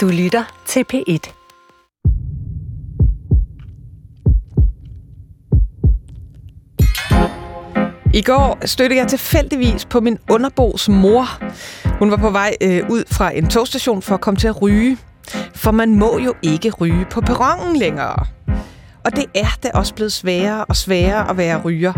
Du 0.00 0.08
lytter 0.08 0.62
til 0.66 0.84
P1. 0.92 1.32
I 8.14 8.22
går 8.22 8.66
stødte 8.66 8.96
jeg 8.96 9.08
tilfældigvis 9.08 9.84
på 9.84 10.00
min 10.00 10.18
underbos 10.30 10.88
mor. 10.88 11.26
Hun 11.98 12.10
var 12.10 12.16
på 12.16 12.30
vej 12.30 12.56
øh, 12.60 12.90
ud 12.90 13.04
fra 13.10 13.36
en 13.36 13.48
togstation 13.48 14.02
for 14.02 14.14
at 14.14 14.20
komme 14.20 14.38
til 14.38 14.48
at 14.48 14.62
ryge. 14.62 14.98
For 15.54 15.70
man 15.70 15.94
må 15.94 16.18
jo 16.18 16.34
ikke 16.42 16.70
ryge 16.70 17.06
på 17.10 17.20
perronen 17.20 17.76
længere. 17.76 18.26
Og 19.04 19.16
det 19.16 19.24
er 19.34 19.58
da 19.62 19.70
også 19.74 19.94
blevet 19.94 20.12
sværere 20.12 20.64
og 20.64 20.76
sværere 20.76 21.30
at 21.30 21.36
være 21.36 21.62
ryger. 21.62 21.92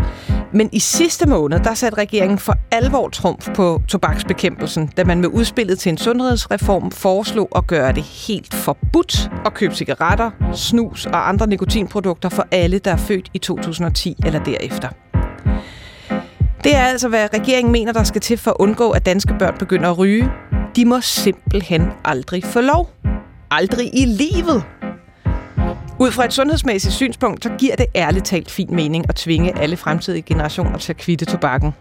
Men 0.54 0.68
i 0.72 0.78
sidste 0.78 1.28
måned, 1.28 1.60
der 1.60 1.74
satte 1.74 1.98
regeringen 1.98 2.38
for 2.38 2.54
alvor 2.70 3.08
trumf 3.08 3.48
på 3.54 3.82
tobaksbekæmpelsen, 3.88 4.86
da 4.96 5.04
man 5.04 5.20
med 5.20 5.28
udspillet 5.28 5.78
til 5.78 5.90
en 5.90 5.98
sundhedsreform 5.98 6.90
foreslog 6.90 7.48
at 7.56 7.66
gøre 7.66 7.92
det 7.92 8.02
helt 8.02 8.54
forbudt 8.54 9.30
at 9.46 9.54
købe 9.54 9.74
cigaretter, 9.74 10.30
snus 10.54 11.06
og 11.06 11.28
andre 11.28 11.46
nikotinprodukter 11.46 12.28
for 12.28 12.46
alle, 12.50 12.78
der 12.78 12.90
er 12.90 12.96
født 12.96 13.30
i 13.34 13.38
2010 13.38 14.16
eller 14.26 14.44
derefter. 14.44 14.88
Det 16.64 16.76
er 16.76 16.82
altså, 16.82 17.08
hvad 17.08 17.28
regeringen 17.34 17.72
mener, 17.72 17.92
der 17.92 18.02
skal 18.02 18.20
til 18.20 18.38
for 18.38 18.50
at 18.50 18.56
undgå, 18.58 18.90
at 18.90 19.06
danske 19.06 19.34
børn 19.38 19.58
begynder 19.58 19.90
at 19.90 19.98
ryge. 19.98 20.30
De 20.76 20.84
må 20.84 21.00
simpelthen 21.00 21.82
aldrig 22.04 22.44
få 22.44 22.60
lov. 22.60 22.90
Aldrig 23.50 23.90
i 23.94 24.04
livet. 24.04 24.64
Ud 26.02 26.10
fra 26.10 26.24
et 26.24 26.32
sundhedsmæssigt 26.32 26.94
synspunkt, 26.94 27.44
så 27.44 27.50
giver 27.58 27.76
det 27.76 27.86
ærligt 27.96 28.24
talt 28.24 28.50
fin 28.50 28.68
mening 28.74 29.04
at 29.08 29.14
tvinge 29.14 29.58
alle 29.58 29.76
fremtidige 29.76 30.22
generationer 30.22 30.78
til 30.78 30.92
at 30.92 30.96
kvitte 30.96 31.24
tobakken. 31.24 31.74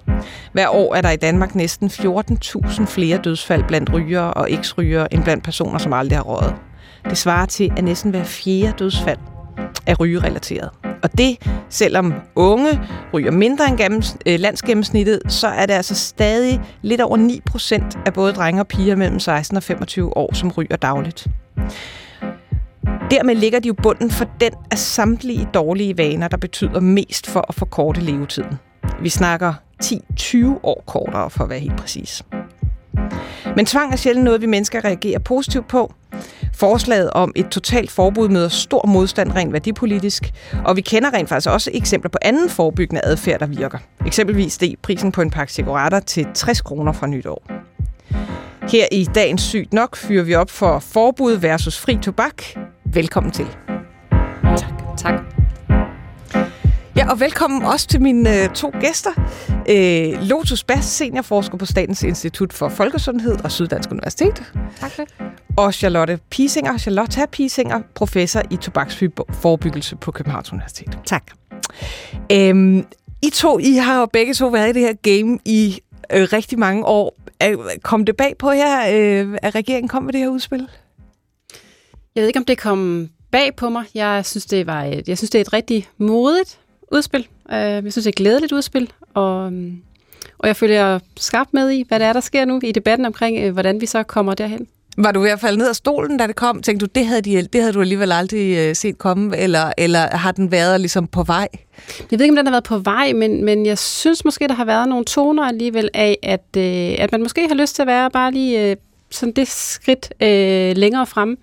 Hver 0.53 0.70
år 0.70 0.95
er 0.95 1.02
der 1.02 1.09
i 1.09 1.16
Danmark 1.16 1.55
næsten 1.55 1.88
14.000 1.88 2.85
flere 2.85 3.17
dødsfald 3.17 3.63
blandt 3.63 3.93
rygere 3.93 4.34
og 4.34 4.52
eksrygere 4.52 5.13
end 5.13 5.23
blandt 5.23 5.43
personer, 5.43 5.77
som 5.77 5.93
aldrig 5.93 6.17
har 6.17 6.23
røget. 6.23 6.55
Det 7.09 7.17
svarer 7.17 7.45
til, 7.45 7.71
at 7.77 7.84
næsten 7.84 8.12
hver 8.12 8.23
fjerde 8.23 8.73
dødsfald 8.79 9.18
er 9.85 9.96
rygerelateret. 9.96 10.70
Og 11.03 11.18
det, 11.18 11.37
selvom 11.70 12.13
unge 12.35 12.79
ryger 13.13 13.31
mindre 13.31 13.68
end 13.68 13.77
gennems, 13.77 14.18
øh, 14.26 14.40
landsgennemsnittet, 14.40 15.21
så 15.27 15.48
er 15.48 15.65
det 15.65 15.74
altså 15.74 15.96
stadig 15.96 16.62
lidt 16.81 17.01
over 17.01 17.18
9 17.18 17.41
procent 17.46 17.98
af 18.05 18.13
både 18.13 18.34
drenge 18.34 18.62
og 18.62 18.68
piger 18.68 18.96
mellem 18.96 19.20
16 19.20 19.57
og 19.57 19.63
25 19.63 20.18
år, 20.18 20.34
som 20.34 20.51
ryger 20.51 20.76
dagligt. 20.76 21.27
Dermed 23.12 23.35
ligger 23.35 23.60
de 23.60 23.68
jo 23.68 23.74
bunden 23.84 24.12
for 24.12 24.26
den 24.40 24.51
af 24.71 24.77
samtlige 24.77 25.48
dårlige 25.54 25.98
vaner, 25.98 26.27
der 26.27 26.37
betyder 26.37 26.79
mest 26.79 27.27
for 27.27 27.46
at 27.49 27.55
forkorte 27.55 28.01
levetiden. 28.01 28.60
Vi 29.01 29.10
snakker 29.10 29.54
10-20 29.84 30.48
år 30.63 30.84
kortere, 30.87 31.29
for 31.29 31.43
at 31.43 31.49
være 31.49 31.59
helt 31.59 31.77
præcis. 31.77 32.24
Men 33.55 33.65
tvang 33.65 33.93
er 33.93 33.98
sjældent 33.98 34.26
noget, 34.26 34.41
vi 34.41 34.46
mennesker 34.46 34.85
reagerer 34.85 35.20
positivt 35.20 35.68
på. 35.68 35.93
Forslaget 36.54 37.09
om 37.12 37.32
et 37.35 37.48
totalt 37.48 37.91
forbud 37.91 38.29
møder 38.29 38.48
stor 38.48 38.87
modstand 38.87 39.32
rent 39.32 39.54
værdipolitisk, 39.54 40.34
og 40.65 40.76
vi 40.76 40.82
kender 40.82 41.13
rent 41.13 41.29
faktisk 41.29 41.49
også 41.49 41.71
eksempler 41.74 42.09
på 42.09 42.18
anden 42.21 42.49
forebyggende 42.49 43.02
adfærd, 43.04 43.40
der 43.40 43.48
virker. 43.48 43.77
Eksempelvis 44.05 44.54
steg 44.54 44.76
prisen 44.82 45.12
på 45.12 45.21
en 45.21 45.29
pakke 45.29 45.54
cigaretter 45.54 45.99
til 45.99 46.27
60 46.34 46.62
kroner 46.62 46.91
fra 46.91 47.07
nytår. 47.07 47.43
Her 48.71 48.85
i 48.91 49.07
dagens 49.15 49.41
Sygt 49.41 49.74
Nok 49.74 49.96
fyrer 49.96 50.24
vi 50.24 50.35
op 50.35 50.49
for 50.49 50.79
forbud 50.79 51.34
versus 51.34 51.79
fri 51.79 51.98
tobak. 52.02 52.43
Velkommen 52.93 53.31
til. 53.31 53.45
Tak. 54.57 54.71
Tak. 54.97 55.13
Ja, 56.95 57.11
og 57.11 57.20
velkommen 57.20 57.61
også 57.65 57.87
til 57.87 58.01
mine 58.01 58.43
øh, 58.43 58.49
to 58.49 58.71
gæster. 58.81 59.09
Øh, 59.70 60.21
Lotus 60.27 60.63
Bass, 60.63 60.87
seniorforsker 60.87 61.57
på 61.57 61.65
Statens 61.65 62.03
Institut 62.03 62.53
for 62.53 62.69
Folkesundhed 62.69 63.43
og 63.43 63.51
Syddansk 63.51 63.91
Universitet. 63.91 64.44
Tak 64.79 64.91
for 64.91 65.03
Og 65.57 65.73
Charlotte 65.73 66.19
Pisinger, 66.29 66.78
Charlotte 66.78 67.28
Pisinger, 67.31 67.81
professor 67.95 68.41
i 68.51 68.56
tobaksforebyggelse 68.56 69.95
på 69.95 70.12
Københavns 70.12 70.51
Universitet. 70.53 70.97
Tak. 71.06 71.23
Øhm, 72.31 72.85
I 73.22 73.30
to, 73.34 73.59
I 73.59 73.74
har 73.75 74.00
jo 74.00 74.06
begge 74.06 74.34
to 74.34 74.47
været 74.47 74.69
i 74.69 74.74
det 74.74 74.81
her 74.81 74.94
game 75.22 75.40
i 75.46 75.80
øh, 76.13 76.28
rigtig 76.34 76.59
mange 76.59 76.85
år. 76.85 77.16
Er- 77.40 77.78
Kom 77.84 78.06
det 78.06 78.18
bag 78.18 78.35
på 78.40 78.51
jer, 78.51 78.80
øh, 78.94 79.38
at 79.41 79.56
regeringen 79.56 79.88
kom 79.88 80.03
med 80.03 80.13
det 80.13 80.22
her 80.22 80.28
udspil? 80.28 80.68
Jeg 82.16 82.22
ved 82.22 82.28
ikke, 82.28 82.40
om 82.40 82.46
det 82.46 82.58
kom 82.58 83.10
bag 83.32 83.56
på 83.56 83.70
mig. 83.70 83.86
Jeg 83.96 84.26
synes, 84.26 84.46
det, 84.46 84.68
var 84.68 84.84
et, 84.84 85.08
jeg 85.08 85.18
synes, 85.18 85.30
det 85.30 85.40
er 85.40 85.42
et 85.42 85.54
rigtig 85.54 85.88
modigt 85.98 86.60
udspil. 86.92 87.28
Øh, 87.52 87.58
Jeg 87.58 87.82
synes, 87.82 87.96
det 87.96 88.06
er 88.06 88.10
et 88.10 88.16
glædeligt 88.16 88.52
udspil. 88.52 88.92
Og, 89.14 89.46
øhm, 89.48 89.82
og 90.38 90.48
jeg 90.48 90.56
følger 90.56 91.00
skarpt 91.18 91.54
med 91.54 91.70
i, 91.72 91.86
hvad 91.88 92.00
der 92.00 92.06
er, 92.06 92.14
der 92.14 92.20
sker 92.20 92.46
nu 92.46 92.60
i 92.64 92.72
debatten 92.72 93.06
omkring, 93.06 93.38
øh, 93.44 93.54
hvordan 93.54 93.82
vi 93.82 93.86
så 93.86 94.04
kommer 94.04 94.34
derhen. 94.34 94.68
Var 94.98 95.12
du 95.12 95.20
i 95.20 95.28
hvert 95.28 95.40
fald 95.40 95.58
ned 95.58 95.70
af 95.70 95.76
stolen, 95.76 96.18
da 96.18 96.28
det 96.28 96.36
kom? 96.36 96.62
Tænkte 96.62 96.86
du, 96.86 96.92
det 96.96 97.06
havde, 97.06 97.22
de, 97.22 97.42
det 97.42 97.62
havde 97.62 97.74
du 97.74 97.82
alligevel 97.82 98.12
aldrig 98.12 98.58
øh, 98.58 98.76
set 98.76 98.98
komme, 98.98 99.38
eller, 99.38 99.74
eller 99.78 100.18
har 100.18 100.32
den 100.32 100.52
været 100.52 100.80
ligesom 100.80 101.08
på 101.08 101.24
vej? 101.24 101.48
Jeg 102.12 102.20
ved 102.20 102.26
ikke, 102.26 102.32
om 102.32 102.36
den 102.36 102.46
har 102.46 102.54
været 102.54 102.64
på 102.64 102.78
vej, 102.78 103.14
men, 103.14 103.46
men 103.46 103.66
jeg 103.66 103.78
synes 103.78 104.26
måske, 104.26 104.48
der 104.48 104.54
har 104.54 104.66
været 104.66 104.90
nogle 104.90 105.06
toner 105.06 105.44
alligevel 105.44 105.90
af, 105.94 106.18
at, 106.24 106.46
øh, 106.58 107.04
at 107.04 107.12
man 107.12 107.22
måske 107.22 107.48
har 107.48 107.56
lyst 107.56 107.76
til 107.76 107.82
at 107.82 107.88
være 107.88 108.12
bare 108.12 108.32
lige 108.32 108.70
øh, 108.72 108.76
sådan 109.10 109.34
det 109.34 109.48
skridt 109.48 110.14
øh, 110.22 110.78
længere 110.78 111.06
frem, 111.08 111.38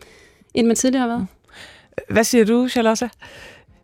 end 0.59 0.67
man 0.67 0.77
tidligere 0.77 1.01
har 1.01 1.09
været. 1.09 1.27
Hvad 2.11 2.25
siger 2.25 2.45
du, 2.45 2.69
Charlotte? 2.69 3.11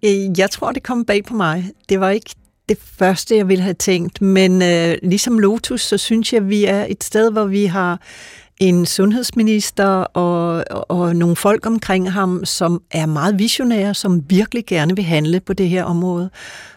Øh, 0.04 0.38
Jeg 0.38 0.50
tror, 0.50 0.72
det 0.72 0.82
kom 0.82 1.04
bag 1.04 1.24
på 1.24 1.34
mig. 1.34 1.70
Det 1.88 2.00
var 2.00 2.10
ikke 2.10 2.30
det 2.68 2.78
første, 2.98 3.36
jeg 3.36 3.48
ville 3.48 3.62
have 3.62 3.74
tænkt, 3.74 4.22
men 4.22 4.62
øh, 4.62 4.96
ligesom 5.02 5.38
Lotus, 5.38 5.80
så 5.82 5.98
synes 5.98 6.32
jeg, 6.32 6.48
vi 6.48 6.64
er 6.64 6.86
et 6.88 7.04
sted, 7.04 7.32
hvor 7.32 7.44
vi 7.44 7.64
har 7.64 8.00
en 8.60 8.86
sundhedsminister 8.86 9.86
og, 9.86 10.64
og, 10.70 10.90
og 10.90 11.16
nogle 11.16 11.36
folk 11.36 11.66
omkring 11.66 12.12
ham, 12.12 12.44
som 12.44 12.82
er 12.90 13.06
meget 13.06 13.38
visionære, 13.38 13.94
som 13.94 14.22
virkelig 14.30 14.66
gerne 14.66 14.96
vil 14.96 15.04
handle 15.04 15.40
på 15.40 15.52
det 15.52 15.68
her 15.68 15.84
område. 15.84 16.30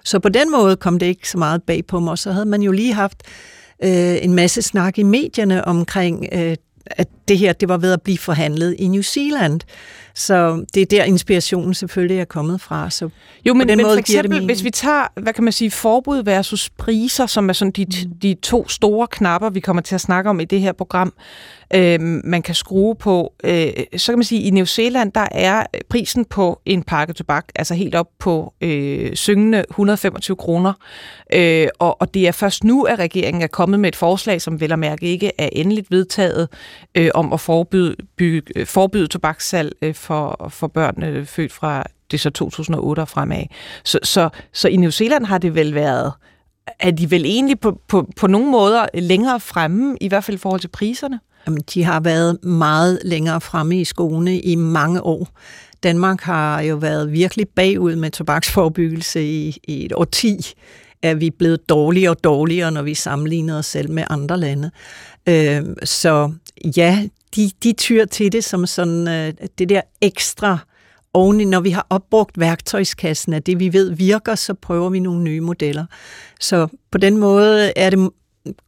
Så 0.03 0.19
på 0.19 0.29
den 0.29 0.51
måde 0.51 0.75
kom 0.75 0.99
det 0.99 1.05
ikke 1.05 1.29
så 1.29 1.37
meget 1.37 1.63
bag 1.63 1.85
på 1.85 1.99
mig. 1.99 2.17
Så 2.17 2.31
havde 2.31 2.45
man 2.45 2.61
jo 2.61 2.71
lige 2.71 2.93
haft 2.93 3.23
øh, 3.83 4.23
en 4.23 4.33
masse 4.33 4.61
snak 4.61 4.97
i 4.97 5.03
medierne 5.03 5.65
omkring, 5.65 6.25
øh, 6.31 6.55
at 6.89 7.07
det 7.27 7.37
her 7.37 7.53
det 7.53 7.69
var 7.69 7.77
ved 7.77 7.93
at 7.93 8.01
blive 8.01 8.17
forhandlet 8.17 8.75
i 8.79 8.87
New 8.87 9.01
Zealand. 9.01 9.61
Så 10.15 10.65
det 10.73 10.81
er 10.81 10.85
der, 10.85 11.03
inspirationen 11.03 11.73
selvfølgelig 11.73 12.19
er 12.19 12.25
kommet 12.25 12.61
fra. 12.61 12.89
Så 12.89 13.09
Jo, 13.45 13.53
men, 13.53 13.67
den 13.67 13.77
men 13.77 13.85
måde 13.85 13.95
for 13.95 13.99
eksempel, 13.99 14.45
hvis 14.45 14.63
vi 14.63 14.69
tager, 14.69 15.07
hvad 15.21 15.33
kan 15.33 15.43
man 15.43 15.53
sige, 15.53 15.71
forbud 15.71 16.23
versus 16.23 16.69
priser, 16.69 17.25
som 17.25 17.49
er 17.49 17.53
sådan 17.53 17.71
de, 17.71 17.85
de 18.21 18.33
to 18.33 18.67
store 18.67 19.07
knapper, 19.07 19.49
vi 19.49 19.59
kommer 19.59 19.81
til 19.81 19.95
at 19.95 20.01
snakke 20.01 20.29
om 20.29 20.39
i 20.39 20.45
det 20.45 20.61
her 20.61 20.71
program, 20.71 21.13
øh, 21.75 21.99
man 22.23 22.41
kan 22.41 22.55
skrue 22.55 22.95
på, 22.95 23.33
øh, 23.43 23.67
så 23.97 24.11
kan 24.11 24.17
man 24.17 24.23
sige, 24.23 24.41
at 24.41 24.47
i 24.47 24.49
New 24.49 24.65
Zealand, 24.65 25.11
der 25.11 25.27
er 25.31 25.63
prisen 25.89 26.25
på 26.25 26.61
en 26.65 26.83
pakke 26.83 27.13
tobak, 27.13 27.45
altså 27.55 27.73
helt 27.73 27.95
op 27.95 28.07
på 28.19 28.53
øh, 28.61 29.15
syngende 29.15 29.63
125 29.69 30.37
kroner, 30.37 30.73
øh, 31.33 31.67
og, 31.79 32.01
og 32.01 32.13
det 32.13 32.27
er 32.27 32.31
først 32.31 32.63
nu, 32.63 32.83
at 32.83 32.99
regeringen 32.99 33.43
er 33.43 33.47
kommet 33.47 33.79
med 33.79 33.89
et 33.89 33.95
forslag, 33.95 34.41
som 34.41 34.59
vel 34.59 34.71
at 34.71 34.79
mærke 34.79 35.05
ikke 35.05 35.31
er 35.37 35.49
endeligt 35.51 35.91
vedtaget, 35.91 36.49
øh, 36.95 37.09
om 37.13 37.33
at 37.33 37.39
forbyde, 37.39 37.95
bygge, 38.17 38.53
øh, 38.55 38.65
forbyde 38.65 39.07
tobakssalg 39.07 39.71
øh, 39.81 39.95
for, 39.95 40.47
for 40.49 40.67
børn 40.67 41.03
øh, 41.03 41.25
født 41.25 41.53
fra 41.53 41.83
det 42.11 42.17
er 42.17 42.21
så 42.21 42.29
2008 42.29 42.99
og 42.99 43.07
fremad. 43.07 43.43
Så, 43.83 43.99
så, 44.03 44.29
så 44.53 44.67
i 44.67 44.75
New 44.75 44.89
Zealand 44.89 45.25
har 45.25 45.37
det 45.37 45.55
vel 45.55 45.75
været, 45.75 46.13
er 46.79 46.91
de 46.91 47.11
vel 47.11 47.25
egentlig 47.25 47.59
på, 47.59 47.81
på, 47.87 48.09
på 48.17 48.27
nogle 48.27 48.51
måder 48.51 48.85
længere 48.93 49.39
fremme, 49.39 49.97
i 50.01 50.07
hvert 50.07 50.23
fald 50.23 50.37
i 50.37 50.39
forhold 50.39 50.61
til 50.61 50.67
priserne? 50.67 51.19
Jamen, 51.47 51.61
de 51.73 51.83
har 51.83 51.99
været 51.99 52.43
meget 52.43 52.99
længere 53.05 53.41
fremme 53.41 53.81
i 53.81 53.85
skoene 53.85 54.39
i 54.39 54.55
mange 54.55 55.01
år. 55.01 55.29
Danmark 55.83 56.21
har 56.21 56.61
jo 56.61 56.75
været 56.75 57.11
virkelig 57.11 57.47
bagud 57.55 57.95
med 57.95 58.11
tobaksforebyggelse 58.11 59.23
i, 59.23 59.57
i 59.67 59.85
et 59.85 59.93
årti. 59.93 60.53
Er 61.01 61.13
vi 61.13 61.29
blevet 61.29 61.69
dårligere 61.69 62.11
og 62.11 62.23
dårligere, 62.23 62.71
når 62.71 62.81
vi 62.81 62.93
sammenligner 62.93 63.57
os 63.57 63.65
selv 63.65 63.91
med 63.91 64.03
andre 64.09 64.37
lande. 64.37 64.71
Øh, 65.29 65.63
så 65.83 66.31
ja, 66.77 67.07
de, 67.35 67.51
de 67.63 67.73
tyr 67.73 68.05
til 68.05 68.31
det 68.31 68.43
som 68.43 68.65
sådan 68.65 69.07
øh, 69.07 69.33
det 69.57 69.69
der 69.69 69.81
ekstra 70.01 70.57
oveni, 71.13 71.45
når 71.45 71.59
vi 71.59 71.69
har 71.69 71.87
opbrugt 71.89 72.39
værktøjskassen 72.39 73.33
af 73.33 73.43
det, 73.43 73.59
vi 73.59 73.73
ved 73.73 73.91
virker, 73.91 74.35
så 74.35 74.53
prøver 74.53 74.89
vi 74.89 74.99
nogle 74.99 75.23
nye 75.23 75.41
modeller. 75.41 75.85
Så 76.39 76.67
på 76.91 76.97
den 76.97 77.17
måde 77.17 77.73
er 77.75 77.89
det 77.89 78.09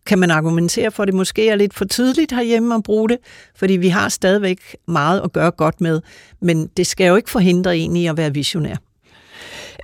kan 0.05 0.19
man 0.19 0.31
argumentere 0.31 0.91
for, 0.91 1.03
at 1.03 1.07
det 1.07 1.15
måske 1.15 1.49
er 1.49 1.55
lidt 1.55 1.73
for 1.73 1.85
tidligt 1.85 2.31
herhjemme 2.31 2.75
at 2.75 2.83
bruge 2.83 3.09
det, 3.09 3.17
fordi 3.55 3.73
vi 3.73 3.87
har 3.87 4.09
stadigvæk 4.09 4.75
meget 4.87 5.21
at 5.23 5.33
gøre 5.33 5.51
godt 5.51 5.81
med, 5.81 6.01
men 6.41 6.67
det 6.77 6.87
skal 6.87 7.07
jo 7.07 7.15
ikke 7.15 7.29
forhindre 7.29 7.77
en 7.77 7.95
i 7.95 8.07
at 8.07 8.17
være 8.17 8.33
visionær. 8.33 8.75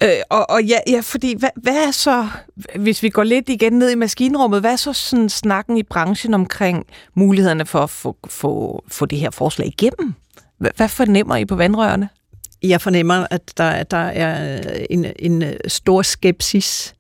Øh, 0.04 0.10
og, 0.30 0.50
og 0.50 0.64
ja, 0.64 0.78
ja, 0.88 1.00
fordi 1.00 1.36
hvad, 1.38 1.50
hvad 1.56 1.88
er 1.88 1.92
så, 1.92 2.28
hvis 2.76 3.04
vi 3.04 3.10
går 3.10 3.24
lidt 3.24 3.50
igen 3.50 3.74
ned 3.74 3.92
i 3.92 3.96
maskinrummet, 3.96 4.60
hvad 4.60 4.72
er 4.72 4.76
så 4.76 4.94
sådan 4.94 5.30
snakken 5.30 5.78
i 5.78 5.84
branchen 5.84 6.34
omkring 6.34 6.86
mulighederne 7.14 7.66
for 7.66 7.80
at 7.80 7.90
få, 7.90 8.18
få, 8.28 8.84
få 8.88 9.06
det 9.06 9.20
her 9.20 9.32
forslag 9.32 9.68
igennem? 9.68 10.14
Hvad, 10.58 10.72
hvad 10.76 10.90
fornemmer 10.90 11.36
I 11.36 11.46
på 11.46 11.56
vandrørene? 11.56 12.10
Jeg 12.64 12.82
fornemmer, 12.82 13.28
at 13.30 13.58
der, 13.58 13.84
der 13.84 13.98
er 13.98 14.62
en, 14.90 15.06
en 15.20 15.44
stor 15.68 16.02
skepsis. 16.02 16.95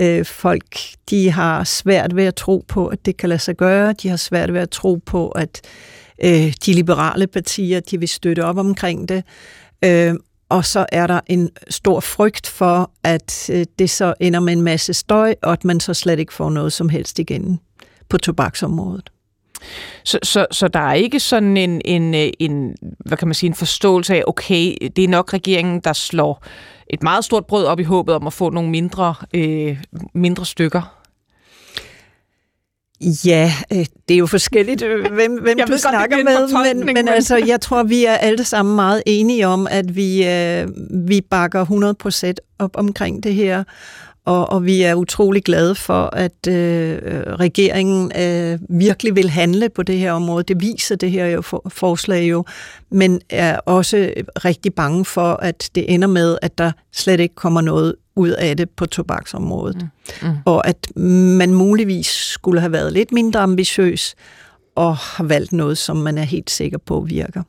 Øh, 0.00 0.24
Folk 0.24 0.78
de 1.10 1.30
har 1.30 1.64
svært 1.64 2.16
ved 2.16 2.24
at 2.24 2.34
tro 2.34 2.64
på, 2.68 2.86
at 2.86 3.06
det 3.06 3.16
kan 3.16 3.28
lade 3.28 3.40
sig 3.40 3.56
gøre. 3.56 3.92
De 3.92 4.08
har 4.08 4.16
svært 4.16 4.52
ved 4.52 4.60
at 4.60 4.70
tro 4.70 5.00
på, 5.06 5.28
at 5.28 5.60
Øh, 6.24 6.52
de 6.66 6.72
liberale 6.72 7.26
partier, 7.26 7.80
de 7.80 8.00
vil 8.00 8.08
støtte 8.08 8.44
op 8.44 8.58
omkring 8.58 9.08
det. 9.08 9.24
Øh, 9.84 10.14
og 10.48 10.64
så 10.64 10.86
er 10.92 11.06
der 11.06 11.20
en 11.26 11.50
stor 11.70 12.00
frygt 12.00 12.46
for, 12.46 12.90
at 13.04 13.50
øh, 13.52 13.64
det 13.78 13.90
så 13.90 14.14
ender 14.20 14.40
med 14.40 14.52
en 14.52 14.62
masse 14.62 14.94
støj, 14.94 15.34
og 15.42 15.52
at 15.52 15.64
man 15.64 15.80
så 15.80 15.94
slet 15.94 16.18
ikke 16.18 16.32
får 16.32 16.50
noget 16.50 16.72
som 16.72 16.88
helst 16.88 17.18
igen 17.18 17.60
på 18.08 18.18
tobaksområdet. 18.18 19.10
Så, 20.04 20.18
så, 20.22 20.46
så 20.50 20.68
der 20.68 20.80
er 20.80 20.92
ikke 20.94 21.20
sådan 21.20 21.56
en, 21.56 21.82
en, 21.84 22.14
øh, 22.14 22.30
en, 22.38 22.74
hvad 23.06 23.16
kan 23.16 23.28
man 23.28 23.34
sige, 23.34 23.48
en 23.48 23.54
forståelse 23.54 24.14
af, 24.14 24.22
okay, 24.26 24.76
det 24.96 25.04
er 25.04 25.08
nok 25.08 25.32
regeringen, 25.32 25.80
der 25.80 25.92
slår 25.92 26.44
et 26.92 27.02
meget 27.02 27.24
stort 27.24 27.46
brød 27.46 27.64
op 27.64 27.80
i 27.80 27.82
håbet 27.82 28.14
om 28.14 28.26
at 28.26 28.32
få 28.32 28.50
nogle 28.50 28.70
mindre, 28.70 29.14
øh, 29.34 29.82
mindre 30.14 30.46
stykker? 30.46 31.02
Ja, 33.24 33.52
øh, 33.72 33.86
det 34.08 34.14
er 34.14 34.18
jo 34.18 34.26
forskelligt, 34.26 34.82
øh, 34.82 35.12
hvem, 35.12 35.42
hvem 35.42 35.58
du 35.70 35.78
snakker 35.78 36.16
med, 36.16 36.74
men, 36.74 36.94
men 36.94 37.08
altså, 37.08 37.36
jeg 37.36 37.60
tror, 37.60 37.82
vi 37.82 38.04
er 38.04 38.14
alle 38.14 38.44
sammen 38.44 38.76
meget 38.76 39.02
enige 39.06 39.46
om, 39.46 39.66
at 39.70 39.96
vi, 39.96 40.26
øh, 40.26 40.68
vi 41.08 41.20
bakker 41.20 41.64
100% 42.34 42.54
op 42.58 42.76
omkring 42.76 43.22
det 43.22 43.34
her, 43.34 43.64
og, 44.24 44.50
og 44.50 44.64
vi 44.64 44.82
er 44.82 44.94
utrolig 44.94 45.44
glade 45.44 45.74
for, 45.74 46.10
at 46.12 46.46
øh, 46.48 46.98
regeringen 47.26 48.12
øh, 48.20 48.58
virkelig 48.68 49.16
vil 49.16 49.30
handle 49.30 49.68
på 49.68 49.82
det 49.82 49.98
her 49.98 50.12
område. 50.12 50.42
Det 50.42 50.60
viser 50.60 50.96
det 50.96 51.10
her 51.10 51.26
jo 51.26 51.42
for, 51.42 51.62
forslag 51.68 52.30
jo, 52.30 52.44
men 52.90 53.20
er 53.30 53.58
også 53.58 54.12
rigtig 54.44 54.74
bange 54.74 55.04
for, 55.04 55.32
at 55.32 55.70
det 55.74 55.94
ender 55.94 56.08
med, 56.08 56.38
at 56.42 56.58
der 56.58 56.72
slet 56.92 57.20
ikke 57.20 57.34
kommer 57.34 57.60
noget 57.60 57.94
ud 58.16 58.28
af 58.28 58.56
det 58.56 58.70
på 58.70 58.86
tobaksområdet. 58.86 59.88
Mm. 60.22 60.28
Mm. 60.28 60.36
Og 60.44 60.66
at 60.66 60.96
man 60.96 61.54
muligvis 61.54 62.06
skulle 62.06 62.60
have 62.60 62.72
været 62.72 62.92
lidt 62.92 63.12
mindre 63.12 63.40
ambitiøs 63.40 64.14
og 64.74 64.96
har 64.96 65.24
valgt 65.24 65.52
noget, 65.52 65.78
som 65.78 65.96
man 65.96 66.18
er 66.18 66.22
helt 66.22 66.50
sikker 66.50 66.78
på 66.78 67.00
virker. 67.00 67.42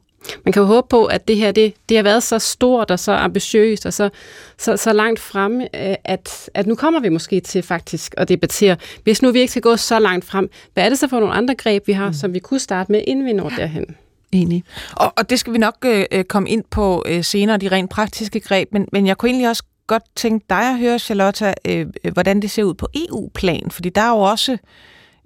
Man 0.46 0.54
kan 0.54 0.62
jo 0.62 0.66
håbe 0.66 0.88
på, 0.90 1.06
at 1.06 1.28
det 1.28 1.36
her 1.36 1.52
det, 1.52 1.74
det 1.90 1.98
har 1.98 2.04
været 2.04 2.24
så 2.24 2.40
stort 2.40 2.92
og 2.92 3.00
så 3.00 3.12
ambitiøst 3.12 3.86
og 3.86 3.94
så, 3.94 4.10
så, 4.58 4.78
så 4.78 4.94
langt 4.94 5.20
frem, 5.20 5.62
at, 6.04 6.50
at 6.54 6.68
nu 6.68 6.76
kommer 6.76 7.00
vi 7.00 7.10
måske 7.10 7.40
til 7.40 7.64
faktisk 7.64 8.14
at 8.18 8.30
debattere, 8.30 8.78
hvis 9.04 9.22
nu 9.22 9.32
vi 9.32 9.40
ikke 9.40 9.52
skal 9.52 9.62
gå 9.62 9.78
så 9.78 10.00
langt 10.00 10.26
frem, 10.26 10.50
hvad 10.74 10.86
er 10.86 10.90
det 10.90 11.00
så 11.00 11.08
for 11.08 11.20
nogle 11.20 11.34
andre 11.34 11.56
greb, 11.56 11.88
vi 11.88 11.94
har, 11.94 12.08
mm. 12.08 12.14
som 12.14 12.34
vi 12.34 12.40
kunne 12.40 12.60
starte 12.60 12.92
med, 12.92 13.04
inden 13.08 13.26
vi 13.26 13.34
når 13.34 13.50
derhen? 13.50 13.86
Enig. 14.32 14.64
Og, 14.96 15.14
og 15.18 15.30
det 15.30 15.40
skal 15.40 15.54
vi 15.54 15.58
nok 15.58 15.76
øh, 15.86 16.06
øh, 16.12 16.24
komme 16.24 16.50
ind 16.50 16.64
på 16.72 17.04
øh, 17.06 17.24
senere, 17.24 17.58
de 17.58 17.68
rent 17.68 17.90
praktiske 17.90 18.40
greb, 18.40 18.68
men, 18.72 18.88
men 18.92 19.08
jeg 19.08 19.18
kunne 19.18 19.30
egentlig 19.30 19.50
også 19.50 19.64
godt 19.88 20.04
tænke 20.16 20.46
dig 20.50 20.70
at 20.70 20.80
høre, 20.80 21.00
Charlotte, 21.00 21.54
øh, 21.68 21.88
øh, 22.04 22.14
hvordan 22.14 22.42
det 22.42 22.52
ser 22.52 22.64
ud 22.64 22.74
på 22.74 22.88
EU-plan, 22.96 23.72
fordi 23.72 23.90
der 23.90 24.02
er 24.02 24.10
jo 24.10 24.18
også, 24.20 24.58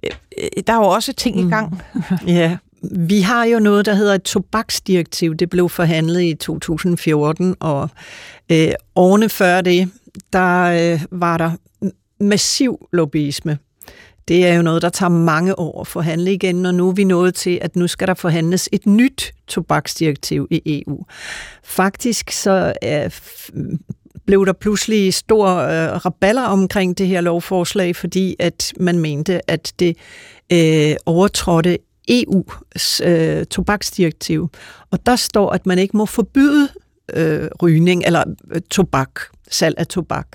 øh, 0.04 0.12
øh, 0.38 0.64
der 0.68 0.74
er 0.74 0.78
jo 0.78 0.88
også 0.88 1.14
ting 1.14 1.42
mm. 1.42 1.48
i 1.48 1.50
gang. 1.50 1.82
ja, 2.28 2.58
vi 2.82 3.22
har 3.22 3.46
jo 3.46 3.60
noget, 3.60 3.86
der 3.86 3.94
hedder 3.94 4.16
et 4.16 4.24
tobaksdirektiv. 4.24 5.36
Det 5.36 5.50
blev 5.50 5.70
forhandlet 5.70 6.22
i 6.22 6.34
2014, 6.34 7.56
og 7.60 7.90
øh, 8.52 8.72
årene 8.96 9.30
før 9.30 9.62
det, 9.62 9.92
der 10.34 10.64
øh, 10.64 11.02
var 11.12 11.38
der 11.38 11.52
massiv 12.20 12.88
lobbyisme. 12.94 13.58
Det 14.28 14.48
er 14.48 14.54
jo 14.54 14.62
noget, 14.62 14.82
der 14.82 14.90
tager 14.90 15.10
mange 15.10 15.60
år 15.60 15.82
at 15.82 15.88
forhandle 15.88 16.34
igen, 16.34 16.66
og 16.66 16.76
nu 16.76 16.90
er 16.90 16.94
vi 16.94 17.04
nået 17.04 17.36
til, 17.36 17.60
at 17.62 17.76
nu 17.76 17.88
skal 17.88 18.08
der 18.08 18.14
forhandles 18.14 18.70
et 18.72 18.86
nyt 18.86 19.34
tobaksdirektiv 19.48 20.48
i 20.52 20.84
EU. 20.88 21.06
Faktisk 21.64 22.32
så 22.32 22.74
øh, 22.84 23.12
blev 24.26 24.46
der 24.46 24.54
pludselig 24.54 25.14
stor 25.14 25.48
øh, 25.48 26.06
raballer 26.06 26.42
omkring 26.42 26.98
det 26.98 27.08
her 27.08 27.22
lovforslag, 27.22 27.96
fordi 27.96 28.36
at 28.40 28.74
man 28.80 29.00
mente, 29.00 29.52
at 29.52 29.74
det 29.80 29.98
øh, 30.52 30.96
overtrådte 31.06 31.78
EU's 32.12 33.06
øh, 33.06 33.46
tobaksdirektiv. 33.46 34.50
Og 34.92 35.06
der 35.06 35.16
står, 35.16 35.52
at 35.52 35.66
man 35.66 35.80
ikke 35.80 35.98
må 35.98 36.06
forbyde 36.06 36.70
øh, 37.14 37.50
rygning 37.62 38.04
eller 38.06 38.24
øh, 38.52 38.62
tobak, 38.72 39.20
salg 39.52 39.76
af 39.78 39.88
tobak. 39.88 40.28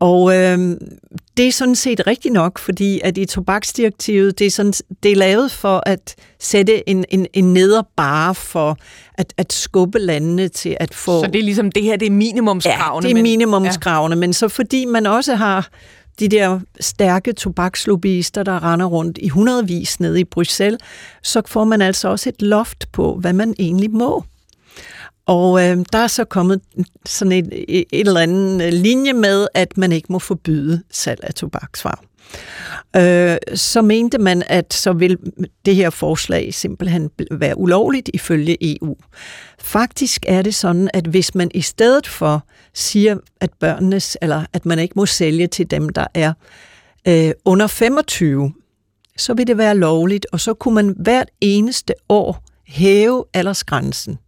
Og 0.00 0.36
øh, 0.36 0.76
det 1.36 1.48
er 1.48 1.52
sådan 1.52 1.74
set 1.74 2.06
rigtigt 2.06 2.34
nok, 2.34 2.58
fordi 2.58 3.00
at 3.04 3.18
i 3.18 3.24
tobaksdirektivet, 3.24 4.38
det 4.38 4.46
er, 4.46 4.50
sådan, 4.50 4.72
det 5.02 5.12
er 5.12 5.16
lavet 5.16 5.50
for 5.50 5.82
at 5.86 6.14
sætte 6.40 6.88
en, 6.88 7.04
en, 7.08 7.26
en 7.32 7.52
nederbare 7.54 8.34
for 8.34 8.76
at, 9.14 9.34
at 9.36 9.52
skubbe 9.52 9.98
landene 9.98 10.48
til 10.48 10.76
at 10.80 10.94
få... 10.94 11.24
Så 11.24 11.26
det 11.26 11.38
er 11.38 11.42
ligesom, 11.42 11.72
det 11.72 11.82
her 11.82 11.96
det 11.96 12.06
er 12.06 12.10
minimumskravene? 12.10 13.08
Ja, 13.08 13.12
det 13.12 13.18
er 13.18 13.22
minimumskravene, 13.22 14.16
men, 14.16 14.22
ja. 14.22 14.26
men 14.26 14.32
så 14.32 14.48
fordi 14.48 14.84
man 14.84 15.06
også 15.06 15.34
har 15.34 15.68
de 16.20 16.28
der 16.28 16.60
stærke 16.80 17.32
tobakslobbyister, 17.32 18.42
der 18.42 18.72
render 18.72 18.86
rundt 18.86 19.18
i 19.22 19.28
hundredvis 19.28 20.00
nede 20.00 20.20
i 20.20 20.24
Bruxelles, 20.24 20.80
så 21.22 21.42
får 21.46 21.64
man 21.64 21.82
altså 21.82 22.08
også 22.08 22.28
et 22.28 22.42
loft 22.42 22.92
på, 22.92 23.14
hvad 23.14 23.32
man 23.32 23.54
egentlig 23.58 23.90
må. 23.90 24.24
Og 25.26 25.60
øh, 25.64 25.84
der 25.92 25.98
er 25.98 26.06
så 26.06 26.24
kommet 26.24 26.60
sådan 27.06 27.32
et, 27.32 27.64
et 27.68 27.86
eller 27.92 28.20
andet 28.20 28.66
øh, 28.66 28.72
linje 28.72 29.12
med, 29.12 29.46
at 29.54 29.78
man 29.78 29.92
ikke 29.92 30.12
må 30.12 30.18
forbyde 30.18 30.82
salg 30.90 31.20
af 31.22 31.34
tobaksvarer. 31.34 32.02
Øh, 32.96 33.36
så 33.54 33.82
mente 33.82 34.18
man, 34.18 34.42
at 34.46 34.74
så 34.74 34.92
vil 34.92 35.18
det 35.64 35.74
her 35.76 35.90
forslag 35.90 36.54
simpelthen 36.54 37.10
være 37.30 37.58
ulovligt 37.58 38.10
ifølge 38.14 38.56
EU. 38.60 38.96
Faktisk 39.60 40.24
er 40.28 40.42
det 40.42 40.54
sådan, 40.54 40.90
at 40.94 41.06
hvis 41.06 41.34
man 41.34 41.50
i 41.54 41.60
stedet 41.60 42.06
for 42.06 42.46
siger, 42.74 43.18
at 43.40 43.50
børnenes, 43.60 44.16
eller 44.22 44.44
at 44.52 44.66
man 44.66 44.78
ikke 44.78 44.92
må 44.96 45.06
sælge 45.06 45.46
til 45.46 45.70
dem, 45.70 45.88
der 45.88 46.06
er 46.14 46.32
øh, 47.08 47.30
under 47.44 47.66
25, 47.66 48.52
så 49.16 49.34
vil 49.34 49.46
det 49.46 49.58
være 49.58 49.76
lovligt, 49.76 50.26
og 50.32 50.40
så 50.40 50.54
kunne 50.54 50.74
man 50.74 50.94
hvert 50.98 51.28
eneste 51.40 51.94
år 52.08 52.44
hæve 52.66 53.24
aldersgrænsen. 53.34 54.18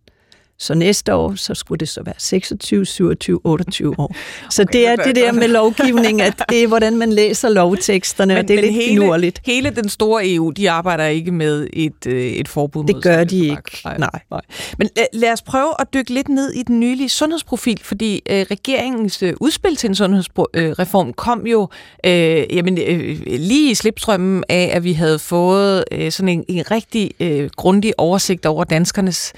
Så 0.60 0.74
næste 0.74 1.14
år, 1.14 1.34
så 1.34 1.54
skulle 1.54 1.78
det 1.78 1.88
så 1.88 2.02
være 2.02 2.14
26, 2.18 2.86
27, 2.86 3.40
28 3.44 3.94
år. 3.98 4.16
Så 4.50 4.62
okay, 4.62 4.72
det 4.72 4.88
er 4.88 4.96
det 4.96 5.16
der 5.16 5.32
med 5.32 5.48
lovgivning, 5.48 6.22
at 6.22 6.42
det 6.48 6.62
er, 6.62 6.66
hvordan 6.66 6.96
man 6.96 7.12
læser 7.12 7.48
lovteksterne, 7.48 8.34
men, 8.34 8.42
og 8.42 8.48
det 8.48 8.56
er 8.58 8.60
lidt 8.60 8.72
hele, 8.72 8.88
finurligt. 8.88 9.40
Hele 9.44 9.70
den 9.70 9.88
store 9.88 10.34
EU, 10.34 10.50
de 10.50 10.70
arbejder 10.70 11.06
ikke 11.06 11.32
med 11.32 11.66
et, 11.72 12.06
øh, 12.06 12.22
et 12.22 12.48
forbud 12.48 12.82
mod 12.82 12.88
Det 12.88 13.02
gør 13.02 13.24
de 13.24 13.38
ikke, 13.38 13.80
nej. 13.84 13.96
nej. 13.98 14.40
Men 14.78 14.88
lad, 14.96 15.06
lad 15.12 15.32
os 15.32 15.42
prøve 15.42 15.72
at 15.78 15.86
dykke 15.94 16.14
lidt 16.14 16.28
ned 16.28 16.52
i 16.52 16.62
den 16.62 16.80
nylige 16.80 17.08
sundhedsprofil, 17.08 17.80
fordi 17.82 18.22
øh, 18.30 18.46
regeringens 18.50 19.22
øh, 19.22 19.34
udspil 19.40 19.76
til 19.76 19.88
en 19.88 19.94
sundhedsreform 19.94 21.08
øh, 21.08 21.14
kom 21.14 21.46
jo 21.46 21.68
øh, 22.06 22.56
jamen, 22.56 22.78
øh, 22.78 23.20
lige 23.26 23.70
i 23.70 23.74
slipstrømmen 23.74 24.44
af, 24.48 24.70
at 24.72 24.84
vi 24.84 24.92
havde 24.92 25.18
fået 25.18 25.84
øh, 25.92 26.12
sådan 26.12 26.28
en, 26.28 26.44
en 26.48 26.70
rigtig 26.70 27.10
øh, 27.20 27.50
grundig 27.56 27.92
oversigt 27.98 28.46
over 28.46 28.64
danskernes 28.64 29.32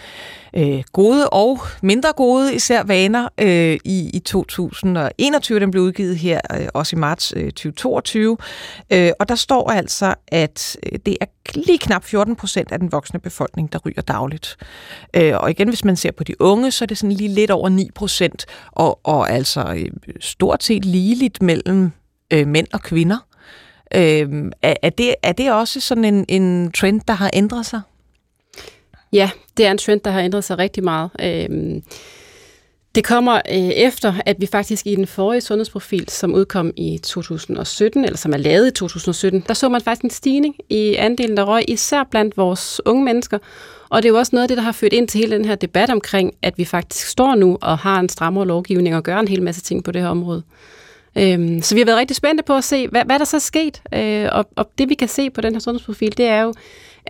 øh, 0.56 0.82
gode 0.92 1.30
og 1.30 1.60
mindre 1.82 2.12
gode 2.16 2.54
især 2.54 2.82
vaner 2.82 3.28
øh, 3.38 3.78
i, 3.84 4.10
i 4.14 4.18
2021. 4.18 5.60
Den 5.60 5.70
blev 5.70 5.82
udgivet 5.82 6.16
her 6.16 6.40
øh, 6.60 6.68
også 6.74 6.96
i 6.96 6.98
marts 6.98 7.32
øh, 7.36 7.44
2022. 7.44 8.36
Øh, 8.92 9.10
og 9.18 9.28
der 9.28 9.34
står 9.34 9.70
altså, 9.70 10.14
at 10.28 10.76
øh, 10.92 10.98
det 11.06 11.16
er 11.20 11.26
lige 11.54 11.78
knap 11.78 12.04
14 12.04 12.36
procent 12.36 12.72
af 12.72 12.78
den 12.78 12.92
voksne 12.92 13.20
befolkning, 13.20 13.72
der 13.72 13.78
ryger 13.86 14.02
dagligt. 14.02 14.56
Øh, 15.16 15.32
og 15.36 15.50
igen, 15.50 15.68
hvis 15.68 15.84
man 15.84 15.96
ser 15.96 16.12
på 16.12 16.24
de 16.24 16.40
unge, 16.40 16.70
så 16.70 16.84
er 16.84 16.86
det 16.86 16.98
sådan 16.98 17.16
lige 17.16 17.34
lidt 17.34 17.50
over 17.50 17.68
9 17.68 17.90
procent, 17.94 18.46
og, 18.72 19.00
og 19.04 19.30
altså 19.30 19.74
øh, 19.76 19.90
stort 20.20 20.62
set 20.62 20.84
ligeligt 20.84 21.42
mellem 21.42 21.92
øh, 22.32 22.46
mænd 22.46 22.66
og 22.72 22.80
kvinder. 22.82 23.26
Øh, 23.94 24.50
er, 24.62 24.74
er, 24.82 24.90
det, 24.90 25.14
er 25.22 25.32
det 25.32 25.52
også 25.52 25.80
sådan 25.80 26.04
en, 26.04 26.24
en 26.28 26.72
trend, 26.72 27.00
der 27.08 27.14
har 27.14 27.30
ændret 27.32 27.66
sig? 27.66 27.80
Ja, 29.12 29.30
det 29.56 29.66
er 29.66 29.70
en 29.70 29.78
trend, 29.78 30.00
der 30.00 30.10
har 30.10 30.20
ændret 30.20 30.44
sig 30.44 30.58
rigtig 30.58 30.84
meget. 30.84 31.10
Øhm, 31.20 31.82
det 32.94 33.04
kommer 33.04 33.34
øh, 33.34 33.68
efter, 33.68 34.14
at 34.26 34.36
vi 34.40 34.46
faktisk 34.46 34.86
i 34.86 34.94
den 34.94 35.06
forrige 35.06 35.40
sundhedsprofil, 35.40 36.08
som 36.08 36.34
udkom 36.34 36.72
i 36.76 36.98
2017, 36.98 38.04
eller 38.04 38.16
som 38.16 38.32
er 38.32 38.36
lavet 38.36 38.66
i 38.66 38.70
2017, 38.70 39.44
der 39.48 39.54
så 39.54 39.68
man 39.68 39.80
faktisk 39.80 40.04
en 40.04 40.10
stigning 40.10 40.54
i 40.68 40.94
andelen, 40.94 41.36
der 41.36 41.44
røg, 41.44 41.64
især 41.68 42.04
blandt 42.10 42.36
vores 42.36 42.80
unge 42.86 43.04
mennesker. 43.04 43.38
Og 43.88 44.02
det 44.02 44.08
er 44.08 44.12
jo 44.12 44.18
også 44.18 44.30
noget 44.32 44.42
af 44.42 44.48
det, 44.48 44.56
der 44.56 44.62
har 44.62 44.72
ført 44.72 44.92
ind 44.92 45.08
til 45.08 45.20
hele 45.20 45.36
den 45.36 45.44
her 45.44 45.54
debat 45.54 45.90
omkring, 45.90 46.34
at 46.42 46.58
vi 46.58 46.64
faktisk 46.64 47.06
står 47.06 47.34
nu 47.34 47.58
og 47.60 47.78
har 47.78 48.00
en 48.00 48.08
strammere 48.08 48.46
lovgivning 48.46 48.96
og 48.96 49.02
gør 49.02 49.18
en 49.18 49.28
hel 49.28 49.42
masse 49.42 49.60
ting 49.60 49.84
på 49.84 49.92
det 49.92 50.02
her 50.02 50.08
område. 50.08 50.42
Øhm, 51.18 51.62
så 51.62 51.74
vi 51.74 51.80
har 51.80 51.86
været 51.86 51.98
rigtig 51.98 52.16
spændte 52.16 52.44
på 52.44 52.56
at 52.56 52.64
se, 52.64 52.88
hvad, 52.88 53.04
hvad 53.04 53.18
der 53.18 53.24
så 53.24 53.36
er 53.36 53.40
sket. 53.40 53.82
Øh, 53.94 54.28
og, 54.32 54.48
og 54.56 54.70
det 54.78 54.88
vi 54.88 54.94
kan 54.94 55.08
se 55.08 55.30
på 55.30 55.40
den 55.40 55.52
her 55.52 55.60
sundhedsprofil, 55.60 56.16
det 56.16 56.26
er 56.26 56.42
jo, 56.42 56.54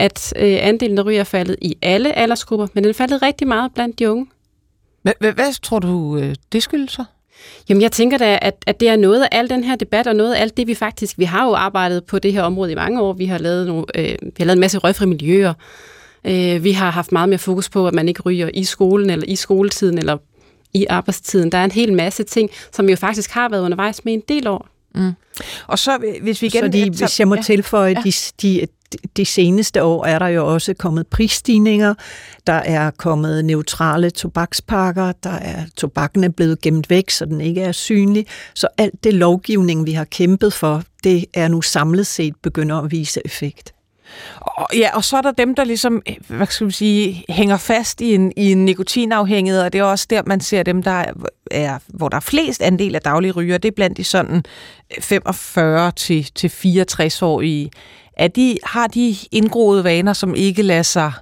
at 0.02 0.32
øh, 0.36 0.58
andelen 0.60 0.98
af 0.98 1.04
ryger 1.04 1.20
er 1.20 1.24
faldet 1.24 1.56
i 1.62 1.76
alle 1.82 2.18
aldersgrupper, 2.18 2.66
men 2.74 2.84
den 2.84 2.90
er 2.90 2.94
faldet 2.94 3.22
rigtig 3.22 3.48
meget 3.48 3.74
blandt 3.74 3.98
de 3.98 4.10
unge. 4.10 4.26
Hvad, 5.02 5.32
hvad 5.32 5.60
tror 5.62 5.78
du, 5.78 6.16
øh, 6.16 6.34
det 6.52 6.62
skyldes 6.62 6.92
så? 6.92 7.04
Jamen, 7.68 7.82
jeg 7.82 7.92
tænker 7.92 8.18
da, 8.18 8.38
at, 8.42 8.64
at 8.66 8.80
det 8.80 8.88
er 8.88 8.96
noget 8.96 9.22
af 9.22 9.28
al 9.32 9.50
den 9.50 9.64
her 9.64 9.76
debat, 9.76 10.06
og 10.06 10.16
noget 10.16 10.34
af 10.34 10.40
alt 10.40 10.56
det, 10.56 10.66
vi 10.66 10.74
faktisk... 10.74 11.18
Vi 11.18 11.24
har 11.24 11.44
jo 11.44 11.54
arbejdet 11.54 12.04
på 12.04 12.18
det 12.18 12.32
her 12.32 12.42
område 12.42 12.72
i 12.72 12.74
mange 12.74 13.00
år. 13.00 13.12
Vi 13.12 13.26
har 13.26 13.38
lavet, 13.38 13.66
nogle, 13.66 13.84
øh, 13.94 14.16
vi 14.22 14.32
har 14.38 14.44
lavet 14.44 14.56
en 14.56 14.60
masse 14.60 14.78
røgfri 14.78 15.06
miljøer. 15.06 15.54
Øh, 16.24 16.64
vi 16.64 16.72
har 16.72 16.90
haft 16.90 17.12
meget 17.12 17.28
mere 17.28 17.38
fokus 17.38 17.68
på, 17.68 17.86
at 17.86 17.94
man 17.94 18.08
ikke 18.08 18.22
ryger 18.22 18.50
i 18.54 18.64
skolen, 18.64 19.10
eller 19.10 19.26
i 19.28 19.36
skoletiden, 19.36 19.98
eller 19.98 20.16
i 20.74 20.86
arbejdstiden. 20.86 21.52
Der 21.52 21.58
er 21.58 21.64
en 21.64 21.70
hel 21.70 21.92
masse 21.92 22.22
ting, 22.22 22.50
som 22.72 22.88
jo 22.88 22.96
faktisk 22.96 23.30
har 23.30 23.48
været 23.48 23.62
undervejs 23.62 24.04
med 24.04 24.12
en 24.12 24.22
del 24.28 24.46
år. 24.46 24.68
Mm. 24.94 25.12
Og 25.66 25.78
så 25.78 26.18
hvis 26.22 26.42
vi 26.42 26.46
igen... 26.46 26.62
Så 26.62 26.68
de, 26.68 26.90
hvis 26.90 27.20
jeg 27.20 27.28
må 27.28 27.34
ja. 27.34 27.42
tilføje, 27.42 27.94
ja. 27.96 28.10
de, 28.10 28.12
de, 28.42 28.66
de 29.16 29.24
seneste 29.24 29.82
år 29.82 30.04
er 30.04 30.18
der 30.18 30.26
jo 30.26 30.52
også 30.52 30.74
kommet 30.74 31.06
prisstigninger, 31.06 31.94
der 32.46 32.52
er 32.52 32.90
kommet 32.90 33.44
neutrale 33.44 34.10
tobakspakker, 34.10 35.12
der 35.12 35.30
er 35.30 35.64
tobakken 35.76 36.24
er 36.24 36.28
blevet 36.28 36.60
gemt 36.60 36.90
væk, 36.90 37.10
så 37.10 37.24
den 37.24 37.40
ikke 37.40 37.62
er 37.62 37.72
synlig. 37.72 38.26
Så 38.54 38.68
alt 38.78 39.04
det 39.04 39.14
lovgivning, 39.14 39.86
vi 39.86 39.92
har 39.92 40.04
kæmpet 40.04 40.52
for, 40.52 40.82
det 41.04 41.24
er 41.34 41.48
nu 41.48 41.62
samlet 41.62 42.06
set 42.06 42.34
begynder 42.42 42.78
at 42.78 42.90
vise 42.90 43.20
effekt. 43.24 43.74
Og, 44.40 44.66
ja, 44.74 44.96
og 44.96 45.04
så 45.04 45.16
er 45.16 45.20
der 45.20 45.32
dem, 45.32 45.54
der 45.54 45.64
ligesom, 45.64 46.02
hvad 46.28 46.46
skal 46.46 46.64
man 46.64 46.72
sige, 46.72 47.24
hænger 47.28 47.56
fast 47.56 48.00
i 48.00 48.14
en, 48.14 48.32
i 48.36 48.52
en 48.52 48.64
nikotinafhængighed, 48.64 49.60
og 49.62 49.72
det 49.72 49.78
er 49.78 49.84
også 49.84 50.06
der, 50.10 50.22
man 50.26 50.40
ser 50.40 50.62
dem, 50.62 50.82
der 50.82 51.04
er, 51.50 51.78
hvor 51.86 52.08
der 52.08 52.16
er 52.16 52.20
flest 52.20 52.62
andel 52.62 52.94
af 52.94 53.00
daglige 53.00 53.32
ryger, 53.32 53.58
det 53.58 53.68
er 53.68 53.72
blandt 53.72 53.96
de 53.96 54.04
sådan 54.04 54.44
45 55.00 55.92
til, 58.18 58.30
til 58.30 58.42
64 58.42 58.44
år 58.44 58.52
i. 58.52 58.52
Er 58.56 58.56
de, 58.56 58.58
har 58.64 58.86
de 58.86 59.16
indgroede 59.32 59.84
vaner, 59.84 60.12
som 60.12 60.34
ikke 60.34 60.62
lader 60.62 60.82
sig, 60.82 61.12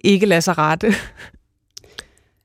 ikke 0.00 0.26
lader 0.26 0.40
sig 0.40 0.58
rette? 0.58 0.86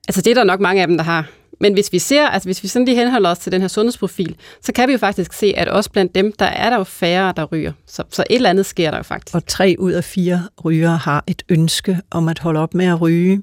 Altså 0.08 0.22
det 0.22 0.30
er 0.30 0.34
der 0.34 0.44
nok 0.44 0.60
mange 0.60 0.82
af 0.82 0.88
dem, 0.88 0.96
der 0.96 1.04
har. 1.04 1.26
Men 1.60 1.72
hvis 1.72 1.92
vi 1.92 1.98
ser, 1.98 2.26
altså 2.26 2.48
hvis 2.48 2.62
vi 2.62 2.68
sådan 2.68 2.86
lige 2.86 2.96
henholder 2.96 3.30
os 3.30 3.38
til 3.38 3.52
den 3.52 3.60
her 3.60 3.68
sundhedsprofil, 3.68 4.36
så 4.62 4.72
kan 4.72 4.88
vi 4.88 4.92
jo 4.92 4.98
faktisk 4.98 5.32
se, 5.32 5.54
at 5.56 5.68
også 5.68 5.90
blandt 5.90 6.14
dem, 6.14 6.32
der 6.32 6.44
er 6.44 6.70
der 6.70 6.76
jo 6.76 6.84
færre, 6.84 7.32
der 7.36 7.44
ryger. 7.44 7.72
Så, 7.86 8.02
så 8.10 8.24
et 8.30 8.36
eller 8.36 8.50
andet 8.50 8.66
sker 8.66 8.90
der 8.90 8.96
jo 8.96 9.02
faktisk. 9.02 9.34
Og 9.34 9.46
tre 9.46 9.76
ud 9.78 9.92
af 9.92 10.04
fire 10.04 10.48
rygere 10.64 10.96
har 10.96 11.24
et 11.26 11.42
ønske 11.48 12.00
om 12.10 12.28
at 12.28 12.38
holde 12.38 12.60
op 12.60 12.74
med 12.74 12.86
at 12.86 13.00
ryge. 13.00 13.42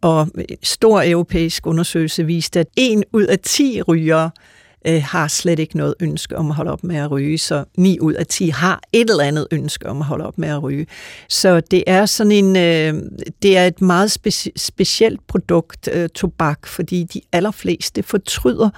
Og 0.00 0.28
en 0.38 0.56
stor 0.62 1.02
europæisk 1.04 1.66
undersøgelse 1.66 2.26
viste, 2.26 2.60
at 2.60 2.66
en 2.76 3.04
ud 3.12 3.24
af 3.24 3.38
ti 3.38 3.82
rygere 3.82 4.30
øh, 4.88 5.02
har 5.02 5.28
slet 5.28 5.58
ikke 5.58 5.76
noget 5.76 5.94
ønske 6.00 6.36
om 6.36 6.50
at 6.50 6.56
holde 6.56 6.70
op 6.70 6.84
med 6.84 6.96
at 6.96 7.10
ryge, 7.10 7.38
så 7.38 7.64
9 7.76 8.00
ud 8.00 8.14
af 8.14 8.26
10 8.26 8.48
har 8.48 8.80
et 8.92 9.10
eller 9.10 9.24
andet 9.24 9.46
ønske 9.50 9.88
om 9.88 9.98
at 9.98 10.06
holde 10.06 10.26
op 10.26 10.38
med 10.38 10.48
at 10.48 10.62
ryge. 10.62 10.86
Så 11.28 11.60
det 11.60 11.84
er 11.86 12.06
sådan 12.06 12.32
en, 12.32 12.56
øh, 12.56 13.02
det 13.42 13.56
er 13.56 13.66
et 13.66 13.80
meget 13.80 14.18
speci- 14.18 14.52
specielt 14.56 15.26
produkt, 15.26 15.88
øh, 15.92 16.08
tobak, 16.08 16.66
fordi 16.66 17.04
de 17.04 17.20
allerfleste 17.32 18.02
fortryder 18.02 18.70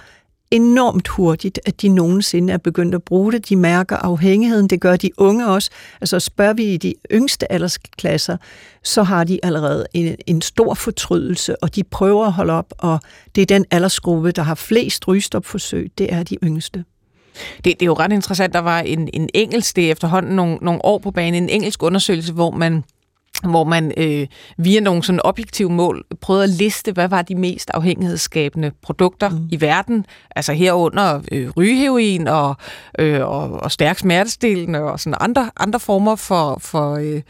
enormt 0.51 1.09
hurtigt, 1.09 1.61
at 1.67 1.83
de 1.83 1.89
nogensinde 1.89 2.53
er 2.53 2.59
begyndt 2.59 2.95
at 2.95 3.03
bruge 3.03 3.33
det. 3.33 3.49
De 3.49 3.57
mærker 3.57 3.97
afhængigheden, 3.97 4.69
det 4.69 4.81
gør 4.81 4.97
de 4.97 5.11
unge 5.17 5.47
også. 5.47 5.71
Altså 6.01 6.21
spørger 6.21 6.53
vi 6.53 6.65
i 6.65 6.77
de 6.77 6.95
yngste 7.13 7.53
aldersklasser, 7.53 8.37
så 8.83 9.03
har 9.03 9.25
de 9.25 9.39
allerede 9.43 9.87
en, 9.95 10.17
en 10.27 10.43
stor 10.43 10.75
fortrydelse, 10.75 11.63
og 11.63 11.75
de 11.75 11.85
prøver 11.85 12.27
at 12.27 12.33
holde 12.33 12.53
op, 12.53 12.75
og 12.79 13.01
det 13.35 13.43
er 13.43 13.47
den 13.47 13.65
aldersgruppe, 13.71 14.31
der 14.31 14.43
har 14.43 14.55
flest 14.55 15.09
rygestopforsøg, 15.09 15.91
det 15.99 16.13
er 16.13 16.23
de 16.23 16.37
yngste. 16.45 16.85
Det, 17.57 17.65
det 17.65 17.83
er 17.83 17.87
jo 17.87 17.95
ret 17.95 18.13
interessant, 18.13 18.53
der 18.53 18.59
var 18.59 18.81
en, 18.81 19.09
en 19.13 19.29
engelsk, 19.35 19.77
det 19.77 19.87
er 19.87 19.93
efterhånden 19.93 20.37
nogle, 20.37 20.59
nogle 20.63 20.85
år 20.85 20.99
på 20.99 21.11
banen, 21.11 21.43
en 21.43 21.49
engelsk 21.49 21.83
undersøgelse, 21.83 22.33
hvor 22.33 22.51
man 22.51 22.85
hvor 23.49 23.65
man 23.65 23.93
øh, 23.97 24.27
via 24.59 24.81
nogle 24.81 25.03
sådan 25.03 25.21
objektive 25.25 25.71
mål 25.71 26.05
prøvede 26.21 26.45
at 26.45 26.51
liste, 26.51 26.93
hvad 26.93 27.09
var 27.09 27.23
de 27.23 27.35
mest 27.35 27.71
afhængighedsskabende 27.75 28.73
produkter 28.83 29.29
mm. 29.29 29.49
i 29.53 29.61
verden, 29.61 30.07
altså 30.37 30.53
herunder 30.53 31.21
øh, 31.33 31.51
rygeheroin 31.57 32.29
og, 32.29 32.57
øh, 32.99 33.21
og, 33.21 33.51
og 33.51 33.73
stærk 33.73 33.99
smertestillende 33.99 34.83
og 34.83 35.01
sådan 35.01 35.17
andre, 35.21 35.51
andre 35.57 35.81
former 35.81 36.17
for, 36.17 36.59
for, 36.61 36.95
øh, 36.95 37.23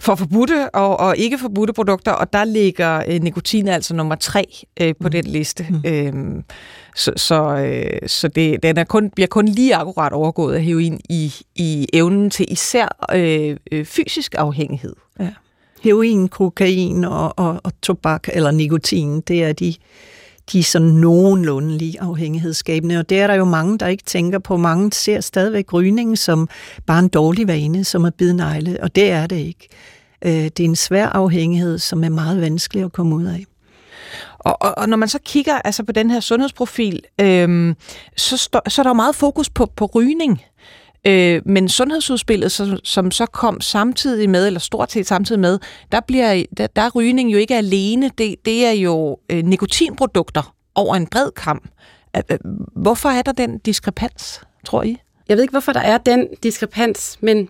for 0.00 0.14
forbudte 0.14 0.74
og, 0.74 1.00
og 1.00 1.16
ikke 1.16 1.38
forbudte 1.38 1.72
produkter, 1.72 2.12
og 2.12 2.32
der 2.32 2.44
ligger 2.44 3.02
øh, 3.08 3.22
nikotin 3.22 3.68
altså 3.68 3.94
nummer 3.94 4.14
tre 4.14 4.44
øh, 4.80 4.94
på 5.00 5.08
mm. 5.08 5.10
den 5.10 5.24
liste. 5.24 5.66
Mm. 5.70 5.82
Øh, 5.86 6.42
så, 6.94 7.12
så, 7.16 7.56
øh, 7.56 8.08
så 8.08 8.28
det, 8.28 8.62
den 8.62 8.78
er 8.78 8.84
kun, 8.84 9.10
bliver 9.10 9.26
kun 9.26 9.48
lige 9.48 9.76
akkurat 9.76 10.12
overgået 10.12 10.54
af 10.54 10.62
heroin 10.62 11.00
i, 11.10 11.34
i 11.54 11.86
evnen 11.92 12.30
til 12.30 12.52
især 12.52 13.06
øh, 13.14 13.56
øh, 13.72 13.84
fysisk 13.84 14.34
afhængighed. 14.38 14.94
Ja. 15.20 15.30
Heroin, 15.82 16.28
kokain 16.28 17.04
og, 17.04 17.38
og, 17.38 17.60
og 17.64 17.72
tobak 17.82 18.28
eller 18.32 18.50
nikotin, 18.50 19.20
det 19.20 19.44
er 19.44 19.52
de, 19.52 19.74
de 20.52 20.58
er 20.58 20.62
sådan 20.62 20.88
nogenlunde 20.88 21.78
lige 21.78 22.00
afhængighedsskabende, 22.00 22.98
og 22.98 23.08
det 23.08 23.20
er 23.20 23.26
der 23.26 23.34
jo 23.34 23.44
mange, 23.44 23.78
der 23.78 23.86
ikke 23.86 24.04
tænker 24.04 24.38
på. 24.38 24.56
Mange 24.56 24.92
ser 24.92 25.20
stadigvæk 25.20 25.72
rygning 25.72 26.18
som 26.18 26.48
bare 26.86 26.98
en 26.98 27.08
dårlig 27.08 27.48
vane, 27.48 27.84
som 27.84 28.04
at 28.04 28.14
bide 28.14 28.36
negle, 28.36 28.78
og 28.82 28.94
det 28.94 29.10
er 29.10 29.26
det 29.26 29.36
ikke. 29.36 29.68
Øh, 30.24 30.32
det 30.32 30.60
er 30.60 30.64
en 30.64 30.76
svær 30.76 31.06
afhængighed, 31.06 31.78
som 31.78 32.04
er 32.04 32.08
meget 32.08 32.40
vanskelig 32.40 32.84
at 32.84 32.92
komme 32.92 33.14
ud 33.14 33.24
af. 33.24 33.44
Og, 34.38 34.62
og, 34.62 34.78
og 34.78 34.88
når 34.88 34.96
man 34.96 35.08
så 35.08 35.18
kigger 35.24 35.54
altså 35.64 35.82
på 35.82 35.92
den 35.92 36.10
her 36.10 36.20
sundhedsprofil, 36.20 37.02
øhm, 37.20 37.76
så, 38.16 38.36
stå, 38.36 38.60
så 38.68 38.80
er 38.80 38.82
der 38.82 38.90
jo 38.90 38.94
meget 38.94 39.14
fokus 39.14 39.50
på, 39.50 39.66
på 39.76 39.90
rygning. 39.94 40.42
Øh, 41.06 41.42
men 41.44 41.68
sundhedsudspillet, 41.68 42.52
som, 42.52 42.78
som 42.84 43.10
så 43.10 43.26
kom 43.26 43.60
samtidig 43.60 44.30
med, 44.30 44.46
eller 44.46 44.60
stort 44.60 44.92
set 44.92 45.06
samtidig 45.06 45.40
med, 45.40 45.58
der, 45.92 46.00
bliver, 46.00 46.44
der, 46.56 46.66
der 46.66 46.82
er 46.82 46.90
rygning 46.90 47.32
jo 47.32 47.38
ikke 47.38 47.56
alene. 47.56 48.10
Det, 48.18 48.34
det 48.44 48.66
er 48.66 48.72
jo 48.72 49.18
øh, 49.30 49.44
nikotinprodukter 49.44 50.54
over 50.74 50.96
en 50.96 51.06
bred 51.06 51.30
kamp. 51.30 51.68
Hvorfor 52.76 53.08
er 53.08 53.22
der 53.22 53.32
den 53.32 53.58
diskrepans, 53.58 54.40
tror 54.64 54.82
I? 54.82 54.96
Jeg 55.28 55.36
ved 55.36 55.44
ikke, 55.44 55.52
hvorfor 55.52 55.72
der 55.72 55.80
er 55.80 55.98
den 55.98 56.28
diskrepans, 56.42 57.18
men, 57.20 57.48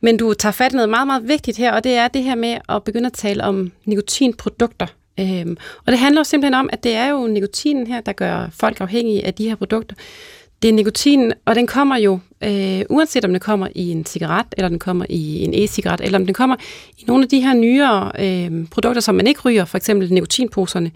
men 0.00 0.16
du 0.16 0.34
tager 0.34 0.52
fat 0.52 0.72
i 0.72 0.74
noget 0.74 0.88
meget, 0.88 1.06
meget 1.06 1.28
vigtigt 1.28 1.56
her, 1.56 1.72
og 1.72 1.84
det 1.84 1.92
er 1.92 2.08
det 2.08 2.22
her 2.22 2.34
med 2.34 2.58
at 2.68 2.84
begynde 2.84 3.06
at 3.06 3.12
tale 3.12 3.44
om 3.44 3.72
nikotinprodukter. 3.84 4.86
Øhm, 5.20 5.56
og 5.86 5.92
det 5.92 5.98
handler 5.98 6.20
jo 6.20 6.24
simpelthen 6.24 6.54
om, 6.54 6.70
at 6.72 6.84
det 6.84 6.94
er 6.94 7.08
jo 7.08 7.26
nikotinen 7.26 7.86
her, 7.86 8.00
der 8.00 8.12
gør 8.12 8.48
folk 8.52 8.80
afhængige 8.80 9.26
af 9.26 9.34
de 9.34 9.48
her 9.48 9.54
produkter. 9.54 9.96
Det 10.62 10.68
er 10.68 10.72
nikotinen, 10.72 11.32
og 11.44 11.54
den 11.54 11.66
kommer 11.66 11.96
jo, 11.96 12.18
øh, 12.44 12.82
uanset 12.90 13.24
om 13.24 13.30
den 13.30 13.40
kommer 13.40 13.68
i 13.74 13.90
en 13.90 14.06
cigaret, 14.06 14.46
eller 14.56 14.68
den 14.68 14.78
kommer 14.78 15.06
i 15.08 15.44
en 15.44 15.54
e-cigaret, 15.54 16.00
eller 16.00 16.18
om 16.18 16.24
den 16.24 16.34
kommer 16.34 16.56
i 16.98 17.04
nogle 17.06 17.22
af 17.22 17.28
de 17.28 17.40
her 17.40 17.54
nyere 17.54 18.12
øh, 18.18 18.68
produkter, 18.68 19.00
som 19.00 19.14
man 19.14 19.26
ikke 19.26 19.40
ryger, 19.40 19.64
for 19.64 19.76
eksempel 19.76 20.12
nikotinposerne, 20.12 20.90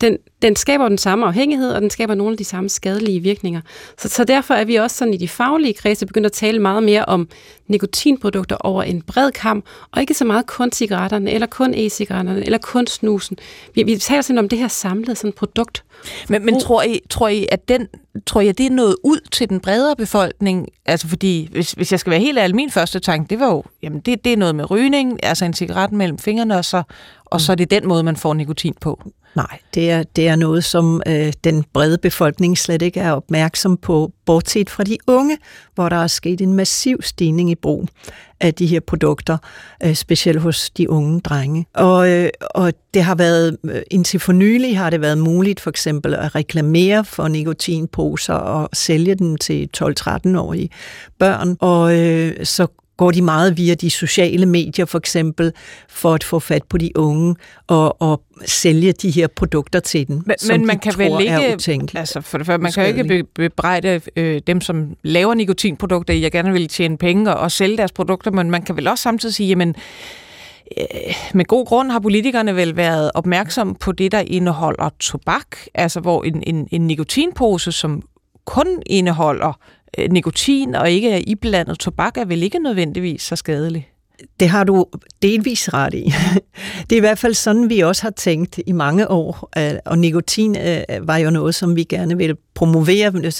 den, 0.00 0.18
den 0.42 0.56
skaber 0.56 0.88
den 0.88 0.98
samme 0.98 1.26
afhængighed, 1.26 1.70
og 1.70 1.82
den 1.82 1.90
skaber 1.90 2.14
nogle 2.14 2.32
af 2.32 2.38
de 2.38 2.44
samme 2.44 2.68
skadelige 2.68 3.20
virkninger. 3.20 3.60
Så, 3.98 4.08
så 4.08 4.24
derfor 4.24 4.54
er 4.54 4.64
vi 4.64 4.74
også 4.74 4.96
sådan 4.96 5.14
i 5.14 5.16
de 5.16 5.28
faglige 5.28 5.74
kredse 5.74 6.06
begyndt 6.06 6.26
at 6.26 6.32
tale 6.32 6.58
meget 6.58 6.82
mere 6.82 7.04
om 7.04 7.28
nikotinprodukter 7.68 8.56
over 8.56 8.82
en 8.82 9.02
bred 9.02 9.30
kamp, 9.30 9.64
og 9.92 10.00
ikke 10.00 10.14
så 10.14 10.24
meget 10.24 10.46
kun 10.46 10.72
cigaretterne, 10.72 11.30
eller 11.30 11.46
kun 11.46 11.74
e-cigaretterne, 11.74 12.44
eller 12.44 12.58
kun 12.58 12.86
snusen. 12.86 13.36
Vi, 13.74 13.82
vi 13.82 13.96
taler 13.96 14.22
simpelthen 14.22 14.38
om 14.38 14.48
det 14.48 14.58
her 14.58 14.68
samlede 14.68 15.16
sådan 15.16 15.32
produkt. 15.32 15.84
Men, 16.28 16.44
men 16.44 16.60
tror, 16.60 16.82
I, 16.82 17.00
tror 17.10 17.28
I, 17.28 17.46
at 17.52 17.68
den, 17.68 17.88
tror 18.26 18.40
jeg, 18.40 18.58
det 18.58 18.66
er 18.66 18.70
noget 18.70 18.96
ud 19.04 19.20
til 19.32 19.48
den 19.48 19.60
bredere 19.60 19.96
befolkning? 19.96 20.68
Altså 20.86 21.08
fordi, 21.08 21.48
hvis, 21.52 21.72
hvis 21.72 21.92
jeg 21.92 22.00
skal 22.00 22.10
være 22.10 22.20
helt 22.20 22.38
ærlig, 22.38 22.56
min 22.56 22.70
første 22.70 22.98
tanke, 22.98 23.30
det 23.30 23.40
var 23.40 23.46
jo, 23.46 23.64
jamen 23.82 24.00
det, 24.00 24.24
det 24.24 24.32
er 24.32 24.36
noget 24.36 24.54
med 24.54 24.70
rygning, 24.70 25.24
altså 25.24 25.44
en 25.44 25.54
cigaret 25.54 25.92
mellem 25.92 26.18
fingrene, 26.18 26.56
og 26.56 26.64
så, 26.64 26.82
og 27.24 27.40
så 27.40 27.52
er 27.52 27.56
det 27.56 27.70
den 27.70 27.88
måde, 27.88 28.02
man 28.02 28.16
får 28.16 28.34
nikotin 28.34 28.74
på. 28.80 29.02
Nej, 29.34 29.58
det 29.74 29.90
er, 29.90 30.02
det 30.02 30.28
er 30.28 30.36
noget, 30.36 30.64
som 30.64 31.02
øh, 31.06 31.32
den 31.44 31.64
brede 31.72 31.98
befolkning 31.98 32.58
slet 32.58 32.82
ikke 32.82 33.00
er 33.00 33.12
opmærksom 33.12 33.76
på, 33.76 34.12
bortset 34.26 34.70
fra 34.70 34.84
de 34.84 34.96
unge, 35.06 35.38
hvor 35.74 35.88
der 35.88 35.96
er 35.96 36.06
sket 36.06 36.40
en 36.40 36.52
massiv 36.52 37.02
stigning 37.02 37.50
i 37.50 37.54
brug 37.54 37.88
af 38.40 38.54
de 38.54 38.66
her 38.66 38.80
produkter, 38.80 39.38
øh, 39.84 39.94
specielt 39.94 40.40
hos 40.40 40.70
de 40.70 40.90
unge 40.90 41.20
drenge. 41.20 41.66
Og, 41.74 42.10
øh, 42.10 42.28
og 42.40 42.72
det 42.94 43.02
har 43.02 43.14
været, 43.14 43.56
øh, 43.64 43.82
indtil 43.90 44.20
for 44.20 44.32
nylig 44.32 44.78
har 44.78 44.90
det 44.90 45.00
været 45.00 45.18
muligt 45.18 45.60
for 45.60 45.70
eksempel 45.70 46.14
at 46.14 46.34
reklamere 46.34 47.04
for 47.04 47.28
nikotinposer 47.28 48.34
og 48.34 48.68
sælge 48.72 49.14
dem 49.14 49.36
til 49.36 49.68
12-13-årige 49.76 50.70
børn, 51.18 51.56
og 51.60 51.98
øh, 51.98 52.44
så 52.44 52.66
går 52.96 53.10
de 53.10 53.22
meget 53.22 53.56
via 53.56 53.74
de 53.74 53.90
sociale 53.90 54.46
medier 54.46 54.84
for 54.84 54.98
eksempel, 54.98 55.52
for 55.88 56.14
at 56.14 56.24
få 56.24 56.38
fat 56.38 56.62
på 56.68 56.78
de 56.78 56.90
unge 56.94 57.34
og, 57.66 58.02
og 58.02 58.22
sælge 58.46 58.92
de 58.92 59.10
her 59.10 59.26
produkter 59.26 59.80
til 59.80 60.08
dem, 60.08 60.22
men, 60.26 60.38
som 60.38 60.60
men 60.60 60.66
man 60.66 60.76
de 60.76 60.80
kan 60.80 60.92
tror 60.92 61.02
vel 61.02 61.20
ikke, 61.20 61.72
ikke 61.72 61.98
altså 61.98 62.20
for 62.20 62.38
det 62.38 62.46
første, 62.46 62.62
man 62.62 62.72
kan 62.72 62.82
jo 62.82 62.88
ikke 62.88 63.04
be, 63.04 63.24
bebrejde 63.34 64.00
øh, 64.16 64.42
dem, 64.46 64.60
som 64.60 64.94
laver 65.02 65.34
nikotinprodukter, 65.34 66.14
jeg 66.14 66.32
gerne 66.32 66.52
vil 66.52 66.68
tjene 66.68 66.98
penge 66.98 67.34
og, 67.34 67.40
og 67.40 67.52
sælge 67.52 67.76
deres 67.76 67.92
produkter, 67.92 68.30
men 68.30 68.50
man 68.50 68.62
kan 68.62 68.76
vel 68.76 68.88
også 68.88 69.02
samtidig 69.02 69.34
sige, 69.34 69.48
jamen, 69.48 69.74
øh, 70.78 71.14
med 71.34 71.44
god 71.44 71.66
grund 71.66 71.90
har 71.90 71.98
politikerne 71.98 72.56
vel 72.56 72.76
været 72.76 73.10
opmærksom 73.14 73.74
på 73.74 73.92
det, 73.92 74.12
der 74.12 74.22
indeholder 74.26 74.88
tobak, 75.00 75.56
altså 75.74 76.00
hvor 76.00 76.22
en, 76.22 76.42
en, 76.46 76.68
en 76.70 76.86
nikotinpose, 76.86 77.72
som 77.72 78.02
kun 78.44 78.66
indeholder 78.86 79.58
nikotin 80.10 80.74
og 80.74 80.90
ikke 80.90 81.10
er 81.10 81.20
iblandet 81.26 81.78
tobak, 81.78 82.16
er 82.16 82.24
vel 82.24 82.42
ikke 82.42 82.58
nødvendigvis 82.58 83.22
så 83.22 83.36
skadelig? 83.36 83.88
Det 84.40 84.48
har 84.48 84.64
du 84.64 84.86
delvis 85.22 85.74
ret 85.74 85.94
i. 85.94 86.12
Det 86.90 86.92
er 86.92 86.96
i 86.96 87.00
hvert 87.00 87.18
fald 87.18 87.34
sådan, 87.34 87.70
vi 87.70 87.80
også 87.80 88.02
har 88.02 88.10
tænkt 88.10 88.60
i 88.66 88.72
mange 88.72 89.10
år. 89.10 89.50
Øh, 89.58 89.72
og 89.84 89.98
nikotin 89.98 90.56
øh, 90.56 91.08
var 91.08 91.16
jo 91.16 91.30
noget, 91.30 91.54
som 91.54 91.76
vi 91.76 91.84
gerne 91.84 92.16
ville 92.16 92.36
promovere, 92.54 93.32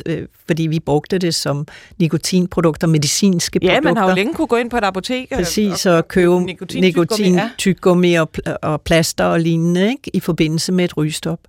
fordi 0.47 0.63
vi 0.63 0.81
brugte 0.81 1.19
det 1.19 1.35
som 1.35 1.67
nikotinprodukter, 1.99 2.87
medicinske 2.87 3.59
ja, 3.63 3.69
produkter. 3.69 3.89
Ja, 3.89 3.95
man 3.95 3.97
har 3.97 4.09
jo 4.09 4.15
længe 4.15 4.35
kunne 4.35 4.47
gå 4.47 4.57
ind 4.57 4.71
på 4.71 4.77
et 4.77 4.85
apotek 4.85 5.33
Præcis, 5.35 5.87
og, 5.87 5.97
og 5.97 6.09
købe 6.09 6.41
nikotin, 6.75 7.41
tyggegummi 7.59 8.15
og, 8.15 8.31
og 8.63 8.83
plaster 8.83 9.25
og 9.25 9.41
lignende 9.41 9.89
ikke, 9.89 10.11
i 10.15 10.21
forbindelse 10.21 10.73
med 10.73 10.85
et 10.85 10.97
rygestop. 10.97 11.41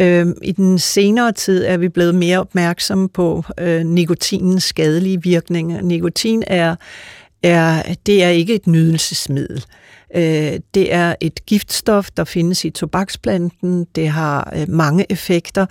Øh, 0.00 0.26
I 0.42 0.52
den 0.52 0.78
senere 0.78 1.32
tid 1.32 1.64
er 1.64 1.76
vi 1.76 1.88
blevet 1.88 2.14
mere 2.14 2.38
opmærksomme 2.38 3.08
på 3.08 3.44
øh, 3.58 3.84
nikotinens 3.84 4.64
skadelige 4.64 5.22
virkninger. 5.22 5.82
Nikotin 5.82 6.42
er 6.46 6.76
er, 7.42 7.94
det 8.06 8.22
er 8.22 8.28
ikke 8.28 8.54
et 8.54 8.66
nydelsesmiddel. 8.66 9.64
Øh, 10.14 10.60
det 10.74 10.92
er 10.92 11.14
et 11.20 11.46
giftstof, 11.46 12.08
der 12.16 12.24
findes 12.24 12.64
i 12.64 12.70
tobaksplanten. 12.70 13.86
Det 13.94 14.08
har 14.08 14.52
øh, 14.56 14.68
mange 14.68 15.12
effekter. 15.12 15.66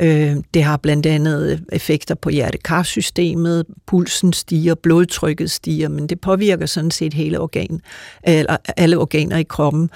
Øh, 0.00 0.36
det 0.54 0.62
har 0.62 0.76
blandt 0.76 1.06
andet 1.06 1.52
øh, 1.52 1.58
effekter 1.72 2.14
på 2.14 2.30
hjertekarsystemet. 2.30 3.66
Pulsen 3.86 4.32
stiger, 4.32 4.74
blodtrykket 4.74 5.50
stiger, 5.50 5.88
men 5.88 6.06
det 6.06 6.20
påvirker 6.20 6.66
sådan 6.66 6.90
set 6.90 7.14
hele 7.14 7.40
organ, 7.40 7.80
eller 8.24 8.56
alle 8.76 8.98
organer 8.98 9.36
i 9.36 9.42
kroppen. 9.42 9.90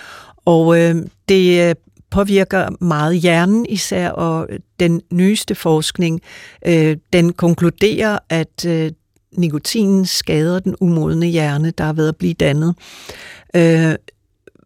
Og 0.45 0.81
øh, 0.81 0.97
det 1.29 1.69
øh, 1.69 1.75
påvirker 2.17 2.85
meget 2.85 3.19
hjernen 3.19 3.67
især, 3.69 4.11
og 4.11 4.49
den 4.81 5.03
nyeste 5.11 5.55
forskning, 5.55 6.21
øh, 6.67 6.97
den 7.13 7.33
konkluderer, 7.33 8.19
at 8.29 8.67
øh, 8.67 8.91
nikotinen 9.33 10.07
skader 10.07 10.59
den 10.59 10.77
umodne 10.81 11.27
hjerne, 11.27 11.71
der 11.71 11.85
er 11.85 11.93
ved 11.93 12.09
at 12.09 12.17
blive 12.17 12.35
dannet 12.35 12.75
øh, 13.57 13.95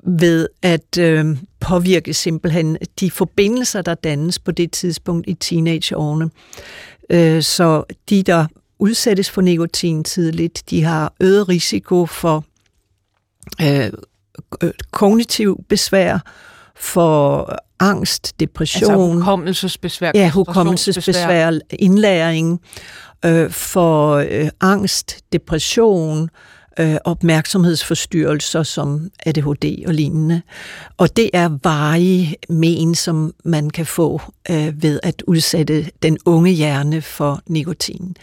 ved 0.06 0.48
at 0.62 0.98
øh, 0.98 1.36
påvirke 1.60 2.14
simpelthen 2.14 2.78
de 3.00 3.10
forbindelser, 3.10 3.82
der 3.82 3.94
dannes 3.94 4.38
på 4.38 4.50
det 4.50 4.72
tidspunkt 4.72 5.28
i 5.28 5.34
teenageårene. 5.34 6.30
Øh, 7.10 7.42
så 7.42 7.84
de, 8.10 8.22
der 8.22 8.46
udsættes 8.78 9.30
for 9.30 9.40
nikotin 9.40 10.04
tidligt, 10.04 10.62
de 10.70 10.82
har 10.82 11.12
øget 11.20 11.48
risiko 11.48 12.06
for 12.06 12.44
øh, 13.62 13.90
øh 14.62 14.70
kognitiv 14.90 15.64
besvær, 15.68 16.18
for 16.80 17.56
angst, 17.80 18.40
depression. 18.40 18.90
Altså 18.90 19.14
hukommelsesbesvær. 19.14 20.12
Ja, 20.14 20.30
hukommelsesbesvær, 20.30 21.58
indlæring, 21.70 22.60
øh, 23.24 23.50
for 23.50 24.14
øh, 24.14 24.48
angst, 24.60 25.16
depression, 25.32 26.30
øh, 26.80 26.96
opmærksomhedsforstyrrelser 27.04 28.62
som 28.62 29.10
ADHD 29.26 29.86
og 29.86 29.94
lignende. 29.94 30.42
Og 30.96 31.16
det 31.16 31.30
er 31.32 31.50
varige 31.62 32.36
men, 32.48 32.94
som 32.94 33.34
man 33.44 33.70
kan 33.70 33.86
få 33.86 34.20
øh, 34.50 34.82
ved 34.82 35.00
at 35.02 35.22
udsætte 35.26 35.90
den 36.02 36.18
unge 36.26 36.50
hjerne 36.50 37.02
for 37.02 37.40
nikotin. 37.46 38.16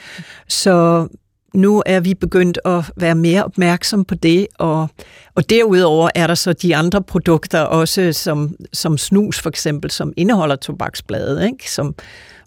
Så 0.47 1.07
nu 1.53 1.83
er 1.85 1.99
vi 1.99 2.13
begyndt 2.13 2.59
at 2.65 2.83
være 2.95 3.15
mere 3.15 3.43
opmærksom 3.43 4.05
på 4.05 4.15
det, 4.15 4.47
og, 4.59 4.87
og 5.35 5.49
derudover 5.49 6.09
er 6.15 6.27
der 6.27 6.35
så 6.35 6.53
de 6.53 6.75
andre 6.75 7.01
produkter 7.01 7.59
også, 7.59 8.13
som, 8.13 8.55
som 8.73 8.97
snus 8.97 9.39
for 9.39 9.49
eksempel, 9.49 9.91
som 9.91 10.13
indeholder 10.17 10.55
tobaksbladet, 10.55 11.45
ikke? 11.45 11.71
Som, 11.71 11.95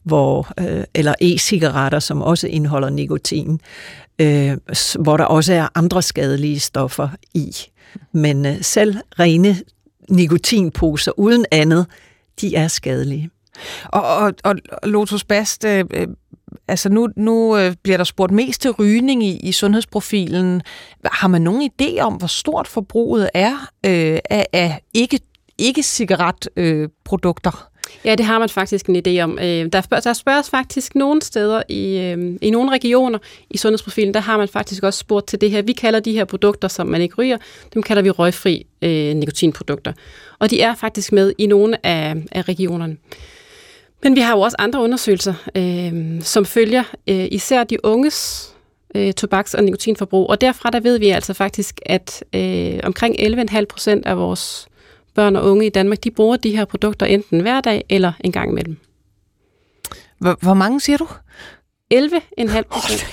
hvor, 0.04 0.52
øh, 0.60 0.84
eller 0.94 1.14
e-cigaretter, 1.20 1.98
som 1.98 2.22
også 2.22 2.46
indeholder 2.46 2.90
nikotin 2.90 3.60
øh, 4.20 4.56
hvor 5.00 5.16
der 5.16 5.24
også 5.24 5.52
er 5.52 5.68
andre 5.74 6.02
skadelige 6.02 6.60
stoffer 6.60 7.08
i. 7.34 7.56
Men 8.12 8.46
øh, 8.46 8.62
selv 8.62 8.96
rene 9.18 9.56
nikotinposer 10.10 11.12
uden 11.18 11.46
andet, 11.50 11.86
de 12.40 12.54
er 12.56 12.68
skadelige. 12.68 13.30
Og, 13.84 14.16
og, 14.16 14.32
og 14.44 14.54
Lotus 14.84 15.24
Bast, 15.24 15.64
øh, 15.64 15.84
øh, 15.90 16.08
altså 16.68 16.88
nu, 16.88 17.08
nu 17.16 17.56
øh, 17.56 17.74
bliver 17.82 17.96
der 17.96 18.04
spurgt 18.04 18.32
mest 18.32 18.60
til 18.60 18.70
rygning 18.70 19.24
i, 19.24 19.36
i 19.36 19.52
sundhedsprofilen. 19.52 20.62
Har 21.04 21.28
man 21.28 21.42
nogen 21.42 21.70
idé 21.72 22.00
om, 22.00 22.14
hvor 22.14 22.26
stort 22.26 22.68
forbruget 22.68 23.30
er 23.34 23.52
øh, 23.86 24.18
af, 24.30 24.46
af 24.52 24.80
ikke, 24.94 25.20
ikke 25.58 25.82
cigaretprodukter? 25.82 27.50
Øh, 27.50 27.70
Ja, 28.04 28.14
det 28.14 28.26
har 28.26 28.38
man 28.38 28.48
faktisk 28.48 28.86
en 28.86 28.96
idé 28.96 29.20
om. 29.20 29.38
Øh, 29.38 29.72
der, 29.72 29.80
spørg, 29.80 30.04
der 30.04 30.12
spørges 30.12 30.50
faktisk 30.50 30.94
nogle 30.94 31.22
steder 31.22 31.62
i, 31.68 31.98
øh, 31.98 32.36
i 32.42 32.50
nogle 32.50 32.70
regioner 32.70 33.18
i 33.50 33.56
sundhedsprofilen, 33.56 34.14
der 34.14 34.20
har 34.20 34.36
man 34.36 34.48
faktisk 34.48 34.82
også 34.82 34.98
spurgt 34.98 35.26
til 35.26 35.40
det 35.40 35.50
her. 35.50 35.62
Vi 35.62 35.72
kalder 35.72 36.00
de 36.00 36.12
her 36.12 36.24
produkter, 36.24 36.68
som 36.68 36.86
man 36.86 37.00
ikke 37.00 37.14
ryger, 37.18 37.38
dem 37.74 37.82
kalder 37.82 38.02
vi 38.02 38.10
røgfri 38.10 38.66
øh, 38.82 39.14
nikotinprodukter. 39.14 39.92
Og 40.38 40.50
de 40.50 40.60
er 40.60 40.74
faktisk 40.74 41.12
med 41.12 41.32
i 41.38 41.46
nogle 41.46 41.86
af, 41.86 42.16
af 42.32 42.48
regionerne. 42.48 42.96
Men 44.02 44.16
vi 44.16 44.20
har 44.20 44.34
jo 44.34 44.40
også 44.40 44.56
andre 44.58 44.82
undersøgelser, 44.82 45.34
øh, 45.54 46.22
som 46.22 46.44
følger 46.44 46.84
øh, 47.08 47.28
især 47.30 47.64
de 47.64 47.84
unges 47.84 48.50
øh, 48.94 49.12
tobaks- 49.20 49.54
og 49.54 49.64
nikotinforbrug. 49.64 50.30
Og 50.30 50.40
derfra 50.40 50.70
der 50.70 50.80
ved 50.80 50.98
vi 50.98 51.08
altså 51.08 51.34
faktisk, 51.34 51.80
at 51.86 52.24
øh, 52.34 52.80
omkring 52.82 53.16
11,5 53.20 53.64
procent 53.64 54.06
af 54.06 54.18
vores 54.18 54.68
børn 55.14 55.36
og 55.36 55.44
unge 55.50 55.66
i 55.66 55.70
Danmark, 55.70 56.04
de 56.04 56.10
bruger 56.10 56.36
de 56.36 56.56
her 56.56 56.64
produkter 56.64 57.06
enten 57.06 57.40
hver 57.40 57.60
dag 57.60 57.84
eller 57.88 58.12
en 58.20 58.32
gang 58.32 58.50
imellem. 58.50 58.76
Hvor, 60.18 60.38
hvor 60.42 60.54
mange 60.54 60.80
siger 60.80 60.96
du? 60.96 61.06
11,5 61.94 62.62
procent. 62.62 63.04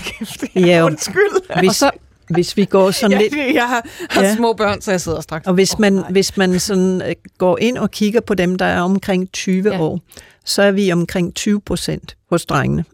Oh, 0.56 0.68
ja, 0.68 0.86
undskyld. 0.86 1.60
Hvis, 1.60 1.70
og 1.70 1.76
så, 1.76 1.92
hvis 2.30 2.58
vi 2.58 2.66
går 2.66 2.92
sådan 2.92 3.18
lidt... 3.18 3.36
Jeg 3.54 3.68
har, 3.68 3.88
har 4.10 4.22
ja. 4.22 4.36
små 4.36 4.54
børn, 4.54 4.82
så 4.82 4.92
jeg 4.92 5.02
sidder 5.02 5.22
straks. 5.22 5.48
Og 5.48 5.54
hvis 5.54 5.80
man, 5.80 5.98
oh, 5.98 6.12
hvis 6.12 6.38
man 6.38 6.60
sådan 6.60 7.02
øh, 7.02 7.16
går 7.38 7.58
ind 7.58 7.78
og 7.78 7.92
kigger 7.92 8.22
på 8.22 8.34
dem, 8.34 8.56
der 8.56 8.66
er 8.66 8.82
omkring 8.82 9.32
20 9.32 9.74
ja. 9.74 9.82
år, 9.82 10.00
så 10.46 10.62
er 10.62 10.72
vi 10.72 10.92
omkring 10.92 11.36
20 11.36 11.62
procent 11.62 12.18
hos 12.30 12.46
drengene, 12.46 12.86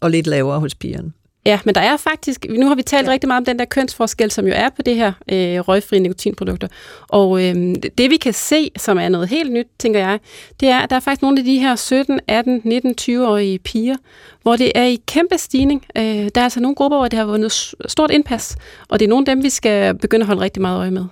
og 0.00 0.10
lidt 0.10 0.26
lavere 0.26 0.60
hos 0.60 0.74
pigerne. 0.74 1.12
Ja, 1.46 1.60
men 1.64 1.74
der 1.74 1.80
er 1.80 1.96
faktisk, 1.96 2.46
nu 2.50 2.68
har 2.68 2.74
vi 2.74 2.82
talt 2.82 3.06
ja. 3.06 3.12
rigtig 3.12 3.28
meget 3.28 3.40
om 3.40 3.44
den 3.44 3.58
der 3.58 3.64
kønsforskel, 3.64 4.30
som 4.30 4.46
jo 4.46 4.52
er 4.56 4.68
på 4.68 4.82
det 4.82 4.96
her 4.96 5.12
øh, 5.32 5.58
røgfri 5.58 5.98
nikotinprodukter. 5.98 6.68
Og 7.08 7.44
øh, 7.44 7.74
det 7.98 8.10
vi 8.10 8.16
kan 8.16 8.32
se, 8.32 8.70
som 8.76 8.98
er 8.98 9.08
noget 9.08 9.28
helt 9.28 9.52
nyt, 9.52 9.66
tænker 9.78 10.00
jeg, 10.00 10.18
det 10.60 10.68
er, 10.68 10.78
at 10.78 10.90
der 10.90 10.96
er 10.96 11.00
faktisk 11.00 11.22
nogle 11.22 11.38
af 11.38 11.44
de 11.44 11.58
her 11.58 11.76
17, 11.76 12.20
18, 12.28 12.60
19, 12.64 12.94
20-årige 13.00 13.58
piger, 13.58 13.96
hvor 14.42 14.56
det 14.56 14.72
er 14.74 14.84
i 14.84 14.98
kæmpe 15.06 15.38
stigning. 15.38 15.86
Øh, 15.96 16.04
der 16.04 16.30
er 16.34 16.42
altså 16.42 16.60
nogle 16.60 16.74
grupper, 16.74 16.98
hvor 16.98 17.08
det 17.08 17.18
har 17.18 17.26
vundet 17.26 17.52
stort 17.86 18.10
indpas, 18.10 18.56
og 18.88 18.98
det 18.98 19.04
er 19.04 19.08
nogle 19.08 19.22
af 19.28 19.36
dem, 19.36 19.44
vi 19.44 19.50
skal 19.50 19.94
begynde 19.94 20.22
at 20.22 20.26
holde 20.26 20.40
rigtig 20.40 20.62
meget 20.62 20.78
øje 20.78 20.90
med. 20.90 21.04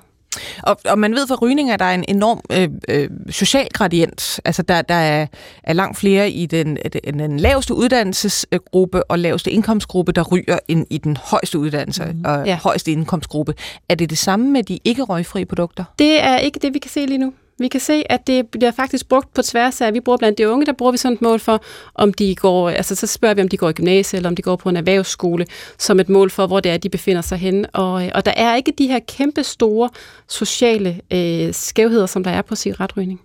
Og, 0.63 0.81
og 0.85 0.99
man 0.99 1.13
ved 1.15 1.27
fra 1.27 1.39
rygning, 1.43 1.71
at 1.71 1.79
der 1.79 1.85
er 1.85 1.95
en 1.95 2.05
enorm 2.09 2.41
øh, 2.53 2.69
øh, 2.89 3.09
social 3.31 3.69
gradient. 3.73 4.41
Altså 4.45 4.63
der, 4.63 4.83
der 4.83 4.95
er, 4.95 5.27
er 5.63 5.73
langt 5.73 5.99
flere 5.99 6.31
i 6.31 6.47
den, 6.47 6.79
den, 6.93 7.19
den 7.19 7.41
laveste 7.41 7.75
uddannelsesgruppe 7.75 9.11
og 9.11 9.19
laveste 9.19 9.51
indkomstgruppe, 9.51 10.13
der 10.13 10.23
ryger 10.23 10.59
end 10.69 10.87
i 10.91 10.99
den 10.99 11.17
højeste 11.17 11.59
uddannelse 11.59 12.05
mm. 12.05 12.25
og 12.25 12.47
ja. 12.47 12.59
højeste 12.63 12.93
indkomstgruppe. 12.93 13.55
Er 13.89 13.95
det 13.95 14.11
det 14.11 14.19
samme 14.19 14.51
med 14.51 14.63
de 14.63 14.79
ikke-røgfri 14.85 15.45
produkter? 15.45 15.85
Det 15.99 16.23
er 16.23 16.39
ikke 16.39 16.59
det, 16.63 16.75
vi 16.75 16.79
kan 16.79 16.91
se 16.91 17.07
lige 17.07 17.19
nu. 17.19 17.33
Vi 17.59 17.69
kan 17.69 17.81
se, 17.81 18.13
at 18.13 18.27
det 18.27 18.49
bliver 18.49 18.71
faktisk 18.71 19.09
brugt 19.09 19.35
på 19.35 19.43
tværs 19.43 19.81
af, 19.81 19.95
vi 19.95 20.01
bruger 20.01 20.17
blandt 20.17 20.39
de 20.39 20.49
unge, 20.49 20.67
der 20.67 20.73
bruger 20.73 20.93
vi 20.93 20.99
sådan 20.99 21.15
et 21.15 21.23
mål 21.23 21.39
for, 21.39 21.63
om 21.95 22.13
de 22.13 22.35
går, 22.35 22.71
altså 22.71 22.95
så 22.95 23.07
spørger 23.07 23.35
vi, 23.35 23.43
om 23.43 23.49
de 23.49 23.57
går 23.57 23.69
i 23.69 23.73
gymnasiet, 23.73 24.19
eller 24.19 24.29
om 24.29 24.37
de 24.37 24.43
går 24.43 24.57
på 24.57 24.69
en 24.69 24.77
erhvervsskole, 24.77 25.47
som 25.79 26.01
et 26.01 26.09
mål 26.09 26.31
for, 26.31 26.47
hvor 26.47 26.61
det 26.61 26.73
er, 26.73 26.77
de 26.77 26.89
befinder 26.89 27.23
sig 27.23 27.39
henne. 27.39 27.71
Og, 27.71 28.05
øh, 28.05 28.11
og 28.15 28.27
der 28.27 28.33
er 28.37 28.57
ikke 28.57 28.73
de 28.79 28.87
her 28.87 28.99
kæmpe 29.09 29.45
store 29.45 29.91
sociale 30.29 31.01
øh, 31.13 31.55
skævheder, 31.55 32.07
som 32.07 32.25
der 32.25 32.31
er 32.31 32.43
på 32.43 32.57
cigaretrygning. 32.57 33.21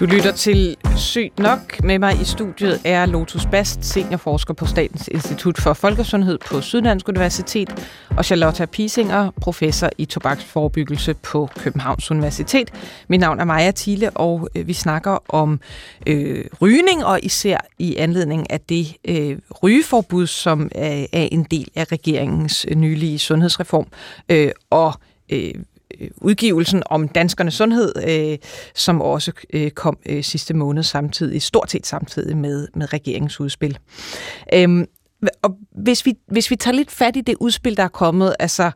Du 0.00 0.06
lytter 0.06 0.32
til 0.32 0.76
Sygt 0.96 1.38
Nok. 1.38 1.84
Med 1.84 1.98
mig 1.98 2.20
i 2.20 2.24
studiet 2.24 2.80
er 2.84 3.06
Lotus 3.06 3.46
Bast, 3.46 3.84
seniorforsker 3.84 4.54
på 4.54 4.66
Statens 4.66 5.08
Institut 5.08 5.58
for 5.58 5.72
Folkesundhed 5.72 6.38
på 6.46 6.60
Syddansk 6.60 7.08
Universitet, 7.08 7.68
og 8.16 8.24
Charlotte 8.24 8.66
Pisinger, 8.66 9.30
professor 9.40 9.90
i 9.98 10.04
tobaksforebyggelse 10.04 11.14
på 11.14 11.48
Københavns 11.56 12.10
Universitet. 12.10 12.70
Mit 13.08 13.20
navn 13.20 13.40
er 13.40 13.44
Maja 13.44 13.72
Thiele, 13.76 14.10
og 14.10 14.48
øh, 14.54 14.66
vi 14.66 14.72
snakker 14.72 15.34
om 15.34 15.60
øh, 16.06 16.44
rygning, 16.62 17.04
og 17.04 17.20
især 17.22 17.58
i 17.78 17.96
anledning 17.96 18.50
af 18.50 18.60
det 18.60 18.96
øh, 19.08 19.38
rygeforbud, 19.62 20.26
som 20.26 20.70
er, 20.74 21.06
er 21.12 21.28
en 21.32 21.46
del 21.50 21.68
af 21.76 21.92
regeringens 21.92 22.66
øh, 22.68 22.76
nylige 22.76 23.18
sundhedsreform. 23.18 23.86
Øh, 24.28 24.50
og 24.70 24.94
Øh, 25.32 25.54
Øh, 26.00 26.08
udgivelsen 26.16 26.82
om 26.86 27.08
danskernes 27.08 27.54
sundhed, 27.54 27.92
øh, 28.08 28.38
som 28.74 29.02
også 29.02 29.32
øh, 29.52 29.70
kom 29.70 29.98
øh, 30.06 30.24
sidste 30.24 30.54
måned 30.54 30.82
samtidig, 30.82 31.42
stort 31.42 31.70
set 31.70 31.86
samtidig 31.86 32.36
med, 32.36 32.68
med 32.74 32.92
regeringens 32.92 33.40
udspil. 33.40 33.78
Øhm, 34.54 34.86
og 35.42 35.56
hvis 35.82 36.06
vi, 36.06 36.14
hvis 36.28 36.50
vi 36.50 36.56
tager 36.56 36.74
lidt 36.74 36.90
fat 36.90 37.16
i 37.16 37.20
det 37.20 37.34
udspil, 37.40 37.76
der 37.76 37.82
er 37.82 37.88
kommet, 37.88 38.34
altså 38.38 38.70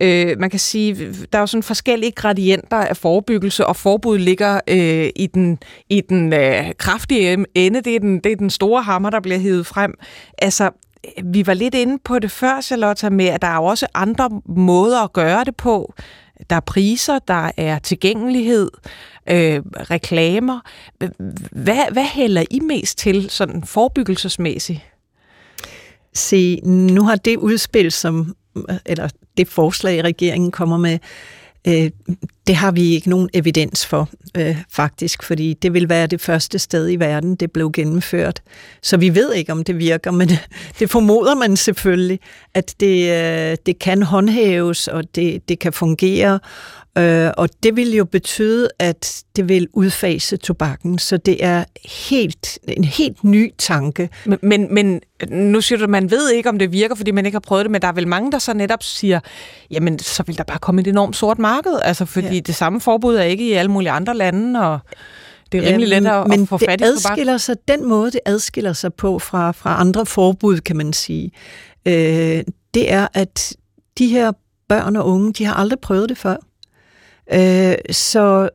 øh, 0.00 0.38
man 0.38 0.50
kan 0.50 0.58
sige, 0.58 1.14
der 1.32 1.38
er 1.38 1.42
jo 1.42 1.46
sådan 1.46 1.62
forskellige 1.62 2.12
gradienter 2.12 2.76
af 2.76 2.96
forebyggelse, 2.96 3.66
og 3.66 3.76
forbud 3.76 4.18
ligger 4.18 4.60
øh, 4.68 5.08
i 5.16 5.26
den, 5.26 5.58
i 5.88 6.00
den 6.00 6.32
øh, 6.32 6.72
kraftige 6.78 7.44
ende, 7.54 7.80
det 7.80 7.94
er 7.94 8.00
den, 8.00 8.20
det 8.20 8.32
er 8.32 8.36
den 8.36 8.50
store 8.50 8.82
hammer, 8.82 9.10
der 9.10 9.20
bliver 9.20 9.38
hævet 9.38 9.66
frem. 9.66 9.94
Altså, 10.38 10.70
vi 11.24 11.46
var 11.46 11.54
lidt 11.54 11.74
inde 11.74 11.98
på 12.04 12.18
det 12.18 12.30
før, 12.30 12.60
Charlotte, 12.60 13.10
med, 13.10 13.26
at 13.26 13.42
der 13.42 13.48
er 13.48 13.56
jo 13.56 13.64
også 13.64 13.86
andre 13.94 14.30
måder 14.46 15.00
at 15.00 15.12
gøre 15.12 15.44
det 15.44 15.56
på. 15.56 15.94
Der 16.50 16.56
er 16.56 16.60
priser, 16.60 17.18
der 17.18 17.50
er 17.56 17.78
tilgængelighed, 17.78 18.70
øh, 19.30 19.62
reklamer. 19.90 20.60
Hvad, 21.50 21.92
hvad 21.92 22.04
hælder 22.04 22.44
I 22.50 22.60
mest 22.60 22.98
til 22.98 23.30
sådan 23.30 23.64
forebyggelsesmæssigt? 23.64 24.80
Se, 26.14 26.60
nu 26.64 27.02
har 27.02 27.16
det 27.16 27.36
udspil, 27.36 27.92
som, 27.92 28.36
eller 28.86 29.08
det 29.36 29.48
forslag, 29.48 30.04
regeringen 30.04 30.50
kommer 30.50 30.76
med, 30.76 30.98
øh, 31.68 31.90
det 32.48 32.56
har 32.56 32.70
vi 32.70 32.94
ikke 32.94 33.10
nogen 33.10 33.28
evidens 33.34 33.86
for, 33.86 34.08
øh, 34.36 34.56
faktisk, 34.70 35.22
fordi 35.22 35.54
det 35.54 35.74
vil 35.74 35.88
være 35.88 36.06
det 36.06 36.20
første 36.20 36.58
sted 36.58 36.90
i 36.90 36.96
verden, 36.96 37.36
det 37.36 37.52
blev 37.52 37.72
gennemført. 37.72 38.42
Så 38.82 38.96
vi 38.96 39.14
ved 39.14 39.34
ikke, 39.34 39.52
om 39.52 39.64
det 39.64 39.78
virker, 39.78 40.10
men 40.10 40.30
det 40.78 40.90
formoder 40.90 41.34
man 41.34 41.56
selvfølgelig, 41.56 42.20
at 42.54 42.74
det, 42.80 43.10
øh, 43.10 43.56
det 43.66 43.78
kan 43.78 44.02
håndhæves, 44.02 44.88
og 44.88 45.14
det, 45.14 45.48
det 45.48 45.58
kan 45.58 45.72
fungere. 45.72 46.38
Øh, 46.98 47.30
og 47.36 47.48
det 47.62 47.76
vil 47.76 47.94
jo 47.94 48.04
betyde, 48.04 48.68
at 48.78 49.24
det 49.36 49.48
vil 49.48 49.68
udfase 49.72 50.36
tobakken, 50.36 50.98
så 50.98 51.16
det 51.16 51.44
er 51.44 51.64
helt, 51.84 52.58
en 52.68 52.84
helt 52.84 53.24
ny 53.24 53.52
tanke. 53.58 54.08
Men, 54.24 54.38
men, 54.42 54.74
men 54.74 55.00
nu 55.28 55.60
siger 55.60 55.78
du, 55.78 55.84
at 55.84 55.90
man 55.90 56.10
ved 56.10 56.30
ikke, 56.30 56.48
om 56.48 56.58
det 56.58 56.72
virker, 56.72 56.94
fordi 56.94 57.10
man 57.10 57.26
ikke 57.26 57.34
har 57.34 57.40
prøvet 57.40 57.64
det, 57.64 57.70
men 57.70 57.82
der 57.82 57.88
er 57.88 57.92
vel 57.92 58.08
mange, 58.08 58.32
der 58.32 58.38
så 58.38 58.54
netop 58.54 58.82
siger, 58.82 59.20
jamen 59.70 59.98
så 59.98 60.22
vil 60.26 60.38
der 60.38 60.44
bare 60.44 60.58
komme 60.58 60.80
et 60.80 60.86
enormt 60.86 61.16
sort 61.16 61.38
marked, 61.38 61.78
altså 61.82 62.04
fordi 62.04 62.37
det 62.40 62.54
samme 62.54 62.80
forbud 62.80 63.16
er 63.16 63.22
ikke 63.22 63.48
i 63.48 63.52
alle 63.52 63.70
mulige 63.70 63.90
andre 63.90 64.14
lande, 64.14 64.60
og 64.60 64.78
det 65.52 65.64
er 65.64 65.68
rimelig 65.68 65.88
let 65.88 66.06
at, 66.06 66.28
men 66.28 66.42
at 66.42 66.48
få 66.48 66.58
fat 66.58 66.80
i 66.80 66.84
det 66.84 66.90
adskiller 66.90 67.36
sig, 67.36 67.56
den 67.68 67.88
måde, 67.88 68.10
det 68.10 68.20
adskiller 68.24 68.72
sig 68.72 68.94
på 68.94 69.18
fra, 69.18 69.52
fra 69.52 69.80
andre 69.80 70.06
forbud, 70.06 70.60
kan 70.60 70.76
man 70.76 70.92
sige, 70.92 71.30
øh, 71.86 72.42
det 72.74 72.92
er, 72.92 73.08
at 73.14 73.56
de 73.98 74.06
her 74.06 74.32
børn 74.68 74.96
og 74.96 75.06
unge, 75.06 75.32
de 75.32 75.44
har 75.44 75.54
aldrig 75.54 75.80
prøvet 75.80 76.08
det 76.08 76.18
før. 76.18 76.36
Øh, 77.32 77.74
så 77.90 78.48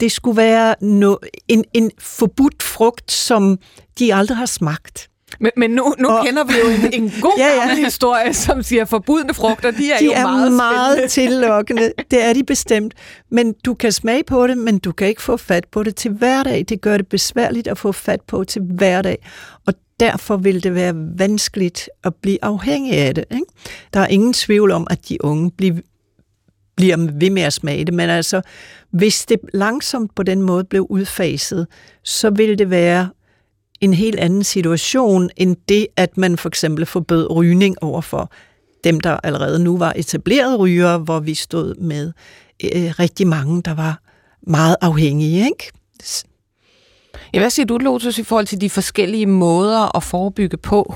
det 0.00 0.12
skulle 0.12 0.36
være 0.36 0.74
no, 0.80 1.16
en, 1.48 1.64
en 1.72 1.90
forbudt 1.98 2.62
frugt, 2.62 3.12
som 3.12 3.58
de 3.98 4.14
aldrig 4.14 4.36
har 4.36 4.46
smagt. 4.46 5.08
Men, 5.40 5.50
men 5.56 5.70
nu, 5.70 5.94
nu 5.98 6.08
og, 6.08 6.24
kender 6.24 6.44
vi 6.44 6.52
jo 6.64 6.68
en, 6.68 7.02
en 7.02 7.12
god 7.20 7.38
ja, 7.42 7.46
ja. 7.46 7.74
historie, 7.74 8.34
som 8.34 8.62
siger, 8.62 8.84
forbudne 8.84 9.34
frugter, 9.34 9.70
de 9.70 9.92
er 9.92 9.98
de 9.98 10.04
jo 10.04 10.12
er 10.12 10.22
meget, 10.22 10.52
meget 10.52 11.10
tillokkende. 11.10 11.92
Det 12.10 12.24
er 12.24 12.32
de 12.32 12.44
bestemt. 12.44 12.94
Men 13.30 13.54
du 13.64 13.74
kan 13.74 13.92
smage 13.92 14.24
på 14.24 14.46
det, 14.46 14.58
men 14.58 14.78
du 14.78 14.92
kan 14.92 15.08
ikke 15.08 15.22
få 15.22 15.36
fat 15.36 15.64
på 15.72 15.82
det 15.82 15.96
til 15.96 16.10
hverdag. 16.10 16.64
Det 16.68 16.80
gør 16.80 16.96
det 16.96 17.08
besværligt 17.08 17.68
at 17.68 17.78
få 17.78 17.92
fat 17.92 18.20
på 18.20 18.44
til 18.44 18.62
hverdag. 18.62 19.26
Og 19.66 19.74
derfor 20.00 20.36
vil 20.36 20.62
det 20.62 20.74
være 20.74 20.92
vanskeligt 21.18 21.88
at 22.04 22.14
blive 22.14 22.38
afhængig 22.42 22.92
af 22.92 23.14
det. 23.14 23.24
Ikke? 23.30 23.46
Der 23.94 24.00
er 24.00 24.06
ingen 24.06 24.32
tvivl 24.32 24.70
om, 24.70 24.86
at 24.90 25.08
de 25.08 25.24
unge 25.24 25.50
bliver 25.50 25.76
bliver 26.78 26.96
ved 27.12 27.30
med 27.30 27.42
at 27.42 27.52
smage 27.52 27.84
det, 27.84 27.94
men 27.94 28.10
altså, 28.10 28.40
hvis 28.90 29.26
det 29.26 29.38
langsomt 29.54 30.14
på 30.14 30.22
den 30.22 30.42
måde 30.42 30.64
blev 30.64 30.86
udfaset, 30.90 31.66
så 32.04 32.30
ville 32.30 32.56
det 32.56 32.70
være 32.70 33.08
en 33.80 33.94
helt 33.94 34.20
anden 34.20 34.44
situation 34.44 35.30
end 35.36 35.56
det, 35.68 35.86
at 35.96 36.16
man 36.16 36.38
for 36.38 36.48
eksempel 36.48 36.86
forbød 36.86 37.30
rygning 37.30 37.76
overfor 37.82 38.32
dem, 38.84 39.00
der 39.00 39.16
allerede 39.22 39.64
nu 39.64 39.78
var 39.78 39.92
etablerede 39.96 40.56
rygere, 40.56 40.98
hvor 40.98 41.20
vi 41.20 41.34
stod 41.34 41.74
med 41.74 42.12
øh, 42.64 42.92
rigtig 42.98 43.26
mange, 43.26 43.62
der 43.62 43.74
var 43.74 44.00
meget 44.42 44.76
afhængige. 44.80 45.44
Ikke? 45.44 45.70
Ja, 47.32 47.38
hvad 47.38 47.50
siger 47.50 47.66
du, 47.66 47.78
Lotus, 47.78 48.18
i 48.18 48.22
forhold 48.22 48.46
til 48.46 48.60
de 48.60 48.70
forskellige 48.70 49.26
måder 49.26 49.96
at 49.96 50.02
forebygge 50.02 50.56
på? 50.56 50.94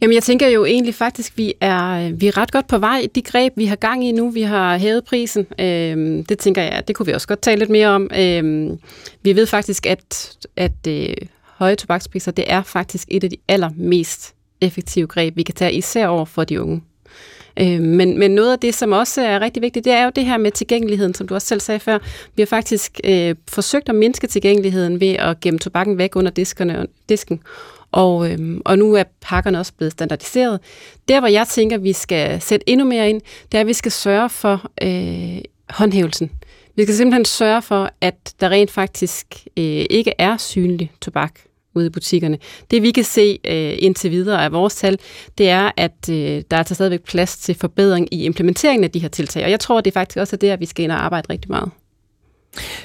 Jamen, 0.00 0.14
jeg 0.14 0.22
tænker 0.22 0.48
jo 0.48 0.64
egentlig 0.64 0.94
faktisk, 0.94 1.32
vi 1.36 1.54
er, 1.60 2.12
vi 2.12 2.26
er 2.26 2.36
ret 2.36 2.52
godt 2.52 2.66
på 2.66 2.78
vej. 2.78 3.06
De 3.14 3.22
greb, 3.22 3.52
vi 3.56 3.64
har 3.64 3.76
gang 3.76 4.04
i 4.04 4.12
nu, 4.12 4.30
vi 4.30 4.42
har 4.42 4.76
hævet 4.76 5.04
prisen, 5.04 5.46
øh, 5.58 6.24
det 6.28 6.38
tænker 6.38 6.62
jeg, 6.62 6.88
det 6.88 6.96
kunne 6.96 7.06
vi 7.06 7.12
også 7.12 7.28
godt 7.28 7.42
tale 7.42 7.58
lidt 7.58 7.70
mere 7.70 7.88
om. 7.88 8.10
Øh, 8.18 8.70
vi 9.22 9.36
ved 9.36 9.46
faktisk, 9.46 9.86
at, 9.86 10.36
at 10.56 10.86
øh, 10.88 11.14
høje 11.44 11.76
tobakspriser, 11.76 12.32
det 12.32 12.44
er 12.48 12.62
faktisk 12.62 13.08
et 13.10 13.24
af 13.24 13.30
de 13.30 13.36
allermest 13.48 14.34
effektive 14.60 15.06
greb, 15.06 15.36
vi 15.36 15.42
kan 15.42 15.54
tage, 15.54 15.72
især 15.72 16.06
over 16.06 16.24
for 16.24 16.44
de 16.44 16.62
unge. 16.62 16.82
Øh, 17.60 17.80
men, 17.80 18.18
men 18.18 18.30
noget 18.30 18.52
af 18.52 18.58
det, 18.58 18.74
som 18.74 18.92
også 18.92 19.22
er 19.22 19.40
rigtig 19.40 19.62
vigtigt, 19.62 19.84
det 19.84 19.92
er 19.92 20.04
jo 20.04 20.10
det 20.16 20.24
her 20.24 20.36
med 20.36 20.50
tilgængeligheden, 20.50 21.14
som 21.14 21.28
du 21.28 21.34
også 21.34 21.46
selv 21.46 21.60
sagde 21.60 21.80
før. 21.80 21.98
Vi 22.36 22.42
har 22.42 22.46
faktisk 22.46 23.00
øh, 23.04 23.34
forsøgt 23.48 23.88
at 23.88 23.94
mindske 23.94 24.26
tilgængeligheden 24.26 25.00
ved 25.00 25.12
at 25.18 25.40
gemme 25.40 25.58
tobakken 25.58 25.98
væk 25.98 26.16
under 26.16 26.30
diskerne, 26.30 26.86
disken. 27.08 27.40
Og, 27.92 28.30
øhm, 28.30 28.62
og 28.64 28.78
nu 28.78 28.94
er 28.94 29.02
pakkerne 29.20 29.58
også 29.58 29.72
blevet 29.72 29.92
standardiseret. 29.92 30.60
Der, 31.08 31.20
hvor 31.20 31.28
jeg 31.28 31.46
tænker, 31.46 31.78
vi 31.78 31.92
skal 31.92 32.40
sætte 32.40 32.68
endnu 32.68 32.86
mere 32.86 33.10
ind, 33.10 33.20
det 33.52 33.58
er, 33.58 33.60
at 33.60 33.66
vi 33.66 33.72
skal 33.72 33.92
sørge 33.92 34.28
for 34.28 34.70
øh, 34.82 35.40
håndhævelsen. 35.70 36.30
Vi 36.76 36.82
skal 36.82 36.94
simpelthen 36.94 37.24
sørge 37.24 37.62
for, 37.62 37.90
at 38.00 38.34
der 38.40 38.48
rent 38.48 38.70
faktisk 38.70 39.26
øh, 39.56 39.84
ikke 39.90 40.12
er 40.18 40.36
synlig 40.36 40.92
tobak 41.00 41.40
ude 41.74 41.86
i 41.86 41.90
butikkerne. 41.90 42.38
Det 42.70 42.82
vi 42.82 42.90
kan 42.90 43.04
se 43.04 43.38
øh, 43.44 43.76
indtil 43.78 44.10
videre 44.10 44.44
af 44.44 44.52
vores 44.52 44.74
tal, 44.74 44.98
det 45.38 45.48
er, 45.48 45.70
at 45.76 46.08
øh, 46.10 46.16
der 46.16 46.42
er 46.50 46.58
altså 46.58 46.74
stadigvæk 46.74 47.04
plads 47.04 47.38
til 47.38 47.54
forbedring 47.54 48.14
i 48.14 48.24
implementeringen 48.24 48.84
af 48.84 48.90
de 48.90 48.98
her 48.98 49.08
tiltag. 49.08 49.44
Og 49.44 49.50
jeg 49.50 49.60
tror, 49.60 49.80
det 49.80 49.90
er 49.90 50.00
faktisk 50.00 50.18
også 50.18 50.36
det, 50.36 50.50
at 50.50 50.60
vi 50.60 50.66
skal 50.66 50.82
ind 50.82 50.92
og 50.92 51.04
arbejde 51.04 51.26
rigtig 51.30 51.50
meget. 51.50 51.70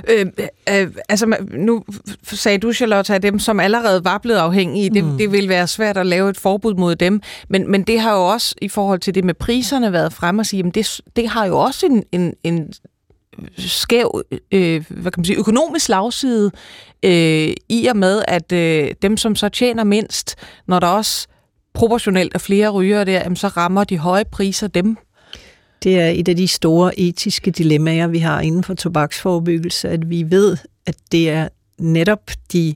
Øh, 0.07 0.25
øh, 0.69 0.91
altså, 1.09 1.37
nu 1.51 1.83
sagde 2.23 2.57
du, 2.57 2.73
Charlotte, 2.73 3.15
at 3.15 3.23
dem, 3.23 3.39
som 3.39 3.59
allerede 3.59 4.05
var 4.05 4.17
blevet 4.17 4.39
afhængige, 4.39 4.89
det, 4.89 5.03
mm. 5.03 5.17
det 5.17 5.31
vil 5.31 5.49
være 5.49 5.67
svært 5.67 5.97
at 5.97 6.05
lave 6.05 6.29
et 6.29 6.37
forbud 6.37 6.73
mod 6.73 6.95
dem. 6.95 7.21
Men, 7.49 7.71
men 7.71 7.83
det 7.83 7.99
har 7.99 8.15
jo 8.15 8.27
også, 8.27 8.55
i 8.61 8.69
forhold 8.69 8.99
til 8.99 9.15
det 9.15 9.23
med 9.23 9.33
priserne, 9.33 9.91
været 9.91 10.13
frem 10.13 10.39
at 10.39 10.47
sige, 10.47 10.63
at 10.67 10.75
det, 10.75 11.01
det 11.15 11.29
har 11.29 11.45
jo 11.45 11.59
også 11.59 11.85
en, 11.85 12.03
en, 12.11 12.33
en 12.43 12.73
skæv 13.57 14.21
øh, 14.51 14.85
hvad 14.89 15.11
kan 15.11 15.19
man 15.19 15.25
sige, 15.25 15.39
økonomisk 15.39 15.85
slagside 15.85 16.51
øh, 17.03 17.53
i 17.69 17.87
og 17.89 17.97
med, 17.97 18.21
at 18.27 18.51
øh, 18.51 18.91
dem, 19.01 19.17
som 19.17 19.35
så 19.35 19.49
tjener 19.49 19.83
mindst, 19.83 20.35
når 20.67 20.79
der 20.79 20.87
også 20.87 21.27
proportionelt 21.73 22.35
er 22.35 22.39
flere 22.39 22.69
ryger 22.69 23.03
der, 23.03 23.19
jamen, 23.19 23.35
så 23.35 23.47
rammer 23.47 23.83
de 23.83 23.97
høje 23.97 24.25
priser 24.25 24.67
dem. 24.67 24.97
Det 25.85 25.99
er 25.99 26.07
et 26.07 26.27
af 26.27 26.35
de 26.35 26.47
store 26.47 26.99
etiske 26.99 27.51
dilemmaer, 27.51 28.07
vi 28.07 28.19
har 28.19 28.41
inden 28.41 28.63
for 28.63 28.73
tobaksforebyggelse, 28.73 29.89
at 29.89 30.09
vi 30.09 30.25
ved, 30.29 30.57
at 30.85 30.95
det 31.11 31.29
er 31.29 31.47
netop 31.79 32.31
de 32.53 32.75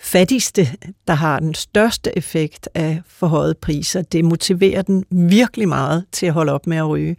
fattigste, 0.00 0.68
der 1.08 1.14
har 1.14 1.38
den 1.38 1.54
største 1.54 2.18
effekt 2.18 2.68
af 2.74 3.00
forhøjet 3.06 3.58
priser. 3.58 4.02
Det 4.02 4.24
motiverer 4.24 4.82
den 4.82 5.04
virkelig 5.10 5.68
meget 5.68 6.04
til 6.12 6.26
at 6.26 6.32
holde 6.32 6.52
op 6.52 6.66
med 6.66 6.76
at 6.76 6.88
ryge. 6.88 7.16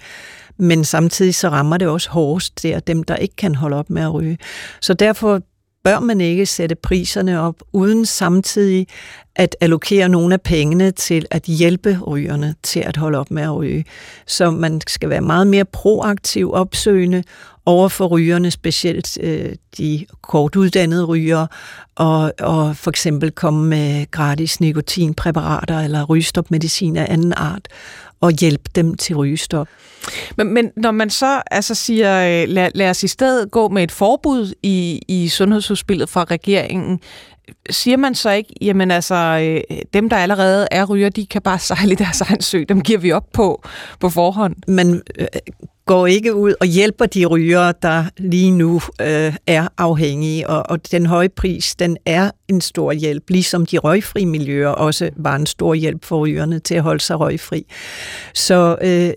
Men 0.58 0.84
samtidig 0.84 1.36
så 1.36 1.50
rammer 1.50 1.78
det 1.78 1.88
også 1.88 2.10
hårdest 2.10 2.64
der 2.64 2.80
dem, 2.80 3.04
der 3.04 3.16
ikke 3.16 3.36
kan 3.36 3.56
holde 3.56 3.76
op 3.76 3.90
med 3.90 4.02
at 4.02 4.14
ryge. 4.14 4.38
Så 4.82 4.94
derfor 4.94 5.42
bør 5.84 6.00
man 6.00 6.22
ikke 6.22 6.46
sætte 6.46 6.76
priserne 6.76 7.42
op, 7.42 7.56
uden 7.74 8.06
samtidig 8.06 8.88
at 9.36 9.56
allokere 9.62 10.10
nogle 10.10 10.34
af 10.34 10.42
pengene 10.42 10.92
til 10.92 11.26
at 11.32 11.44
hjælpe 11.44 12.00
rygerne 12.08 12.56
til 12.64 12.80
at 12.80 12.98
holde 12.98 13.18
op 13.18 13.32
med 13.32 13.44
at 13.44 13.56
ryge. 13.56 13.86
Så 14.28 14.52
man 14.52 14.82
skal 14.88 15.10
være 15.10 15.22
meget 15.22 15.48
mere 15.48 15.66
proaktiv, 15.66 16.54
opsøgende 16.54 17.24
over 17.66 17.90
for 17.90 18.08
rygerne, 18.08 18.52
specielt 18.52 19.18
øh, 19.22 19.56
de 19.78 20.06
kortuddannede 20.22 21.06
rygere, 21.06 21.48
og, 21.96 22.34
og 22.40 22.78
for 22.78 22.90
eksempel 22.90 23.32
komme 23.32 23.68
med 23.68 24.12
gratis 24.12 24.60
nikotinpræparater 24.60 25.80
eller 25.80 26.04
rygestopmedicin 26.04 26.98
af 26.98 27.06
anden 27.10 27.34
art, 27.34 27.68
og 28.22 28.32
hjælpe 28.32 28.70
dem 28.76 28.98
til 28.98 29.16
rygestop. 29.16 29.68
Men, 30.38 30.54
men 30.54 30.72
når 30.76 30.92
man 30.92 31.10
så 31.10 31.42
altså 31.52 31.76
siger, 31.76 32.44
øh, 32.44 32.50
lad, 32.50 32.72
lad 32.76 32.90
os 32.90 33.04
i 33.04 33.08
stedet 33.08 33.52
gå 33.52 33.68
med 33.68 33.84
et 33.84 33.92
forbud 33.92 34.54
i, 34.64 35.02
i 35.08 35.28
sundhedsudspillet 35.28 36.10
fra 36.10 36.24
regeringen, 36.24 37.00
siger 37.70 37.98
man 37.98 38.16
så 38.16 38.32
ikke, 38.32 38.54
jamen 38.62 38.92
altså, 38.92 39.16
øh, 39.16 39.78
dem 39.94 40.10
der 40.10 40.18
allerede 40.18 40.68
er 40.72 40.86
ryger, 40.86 41.10
de 41.10 41.26
kan 41.26 41.42
bare 41.42 41.60
sejle 41.60 41.96
deres 41.96 42.22
egen 42.22 42.42
sø, 42.42 42.64
dem 42.70 42.82
giver 42.82 43.00
vi 43.00 43.12
op 43.12 43.26
på 43.34 43.64
på 44.00 44.10
forhånd? 44.10 44.56
Man 44.68 45.02
øh, 45.20 45.28
går 45.90 46.08
ikke 46.08 46.36
ud 46.36 46.54
og 46.60 46.68
hjælper 46.68 47.06
de 47.06 47.26
rygere, 47.26 47.74
der 47.82 48.06
lige 48.18 48.52
nu 48.52 48.82
øh, 49.02 49.36
er 49.48 49.68
afhængige, 49.78 50.50
og, 50.50 50.70
og 50.70 50.92
den 50.92 51.06
høje 51.06 51.30
pris, 51.30 51.76
den 51.76 51.98
er 52.06 52.32
en 52.48 52.62
stor 52.62 52.92
hjælp, 52.92 53.30
ligesom 53.30 53.66
de 53.66 53.78
røgfri 53.78 54.26
miljøer 54.26 54.70
også 54.70 55.10
var 55.16 55.36
en 55.36 55.46
stor 55.46 55.74
hjælp 55.74 56.06
for 56.06 56.18
rygerne 56.18 56.60
til 56.60 56.76
at 56.76 56.82
holde 56.82 57.00
sig 57.00 57.20
røgfri. 57.20 57.66
Så 58.34 58.78
øh, 58.82 59.14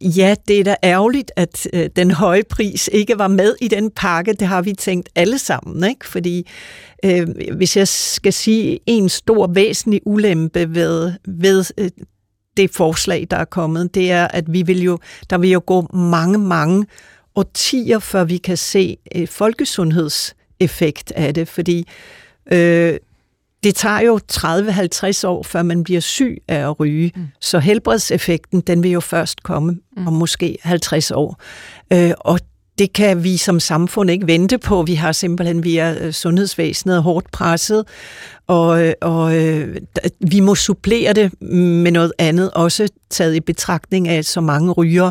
ja, 0.00 0.34
det 0.48 0.60
er 0.60 0.64
da 0.64 0.76
ærgerligt, 0.84 1.32
at 1.36 1.66
øh, 1.72 1.90
den 1.96 2.10
høje 2.10 2.42
pris 2.50 2.90
ikke 2.92 3.18
var 3.18 3.28
med 3.28 3.54
i 3.60 3.68
den 3.68 3.90
pakke, 3.90 4.32
det 4.32 4.48
har 4.48 4.62
vi 4.62 4.72
tænkt 4.72 5.08
alle 5.14 5.38
sammen, 5.38 5.90
ikke? 5.90 6.08
fordi 6.08 6.48
øh, 7.04 7.28
hvis 7.56 7.76
jeg 7.76 7.88
skal 7.88 8.32
sige 8.32 8.78
en 8.86 9.08
stor 9.08 9.46
væsentlig 9.46 10.00
ulempe 10.06 10.74
ved, 10.74 11.12
ved 11.28 11.64
øh, 11.78 11.90
det 12.56 12.70
forslag, 12.70 13.26
der 13.30 13.36
er 13.36 13.44
kommet, 13.44 13.94
det 13.94 14.10
er, 14.10 14.28
at 14.28 14.52
vi 14.52 14.62
vil 14.62 14.82
jo, 14.82 14.98
der 15.30 15.38
vil 15.38 15.50
jo 15.50 15.62
gå 15.66 15.86
mange, 15.94 16.38
mange 16.38 16.86
årtier, 17.34 17.98
før 17.98 18.24
vi 18.24 18.36
kan 18.36 18.56
se 18.56 18.96
øh, 19.16 19.28
folkesundhedseffekt 19.28 21.12
af 21.16 21.34
det, 21.34 21.48
fordi 21.48 21.88
øh, 22.52 22.98
det 23.62 23.74
tager 23.74 24.00
jo 24.00 24.20
30-50 24.32 25.26
år, 25.26 25.42
før 25.42 25.62
man 25.62 25.84
bliver 25.84 26.00
syg 26.00 26.42
af 26.48 26.68
at 26.68 26.80
ryge. 26.80 27.12
Mm. 27.16 27.26
Så 27.40 27.58
helbredseffekten, 27.58 28.60
den 28.60 28.82
vil 28.82 28.90
jo 28.90 29.00
først 29.00 29.42
komme 29.42 29.78
mm. 29.96 30.06
om 30.06 30.12
måske 30.12 30.58
50 30.62 31.10
år. 31.10 31.40
Øh, 31.92 32.12
og 32.18 32.40
det 32.78 32.92
kan 32.92 33.24
vi 33.24 33.36
som 33.36 33.60
samfund 33.60 34.10
ikke 34.10 34.26
vente 34.26 34.58
på. 34.58 34.82
Vi 34.82 34.94
har 34.94 35.12
simpelthen 35.12 35.64
via 35.64 35.94
øh, 36.00 36.12
sundhedsvæsenet 36.12 37.02
hårdt 37.02 37.30
presset, 37.32 37.84
og, 38.46 38.84
øh, 38.84 38.92
og 39.00 39.36
øh, 39.36 39.76
vi 40.20 40.40
må 40.40 40.54
supplere 40.54 41.12
det 41.12 41.42
med 41.52 41.92
noget 41.92 42.12
andet, 42.18 42.50
også 42.50 42.88
taget 43.10 43.34
i 43.34 43.40
betragtning 43.40 44.08
af, 44.08 44.18
at 44.18 44.26
så 44.26 44.40
mange 44.40 44.72
ryger 44.72 45.10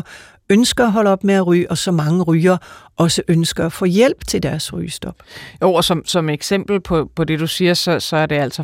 ønsker 0.50 0.84
at 0.84 0.92
holde 0.92 1.10
op 1.10 1.24
med 1.24 1.34
at 1.34 1.46
ryge, 1.46 1.70
og 1.70 1.78
så 1.78 1.92
mange 1.92 2.22
ryger 2.22 2.56
også 2.96 3.22
ønsker 3.28 3.66
at 3.66 3.72
få 3.72 3.84
hjælp 3.84 4.26
til 4.26 4.42
deres 4.42 4.72
rygestop. 4.72 5.14
Jo, 5.62 5.74
og 5.74 5.84
som, 5.84 6.02
som 6.04 6.28
eksempel 6.28 6.80
på, 6.80 7.10
på 7.16 7.24
det, 7.24 7.40
du 7.40 7.46
siger, 7.46 7.74
så, 7.74 8.00
så 8.00 8.16
er 8.16 8.26
det 8.26 8.36
altså 8.36 8.62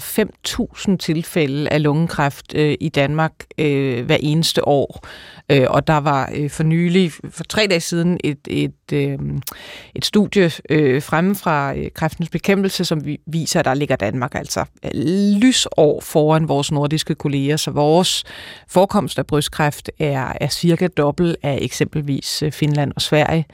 5.000 0.89 0.97
tilfælde 0.97 1.71
af 1.71 1.83
lungekræft 1.83 2.55
øh, 2.55 2.77
i 2.81 2.89
Danmark 2.89 3.33
øh, 3.59 4.07
hver 4.07 4.17
eneste 4.21 4.69
år. 4.69 5.07
Øh, 5.51 5.67
og 5.69 5.87
der 5.87 5.97
var 5.97 6.31
øh, 6.35 6.51
for 6.51 6.63
nylig, 6.63 7.13
for 7.31 7.45
tre 7.45 7.67
dage 7.71 7.81
siden, 7.81 8.19
et, 8.25 8.39
et, 8.47 8.93
øh, 8.93 9.19
et 9.95 10.05
studie 10.05 10.51
øh, 10.71 11.03
fremme 11.03 11.35
fra 11.35 11.75
øh, 11.77 11.91
kræftens 11.95 12.29
bekæmpelse, 12.29 12.85
som 12.85 13.05
vi, 13.05 13.19
viser, 13.27 13.61
at 13.61 13.65
der 13.65 13.75
ligger 13.75 13.97
Danmark 13.97 14.35
altså 14.35 14.65
øh, 14.85 14.91
lysår 15.43 16.01
foran 16.01 16.49
vores 16.49 16.73
nordiske 16.73 17.15
kolleger, 17.15 17.57
så 17.57 17.71
vores 17.71 18.25
forekomst 18.69 19.19
af 19.19 19.27
brystkræft 19.27 19.91
er, 19.99 20.33
er 20.41 20.49
cirka 20.49 20.87
dobbelt 20.87 21.37
af 21.43 21.59
eksempelvis 21.63 22.43
øh, 22.43 22.53
Finland 22.53 22.93
og 22.97 23.03
Sverige. 23.03 23.47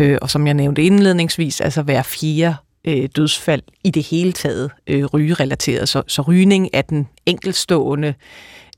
Øh, 0.00 0.18
og 0.22 0.30
som 0.30 0.46
jeg 0.46 0.54
nævnte 0.54 0.82
indledningsvis, 0.82 1.60
altså 1.60 1.82
hver 1.82 2.02
fjerde 2.02 2.56
øh, 2.84 3.08
dødsfald 3.16 3.62
i 3.84 3.90
det 3.90 4.02
hele 4.02 4.32
taget 4.32 4.70
øh, 4.86 5.04
rygerelateret. 5.04 5.88
Så, 5.88 6.02
så 6.06 6.22
rygning 6.22 6.68
er 6.72 6.82
den 6.82 7.08
enkeltstående 7.26 8.14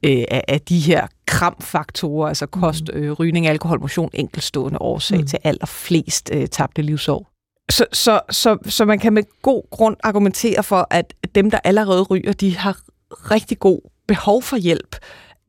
øh, 0.02 0.24
af, 0.30 0.44
af 0.48 0.60
de 0.60 0.78
her 0.78 1.06
kramfaktorer, 1.26 2.28
altså 2.28 2.46
kost, 2.46 2.84
mm. 2.94 3.00
øh, 3.00 3.12
rygning, 3.12 3.46
alkohol, 3.46 3.80
motion, 3.80 4.10
enkeltstående 4.12 4.78
årsag 4.78 5.18
mm. 5.18 5.26
til 5.26 5.38
allerflest 5.44 6.30
øh, 6.32 6.46
tabte 6.46 6.82
livsår. 6.82 7.28
Så, 7.70 7.86
så, 7.92 8.20
så, 8.30 8.56
så 8.66 8.84
man 8.84 8.98
kan 8.98 9.12
med 9.12 9.22
god 9.42 9.62
grund 9.70 9.96
argumentere 10.02 10.62
for, 10.62 10.86
at 10.90 11.14
dem, 11.34 11.50
der 11.50 11.58
allerede 11.64 12.02
ryger, 12.02 12.32
de 12.32 12.56
har 12.56 12.78
rigtig 13.10 13.58
god 13.58 13.80
behov 14.08 14.42
for 14.42 14.56
hjælp. 14.56 14.96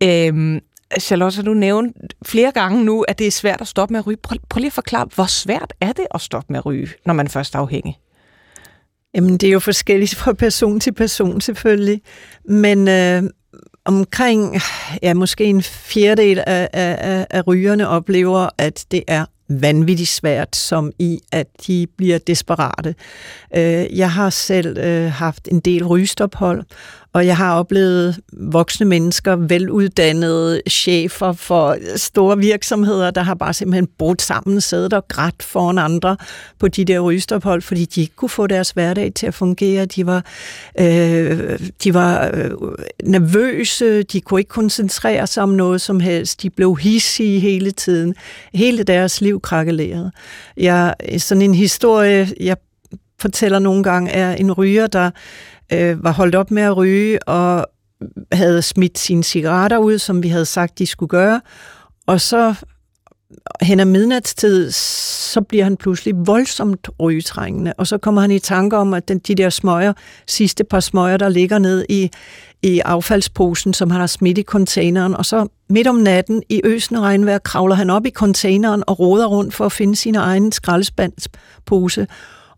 Øhm, 0.04 0.60
Charlotte, 1.00 1.44
du 1.44 1.54
nævnte 1.54 2.00
flere 2.26 2.52
gange 2.52 2.86
nu, 2.86 3.02
at 3.02 3.20
det 3.20 3.28
er 3.28 3.32
svært 3.32 3.62
at 3.62 3.68
stoppe 3.68 3.94
med 3.94 4.00
at 4.00 4.08
ryge. 4.08 4.18
Prøv, 4.18 4.38
prøv 4.50 4.60
lige 4.60 4.68
at 4.68 4.74
forklare, 4.74 5.08
hvor 5.16 5.26
svært 5.26 5.74
er 5.82 5.92
det 5.92 6.08
at 6.14 6.22
stoppe 6.22 6.54
med 6.54 6.60
at 6.60 6.66
ryge, 6.66 6.88
når 7.06 7.14
man 7.14 7.28
først 7.28 7.56
er 7.56 7.60
afhængig? 7.60 8.00
Jamen, 9.16 9.38
det 9.38 9.50
er 9.50 9.54
jo 9.54 9.60
forskelligt 9.60 10.16
fra 10.16 10.34
person 10.34 10.80
til 10.80 10.94
person 10.94 11.42
selvfølgelig. 11.42 12.02
Men 12.46 12.88
øh, 12.88 13.24
omkring, 13.86 14.62
ja, 15.02 15.14
måske 15.14 15.46
en 15.46 15.64
fjerdedel 15.64 16.44
af, 16.48 16.70
af, 16.74 17.28
af 17.30 17.48
rygerne 17.48 17.88
oplever, 17.88 18.50
at 18.58 18.86
det 18.92 19.04
er 19.08 19.26
vanvittigt 19.50 20.10
svært, 20.10 20.56
som 20.56 20.92
i, 21.00 21.20
at 21.32 21.48
de 21.68 21.88
bliver 21.98 22.18
desperate. 22.18 22.96
Øh, 23.56 23.98
jeg 23.98 24.12
har 24.12 24.30
selv 24.30 24.78
øh, 24.78 25.12
haft 25.12 25.48
en 25.52 25.60
del 25.60 25.86
rygestophold, 25.86 26.64
og 27.14 27.26
jeg 27.26 27.38
har 27.38 27.56
oplevet 27.56 28.20
voksne 28.34 28.86
mennesker, 28.86 29.36
veluddannede 29.36 30.62
chefer 30.70 31.34
for 31.34 31.78
store 31.96 32.38
virksomheder, 32.38 33.12
der 33.12 33.22
har 33.22 33.34
bare 33.34 33.54
simpelthen 33.54 33.88
brudt 33.98 34.22
sammen, 34.22 34.62
siddet 34.62 34.94
og 34.94 35.08
grædt 35.08 35.44
foran 35.44 35.78
andre 35.78 36.18
på 36.60 36.68
de 36.68 36.86
der 36.86 37.00
rygestophold, 37.00 37.62
fordi 37.62 37.86
de 37.86 38.02
ikke 38.02 38.16
kunne 38.16 38.30
få 38.30 38.48
deres 38.48 38.72
hverdag 38.72 39.14
til 39.14 39.28
at 39.28 39.34
fungere. 39.34 39.86
De 39.86 40.06
var, 40.06 40.26
øh, 40.80 41.60
de 41.84 41.94
var 41.94 42.32
øh, 42.34 42.52
nervøse, 43.04 44.04
de 44.04 44.22
kunne 44.22 44.42
ikke 44.42 44.50
koncentrere 44.50 45.28
sig 45.28 45.44
om 45.44 45.50
noget 45.50 45.82
som 45.82 46.00
helst. 46.00 46.42
De 46.42 46.50
blev 46.50 46.76
hissige 46.76 47.40
hele 47.40 47.72
tiden. 47.72 48.16
Hele 48.54 48.84
deres 48.84 49.22
liv 49.22 49.42
krakkelerede. 49.42 50.12
Jeg, 50.58 50.94
sådan 51.18 51.42
en 51.42 51.54
historie, 51.54 52.30
jeg 52.40 52.58
fortæller 53.20 53.60
nogle 53.60 53.84
gange, 53.84 54.12
er 54.12 54.36
en 54.36 54.52
ryger, 54.52 54.88
der 54.88 55.12
øh, 55.74 56.04
var 56.04 56.12
holdt 56.12 56.36
op 56.36 56.52
med 56.52 56.64
at 56.64 56.78
ryge 56.78 57.28
og 57.28 57.68
havde 58.32 58.62
smidt 58.62 59.00
sine 59.00 59.24
cigaretter 59.24 59.78
ud, 59.78 59.98
som 59.98 60.24
vi 60.24 60.28
havde 60.28 60.46
sagt, 60.46 60.80
de 60.80 60.88
skulle 60.88 61.10
gøre. 61.10 61.42
Og 62.08 62.22
så 62.22 62.56
hen 63.62 63.80
ad 63.80 63.86
midnatstid, 63.86 64.72
så 64.72 65.42
bliver 65.42 65.64
han 65.64 65.78
pludselig 65.78 66.14
voldsomt 66.26 66.90
rygetrængende, 67.02 67.74
og 67.78 67.88
så 67.88 67.98
kommer 67.98 68.22
han 68.22 68.32
i 68.32 68.40
tanke 68.40 68.78
om, 68.78 68.94
at 68.94 69.08
den, 69.08 69.20
de 69.20 69.36
der 69.36 69.50
smøger, 69.50 69.94
sidste 70.28 70.64
par 70.64 70.80
smøger, 70.80 71.18
der 71.18 71.30
ligger 71.30 71.60
ned 71.60 71.86
i, 71.90 72.10
i 72.62 72.80
affaldsposen, 72.80 73.74
som 73.74 73.92
han 73.92 74.00
har 74.00 74.08
smidt 74.08 74.38
i 74.38 74.44
containeren, 74.44 75.16
og 75.16 75.26
så 75.26 75.48
midt 75.70 75.88
om 75.88 75.96
natten 75.96 76.44
i 76.50 76.62
øsende 76.64 77.02
regnvejr 77.02 77.38
kravler 77.38 77.76
han 77.76 77.90
op 77.90 78.06
i 78.06 78.12
containeren 78.12 78.84
og 78.88 79.00
roder 79.00 79.26
rundt 79.26 79.54
for 79.54 79.66
at 79.66 79.72
finde 79.72 79.96
sin 79.96 80.16
egen 80.16 80.52
skraldespandspose. 80.52 82.08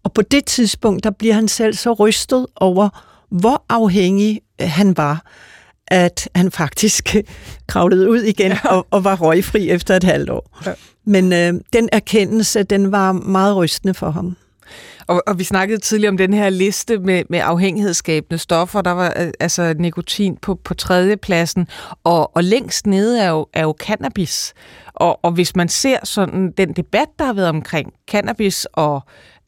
Og 0.06 0.14
på 0.14 0.22
det 0.22 0.46
tidspunkt, 0.46 1.04
der 1.04 1.12
bliver 1.12 1.34
han 1.34 1.48
selv 1.48 1.74
så 1.74 1.94
rystet 1.94 2.48
over, 2.56 2.90
hvor 3.30 3.66
afhængig 3.70 4.42
øh, 4.62 4.68
han 4.70 4.98
var, 4.98 5.32
at 5.88 6.30
han 6.36 6.52
faktisk 6.52 7.16
kravlede 7.68 8.10
ud 8.10 8.22
igen 8.22 8.52
ja. 8.52 8.70
og, 8.70 8.88
og 8.92 9.04
var 9.04 9.16
røgfri 9.16 9.70
efter 9.70 9.96
et 9.96 10.04
halvt 10.04 10.30
år. 10.30 10.60
Ja. 10.66 10.74
Men 11.06 11.34
øh, 11.34 11.54
den 11.74 11.90
erkendelse, 11.92 12.64
den 12.64 12.92
var 12.92 13.12
meget 13.12 13.56
rystende 13.56 13.94
for 13.94 14.10
ham. 14.10 14.36
Og, 15.08 15.24
og 15.28 15.40
vi 15.40 15.44
snakkede 15.44 15.80
tidligere 15.80 16.10
om 16.10 16.18
den 16.18 16.34
her 16.34 16.50
liste 16.50 17.00
med, 17.00 17.24
med 17.30 17.40
afhængighedsskabende 17.44 18.38
stoffer. 18.38 18.82
Der 18.82 18.92
var 18.92 19.14
øh, 19.20 19.32
altså 19.40 19.74
nikotin 19.80 20.38
på, 20.38 20.56
på 20.56 20.74
tredjepladsen, 20.74 21.68
og, 22.04 22.36
og 22.36 22.44
længst 22.44 22.88
nede 22.88 23.22
er 23.22 23.30
jo, 23.30 23.48
er 23.54 23.62
jo 23.62 23.76
cannabis. 23.80 24.54
Og, 24.94 25.26
og 25.26 25.32
hvis 25.32 25.56
man 25.56 25.70
ser 25.70 25.98
sådan 26.04 26.52
den 26.58 26.74
debat, 26.74 27.08
der 27.20 27.26
har 27.26 27.34
været 27.34 27.50
omkring 27.50 27.94
cannabis 28.12 28.68
og 28.74 29.02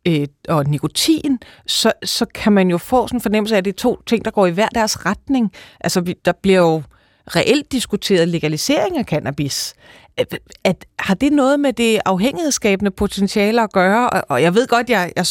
øh, 0.08 0.28
og 0.48 0.65
nikotin, 0.65 1.39
så, 1.67 1.91
så 2.04 2.26
kan 2.26 2.54
man 2.54 2.70
jo 2.70 2.78
få 2.78 3.08
sådan 3.08 3.17
en 3.17 3.22
fornemmelse 3.22 3.56
af, 3.56 3.58
at 3.58 3.65
det 3.65 3.72
er 3.72 3.78
to 3.78 4.02
ting, 4.06 4.26
der 4.26 4.32
går 4.32 4.46
i 4.46 4.52
hver 4.52 4.67
deres 4.67 5.06
retning. 5.06 5.52
Altså, 5.80 6.02
vi, 6.02 6.15
der 6.26 6.32
bliver 6.32 6.60
jo 6.60 6.82
reelt 7.36 7.72
diskuteret 7.72 8.28
legalisering 8.28 8.98
af 8.98 9.06
cannabis. 9.06 9.74
At, 10.17 10.39
at, 10.63 10.86
har 11.00 11.13
det 11.13 11.34
noget 11.34 11.60
med 11.60 11.74
det 11.74 12.00
afhængighedsskabende 12.06 12.91
potentiale 12.91 13.62
at 13.62 13.72
gøre? 13.72 14.10
Og, 14.10 14.24
og 14.30 14.41
jeg 14.41 14.56
ved 14.56 14.67
godt, 14.67 14.89
jeg, 14.89 15.12
jeg 15.15 15.26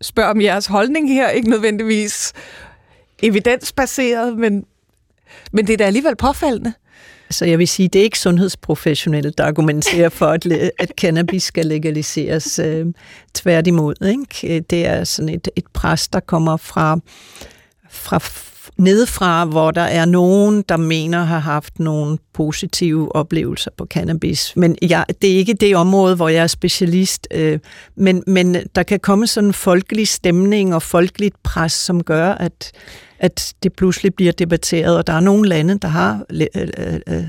spørger 0.00 0.30
om 0.30 0.40
jeres 0.40 0.66
holdning 0.66 1.12
her, 1.12 1.28
ikke 1.28 1.50
nødvendigvis 1.50 2.32
evidensbaseret, 3.22 4.38
men, 4.38 4.64
men 5.52 5.66
det 5.66 5.72
er 5.72 5.76
da 5.76 5.84
alligevel 5.84 6.16
påfaldende. 6.16 6.72
Så 7.30 7.44
jeg 7.44 7.58
vil 7.58 7.68
sige, 7.68 7.88
det 7.88 7.98
er 7.98 8.02
ikke 8.02 8.18
sundhedsprofessionelle, 8.18 9.30
der 9.38 9.44
argumenterer 9.44 10.08
for, 10.08 10.26
at, 10.26 10.46
at 10.78 10.92
cannabis 11.00 11.42
skal 11.42 11.66
legaliseres. 11.66 12.58
Øh, 12.58 12.86
tværtimod. 13.34 13.94
Ikke? 14.06 14.56
Øh, 14.56 14.62
det 14.70 14.86
er 14.86 15.04
sådan 15.04 15.28
et, 15.28 15.48
et 15.56 15.64
pres, 15.72 16.08
der 16.08 16.20
kommer 16.20 16.56
fra, 16.56 16.98
fra 17.90 18.20
nedefra, 18.78 19.44
hvor 19.44 19.70
der 19.70 19.82
er 19.82 20.04
nogen, 20.04 20.64
der 20.68 20.76
mener 20.76 21.24
har 21.24 21.38
haft 21.38 21.78
nogle 21.78 22.18
positive 22.34 23.16
oplevelser 23.16 23.70
på 23.76 23.86
cannabis. 23.86 24.52
Men 24.56 24.76
jeg, 24.82 25.04
det 25.22 25.32
er 25.32 25.36
ikke 25.36 25.54
det 25.54 25.76
område, 25.76 26.16
hvor 26.16 26.28
jeg 26.28 26.42
er 26.42 26.46
specialist, 26.46 27.28
øh, 27.30 27.58
men, 27.96 28.22
men 28.26 28.56
der 28.74 28.82
kan 28.82 29.00
komme 29.00 29.26
sådan 29.26 29.48
en 29.48 29.54
folkelig 29.54 30.08
stemning 30.08 30.74
og 30.74 30.82
folkeligt 30.82 31.42
pres, 31.42 31.72
som 31.72 32.02
gør, 32.02 32.32
at, 32.32 32.72
at 33.18 33.54
det 33.62 33.72
pludselig 33.72 34.14
bliver 34.14 34.32
debatteret, 34.32 34.96
og 34.96 35.06
der 35.06 35.12
er 35.12 35.20
nogle 35.20 35.48
lande, 35.48 35.78
der 35.78 35.88
har 35.88 36.24
øh, 36.30 36.68
øh, 37.08 37.24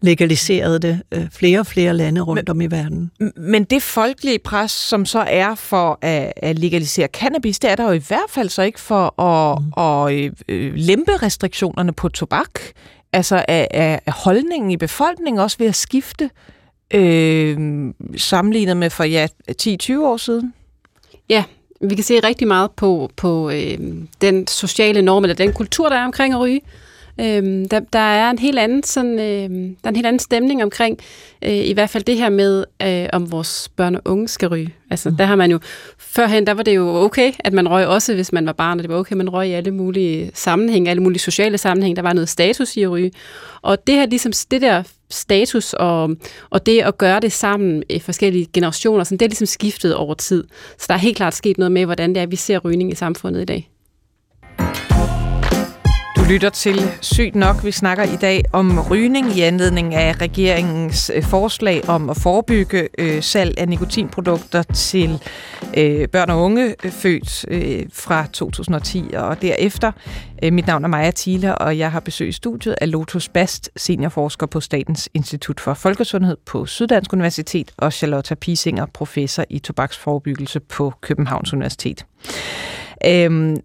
legaliseret 0.00 0.82
det. 0.82 1.02
Øh, 1.12 1.30
flere 1.30 1.60
og 1.60 1.66
flere 1.66 1.94
lande 1.94 2.20
rundt 2.20 2.42
men, 2.42 2.50
om 2.50 2.60
i 2.60 2.66
verden. 2.66 3.10
Men 3.36 3.64
det 3.64 3.82
folkelige 3.82 4.38
pres, 4.38 4.70
som 4.70 5.06
så 5.06 5.18
er 5.18 5.54
for 5.54 5.98
at, 6.02 6.32
at 6.36 6.58
legalisere 6.58 7.06
cannabis, 7.06 7.58
det 7.58 7.70
er 7.70 7.76
der 7.76 7.84
jo 7.84 7.92
i 7.92 8.02
hvert 8.08 8.30
fald 8.30 8.48
så 8.48 8.62
ikke 8.62 8.80
for 8.80 9.22
at, 9.22 9.62
mm. 9.62 9.72
at, 9.76 10.32
at 10.48 10.78
lempe 10.80 11.16
restriktionerne 11.16 11.92
på 11.92 12.08
tobak. 12.08 12.60
Altså 13.12 13.44
er, 13.48 13.66
er 13.70 13.98
holdningen 14.12 14.70
i 14.70 14.76
befolkningen 14.76 15.40
også 15.40 15.58
ved 15.58 15.66
at 15.66 15.74
skifte 15.74 16.30
øh, 16.94 17.58
sammenlignet 18.16 18.76
med 18.76 18.90
for 18.90 19.04
ja, 19.04 19.26
10-20 19.50 19.98
år 19.98 20.16
siden? 20.16 20.54
Ja, 21.28 21.44
vi 21.80 21.94
kan 21.94 22.04
se 22.04 22.20
rigtig 22.20 22.48
meget 22.48 22.70
på, 22.70 23.10
på 23.16 23.50
øh, 23.50 23.78
den 24.20 24.46
sociale 24.46 25.02
norm, 25.02 25.24
eller 25.24 25.34
den 25.34 25.52
kultur, 25.52 25.88
der 25.88 25.96
er 25.96 26.04
omkring 26.04 26.34
at 26.34 26.40
ryge. 26.40 26.60
Øh, 27.20 27.64
der, 27.70 27.80
der 27.92 27.98
er 27.98 28.30
en 28.30 28.38
helt 28.38 28.58
anden 28.58 28.82
sådan, 28.82 29.18
øh, 29.18 29.50
der 29.50 29.84
er 29.84 29.88
en 29.88 29.96
helt 29.96 30.06
anden 30.06 30.20
stemning 30.20 30.62
omkring 30.62 30.98
øh, 31.44 31.56
i 31.56 31.72
hvert 31.72 31.90
fald 31.90 32.04
det 32.04 32.16
her 32.16 32.28
med 32.28 32.64
øh, 32.82 33.08
om 33.12 33.32
vores 33.32 33.68
børn 33.76 33.94
og 33.94 34.02
unge 34.04 34.28
skal 34.28 34.48
ryge. 34.48 34.74
Altså 34.90 35.10
mm. 35.10 35.16
der 35.16 35.24
har 35.24 35.36
man 35.36 35.50
jo 35.50 35.58
førhen 35.98 36.46
der 36.46 36.54
var 36.54 36.62
det 36.62 36.76
jo 36.76 36.96
okay 36.96 37.32
at 37.38 37.52
man 37.52 37.68
røg 37.68 37.86
også 37.86 38.14
hvis 38.14 38.32
man 38.32 38.46
var 38.46 38.52
barn, 38.52 38.78
og 38.78 38.82
det 38.82 38.92
var 38.92 38.98
okay 38.98 39.14
man 39.14 39.28
røg 39.30 39.48
i 39.48 39.52
alle 39.52 39.70
mulige 39.70 40.30
sammenhænge, 40.34 40.90
alle 40.90 41.02
mulige 41.02 41.20
sociale 41.20 41.58
sammenhænge. 41.58 41.96
Der 41.96 42.02
var 42.02 42.12
noget 42.12 42.28
status 42.28 42.76
i 42.76 42.82
at 42.82 42.90
ryge. 42.90 43.10
Og 43.62 43.86
det 43.86 43.94
her 43.94 44.06
ligesom 44.06 44.32
det 44.50 44.60
der 44.60 44.82
status 45.10 45.72
og, 45.72 46.10
og 46.50 46.66
det 46.66 46.80
at 46.80 46.98
gøre 46.98 47.20
det 47.20 47.32
sammen 47.32 47.82
i 47.88 47.98
forskellige 47.98 48.46
generationer, 48.52 49.04
sådan, 49.04 49.18
det 49.18 49.24
er 49.24 49.28
ligesom 49.28 49.46
skiftet 49.46 49.94
over 49.94 50.14
tid. 50.14 50.44
Så 50.78 50.84
der 50.88 50.94
er 50.94 50.98
helt 50.98 51.16
klart 51.16 51.34
sket 51.34 51.58
noget 51.58 51.72
med, 51.72 51.84
hvordan 51.84 52.14
det 52.14 52.22
er, 52.22 52.26
vi 52.26 52.36
ser 52.36 52.58
rygning 52.58 52.92
i 52.92 52.94
samfundet 52.94 53.42
i 53.42 53.44
dag 53.44 53.70
lytter 56.28 56.50
til 56.50 56.80
Sygt 57.00 57.34
Nok. 57.34 57.64
Vi 57.64 57.70
snakker 57.70 58.04
i 58.04 58.16
dag 58.16 58.44
om 58.52 58.80
rygning 58.90 59.36
i 59.36 59.40
anledning 59.40 59.94
af 59.94 60.20
regeringens 60.20 61.10
øh, 61.14 61.22
forslag 61.22 61.88
om 61.88 62.10
at 62.10 62.16
forebygge 62.16 62.88
øh, 62.98 63.22
salg 63.22 63.58
af 63.58 63.68
nikotinprodukter 63.68 64.62
til 64.62 65.22
øh, 65.76 66.08
børn 66.08 66.30
og 66.30 66.42
unge 66.42 66.74
øh, 66.84 66.90
født 66.90 67.44
øh, 67.48 67.86
fra 67.92 68.26
2010 68.32 69.04
og 69.14 69.42
derefter. 69.42 69.92
Øh, 70.42 70.52
mit 70.52 70.66
navn 70.66 70.84
er 70.84 70.88
Maja 70.88 71.10
Thiele, 71.16 71.58
og 71.58 71.78
jeg 71.78 71.92
har 71.92 72.00
besøgt 72.00 72.34
studiet 72.34 72.76
af 72.80 72.90
Lotus 72.90 73.28
Bast, 73.28 73.70
seniorforsker 73.76 74.46
på 74.46 74.60
Statens 74.60 75.08
Institut 75.14 75.60
for 75.60 75.74
Folkesundhed 75.74 76.36
på 76.46 76.66
Syddansk 76.66 77.12
Universitet, 77.12 77.72
og 77.76 77.92
Charlotte 77.92 78.36
Pisinger, 78.36 78.86
professor 78.86 79.44
i 79.50 79.58
tobaksforebyggelse 79.58 80.60
på 80.60 80.92
Københavns 81.00 81.52
Universitet. 81.52 82.06
Øhm, 83.06 83.56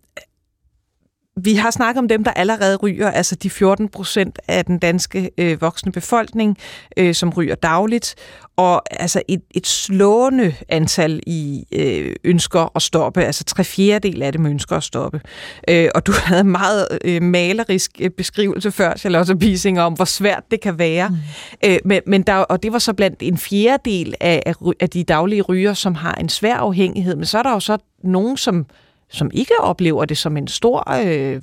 vi 1.35 1.53
har 1.55 1.71
snakket 1.71 1.99
om 1.99 2.07
dem, 2.07 2.23
der 2.23 2.31
allerede 2.31 2.75
ryger, 2.75 3.11
altså 3.11 3.35
de 3.35 3.49
14 3.49 3.89
procent 3.89 4.39
af 4.47 4.65
den 4.65 4.79
danske 4.79 5.31
øh, 5.37 5.61
voksne 5.61 5.91
befolkning, 5.91 6.57
øh, 6.97 7.13
som 7.15 7.29
ryger 7.29 7.55
dagligt, 7.55 8.15
og 8.55 9.01
altså 9.01 9.21
et, 9.27 9.41
et 9.51 9.67
slående 9.67 10.55
antal 10.69 11.19
i 11.27 11.63
øh, 11.71 12.15
ønsker 12.23 12.71
at 12.75 12.81
stoppe, 12.81 13.23
altså 13.23 13.43
tre 13.43 13.63
fjerdedel 13.63 14.21
af 14.21 14.31
dem 14.31 14.45
ønsker 14.45 14.77
at 14.77 14.83
stoppe. 14.83 15.21
Øh, 15.69 15.89
og 15.95 16.07
du 16.07 16.11
havde 16.25 16.43
meget 16.43 16.87
øh, 17.05 17.21
malerisk 17.21 17.91
øh, 17.99 18.09
beskrivelse 18.09 18.71
før, 18.71 18.95
Charlotte 18.97 19.35
Bising, 19.35 19.79
om 19.79 19.93
hvor 19.93 20.05
svært 20.05 20.43
det 20.51 20.61
kan 20.61 20.79
være. 20.79 21.09
Mm. 21.09 21.15
Øh, 21.65 21.77
men, 21.85 22.01
men 22.07 22.21
der, 22.21 22.35
og 22.35 22.63
det 22.63 22.73
var 22.73 22.79
så 22.79 22.93
blandt 22.93 23.17
en 23.21 23.37
fjerdedel 23.37 24.15
af, 24.21 24.43
af, 24.45 24.53
af 24.79 24.89
de 24.89 25.03
daglige 25.03 25.41
ryger, 25.41 25.73
som 25.73 25.95
har 25.95 26.13
en 26.13 26.29
svær 26.29 26.55
afhængighed, 26.55 27.15
men 27.15 27.25
så 27.25 27.37
er 27.37 27.43
der 27.43 27.51
jo 27.51 27.59
så 27.59 27.77
nogen, 28.03 28.37
som 28.37 28.65
som 29.13 29.31
ikke 29.33 29.53
oplever 29.59 30.05
det 30.05 30.17
som 30.17 30.37
en 30.37 30.47
stor 30.47 30.91
øh, 31.05 31.41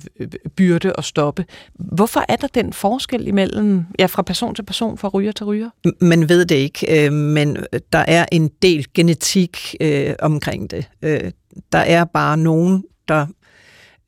byrde 0.55 0.93
at 0.97 1.03
stoppe. 1.03 1.45
Hvorfor 1.73 2.25
er 2.29 2.35
der 2.35 2.47
den 2.47 2.73
forskel 2.73 3.27
imellem, 3.27 3.83
ja, 3.99 4.05
fra 4.05 4.21
person 4.21 4.55
til 4.55 4.63
person, 4.63 4.97
fra 4.97 5.07
ryger 5.07 5.31
til 5.31 5.45
ryger? 5.45 5.69
Man 6.01 6.29
ved 6.29 6.45
det 6.45 6.55
ikke, 6.55 7.05
øh, 7.05 7.13
men 7.13 7.57
øh, 7.57 7.79
der 7.93 8.05
er 8.07 8.25
en 8.31 8.47
del 8.61 8.85
genetik 8.93 9.75
øh, 9.81 10.13
omkring 10.19 10.71
det. 10.71 10.89
Øh, 11.01 11.31
der 11.71 11.79
er 11.79 12.05
bare 12.05 12.37
nogen, 12.37 12.83
der 13.07 13.25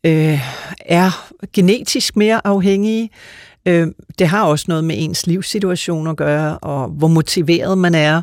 øh, 0.03 0.39
er 0.79 1.31
genetisk 1.53 2.15
mere 2.15 2.47
afhængige. 2.47 3.09
Øh, 3.65 3.87
det 4.19 4.27
har 4.27 4.43
også 4.43 4.65
noget 4.67 4.83
med 4.83 4.95
ens 4.99 5.27
livssituation 5.27 6.07
at 6.07 6.17
gøre, 6.17 6.57
og 6.57 6.87
hvor 6.87 7.07
motiveret 7.07 7.77
man 7.77 7.95
er 7.95 8.21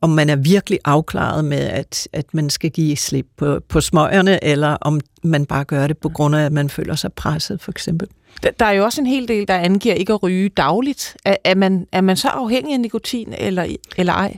om 0.00 0.10
man 0.10 0.30
er 0.30 0.36
virkelig 0.36 0.78
afklaret 0.84 1.44
med, 1.44 1.58
at, 1.58 2.08
at 2.12 2.34
man 2.34 2.50
skal 2.50 2.70
give 2.70 2.96
slip 2.96 3.26
på, 3.36 3.60
på 3.68 3.80
smøgerne, 3.80 4.44
eller 4.44 4.68
om 4.68 5.00
man 5.22 5.46
bare 5.46 5.64
gør 5.64 5.86
det 5.86 5.98
på 5.98 6.08
grund 6.08 6.36
af, 6.36 6.44
at 6.44 6.52
man 6.52 6.70
føler 6.70 6.94
sig 6.94 7.12
presset, 7.12 7.60
for 7.60 7.70
eksempel. 7.70 8.08
Der 8.60 8.66
er 8.66 8.70
jo 8.72 8.84
også 8.84 9.00
en 9.00 9.06
hel 9.06 9.28
del, 9.28 9.48
der 9.48 9.54
angiver 9.54 9.94
ikke 9.94 10.12
at 10.12 10.22
ryge 10.22 10.48
dagligt. 10.48 11.16
Er, 11.24 11.36
er, 11.44 11.54
man, 11.54 11.86
er 11.92 12.00
man 12.00 12.16
så 12.16 12.28
afhængig 12.28 12.74
af 12.74 12.80
nikotin, 12.80 13.34
eller, 13.38 13.66
eller 13.96 14.12
ej? 14.12 14.36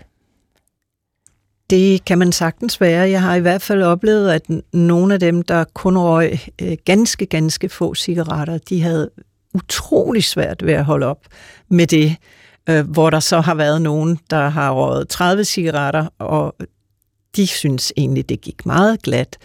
Det 1.70 2.04
kan 2.04 2.18
man 2.18 2.32
sagtens 2.32 2.80
være. 2.80 3.10
Jeg 3.10 3.22
har 3.22 3.34
i 3.34 3.40
hvert 3.40 3.62
fald 3.62 3.82
oplevet, 3.82 4.30
at 4.30 4.42
nogle 4.72 5.14
af 5.14 5.20
dem, 5.20 5.42
der 5.42 5.64
kun 5.74 5.98
røg 5.98 6.38
øh, 6.62 6.76
ganske, 6.84 7.26
ganske 7.26 7.68
få 7.68 7.94
cigaretter, 7.94 8.58
de 8.58 8.82
havde 8.82 9.10
utrolig 9.54 10.24
svært 10.24 10.66
ved 10.66 10.72
at 10.72 10.84
holde 10.84 11.06
op 11.06 11.26
med 11.68 11.86
det 11.86 12.16
øh, 12.68 12.90
hvor 12.90 13.10
der 13.10 13.20
så 13.20 13.40
har 13.40 13.54
været 13.54 13.82
nogen, 13.82 14.18
der 14.30 14.48
har 14.48 14.72
røget 14.72 15.08
30 15.08 15.44
cigaretter, 15.44 16.06
og 16.18 16.54
de 17.36 17.46
synes 17.46 17.92
egentlig, 17.96 18.28
det 18.28 18.40
gik 18.40 18.66
meget 18.66 19.02
glat. 19.02 19.38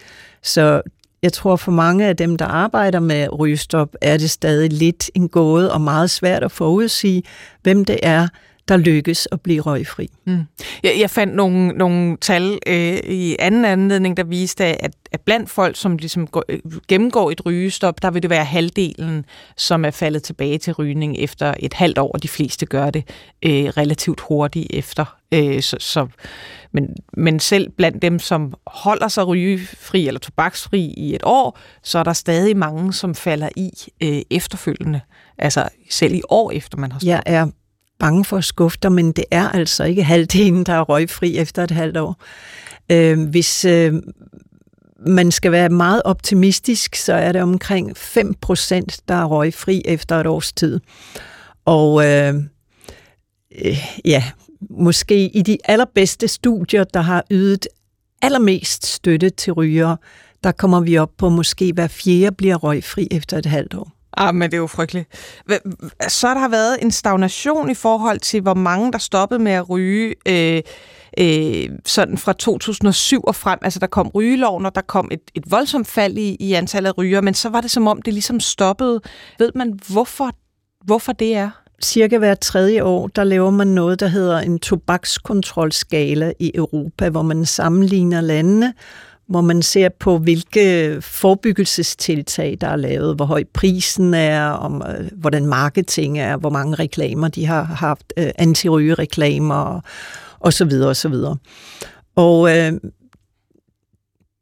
Så 0.43 0.81
jeg 1.21 1.33
tror, 1.33 1.55
for 1.55 1.71
mange 1.71 2.05
af 2.05 2.17
dem, 2.17 2.37
der 2.37 2.45
arbejder 2.45 2.99
med 2.99 3.39
rygestop, 3.39 3.95
er 4.01 4.17
det 4.17 4.29
stadig 4.29 4.73
lidt 4.73 5.11
en 5.15 5.29
gåde 5.29 5.71
og 5.71 5.81
meget 5.81 6.09
svært 6.09 6.43
at 6.43 6.51
forudsige, 6.51 7.23
hvem 7.61 7.85
det 7.85 7.99
er, 8.03 8.27
der 8.67 8.77
lykkes 8.77 9.27
at 9.31 9.41
blive 9.41 9.61
røgfri. 9.61 10.09
Mm. 10.25 10.43
Jeg, 10.83 10.95
jeg 10.99 11.09
fandt 11.09 11.35
nogle, 11.35 11.67
nogle 11.67 12.17
tal 12.21 12.59
øh, 12.67 12.97
i 12.97 13.35
anden 13.39 13.65
anledning, 13.65 14.17
der 14.17 14.23
viste, 14.23 14.65
at, 14.65 14.95
at 15.11 15.21
blandt 15.21 15.49
folk, 15.49 15.75
som 15.75 15.97
ligesom 15.97 16.27
går, 16.27 16.43
øh, 16.49 16.59
gennemgår 16.87 17.31
et 17.31 17.45
rygestop, 17.45 18.01
der 18.01 18.11
vil 18.11 18.21
det 18.21 18.29
være 18.29 18.45
halvdelen, 18.45 19.25
som 19.57 19.85
er 19.85 19.91
faldet 19.91 20.23
tilbage 20.23 20.57
til 20.57 20.73
rygning 20.73 21.17
efter 21.17 21.53
et 21.59 21.73
halvt 21.73 21.97
år, 21.97 22.11
og 22.11 22.23
de 22.23 22.27
fleste 22.27 22.65
gør 22.65 22.89
det 22.89 23.09
øh, 23.45 23.65
relativt 23.65 24.21
hurtigt 24.21 24.67
efter. 24.69 25.17
Øh, 25.31 25.61
så, 25.61 25.77
så, 25.79 26.07
men, 26.71 26.95
men 27.17 27.39
selv 27.39 27.69
blandt 27.69 28.01
dem, 28.01 28.19
som 28.19 28.53
holder 28.67 29.07
sig 29.07 29.27
rygefri 29.27 30.07
eller 30.07 30.19
tobaksfri 30.19 30.93
i 30.97 31.15
et 31.15 31.21
år, 31.23 31.59
så 31.83 31.99
er 31.99 32.03
der 32.03 32.13
stadig 32.13 32.57
mange, 32.57 32.93
som 32.93 33.15
falder 33.15 33.49
i 33.55 33.71
øh, 34.03 34.21
efterfølgende. 34.31 35.01
Altså 35.37 35.69
selv 35.89 36.13
i 36.13 36.21
år 36.29 36.51
efter 36.51 36.77
man 36.77 36.91
har 36.91 36.99
stoppet. 36.99 37.11
Jeg 37.11 37.23
er 37.25 37.47
bange 37.99 38.25
for 38.25 38.37
at 38.37 38.43
skuffe 38.43 38.77
dig, 38.83 38.91
men 38.91 39.11
det 39.11 39.25
er 39.31 39.49
altså 39.49 39.83
ikke 39.83 40.03
halvdelen, 40.03 40.63
der 40.63 40.73
er 40.73 40.81
røgfri 40.81 41.37
efter 41.37 41.63
et 41.63 41.71
halvt 41.71 41.97
år. 41.97 42.15
Øh, 42.91 43.29
hvis 43.29 43.65
øh, 43.65 43.93
man 45.07 45.31
skal 45.31 45.51
være 45.51 45.69
meget 45.69 46.01
optimistisk, 46.05 46.95
så 46.95 47.13
er 47.13 47.31
det 47.31 47.41
omkring 47.41 47.97
5%, 47.97 47.97
der 49.07 49.15
er 49.15 49.25
røgfri 49.25 49.81
efter 49.85 50.15
et 50.15 50.27
års 50.27 50.53
tid. 50.53 50.79
Og 51.65 52.05
øh, 52.05 52.35
øh, 53.65 53.77
ja, 54.05 54.23
måske 54.69 55.29
i 55.29 55.41
de 55.41 55.57
allerbedste 55.65 56.27
studier, 56.27 56.83
der 56.83 57.01
har 57.01 57.23
ydet 57.31 57.67
allermest 58.21 58.85
støtte 58.85 59.29
til 59.29 59.53
rygere, 59.53 59.97
der 60.43 60.51
kommer 60.51 60.79
vi 60.79 60.97
op 60.97 61.11
på 61.17 61.29
måske 61.29 61.73
hver 61.73 61.87
fjerde 61.87 62.35
bliver 62.35 62.55
røgfri 62.55 63.07
efter 63.11 63.37
et 63.37 63.45
halvt 63.45 63.73
år. 63.73 63.94
Ah, 64.17 64.35
men 64.35 64.51
det 64.51 64.57
er 64.57 64.61
jo 64.61 64.67
frygteligt. 64.67 65.09
Så 66.07 66.27
der 66.27 66.39
har 66.39 66.49
været 66.49 66.77
en 66.81 66.91
stagnation 66.91 67.69
i 67.69 67.73
forhold 67.73 68.19
til, 68.19 68.41
hvor 68.41 68.53
mange 68.53 68.91
der 68.91 68.97
stoppede 68.97 69.39
med 69.39 69.51
at 69.51 69.69
ryge 69.69 70.15
øh, 70.25 70.61
øh, 71.19 71.69
sådan 71.85 72.17
fra 72.17 72.33
2007 72.33 73.21
og 73.23 73.35
frem. 73.35 73.59
Altså 73.61 73.79
der 73.79 73.87
kom 73.87 74.07
rygeloven, 74.07 74.65
og 74.65 74.75
der 74.75 74.81
kom 74.81 75.07
et, 75.11 75.21
et 75.35 75.43
voldsomt 75.51 75.87
fald 75.87 76.17
i, 76.17 76.35
i 76.39 76.53
antallet 76.53 76.89
af 76.89 76.97
ryger, 76.97 77.21
men 77.21 77.33
så 77.33 77.49
var 77.49 77.61
det 77.61 77.71
som 77.71 77.87
om, 77.87 78.01
det 78.01 78.13
ligesom 78.13 78.39
stoppede. 78.39 79.01
Ved 79.39 79.51
man, 79.55 79.79
hvorfor, 79.93 80.31
hvorfor 80.85 81.11
det 81.11 81.35
er? 81.35 81.49
Cirka 81.83 82.17
hver 82.17 82.35
tredje 82.35 82.83
år, 82.83 83.07
der 83.07 83.23
laver 83.23 83.51
man 83.51 83.67
noget, 83.67 83.99
der 83.99 84.07
hedder 84.07 84.39
en 84.39 84.59
tobakskontrolskala 84.59 86.33
i 86.39 86.51
Europa, 86.55 87.09
hvor 87.09 87.21
man 87.21 87.45
sammenligner 87.45 88.21
landene, 88.21 88.73
hvor 89.27 89.41
man 89.41 89.61
ser 89.61 89.89
på, 89.89 90.17
hvilke 90.17 90.97
forebyggelsestiltag, 91.01 92.57
der 92.61 92.67
er 92.67 92.75
lavet, 92.75 93.15
hvor 93.15 93.25
høj 93.25 93.43
prisen 93.53 94.13
er, 94.13 94.49
om 94.49 94.83
øh, 94.89 95.09
hvordan 95.13 95.45
marketing 95.45 96.19
er, 96.19 96.37
hvor 96.37 96.49
mange 96.49 96.75
reklamer 96.75 97.27
de 97.27 97.45
har 97.45 97.63
haft, 97.63 98.13
øh, 98.17 98.29
antirygereklamer 98.35 99.55
og, 99.55 99.81
og 100.39 100.53
så 100.53 100.65
videre 100.65 100.89
og 100.89 100.95
så 100.95 101.09
videre. 101.09 101.37
Og 102.15 102.57
øh, 102.57 102.73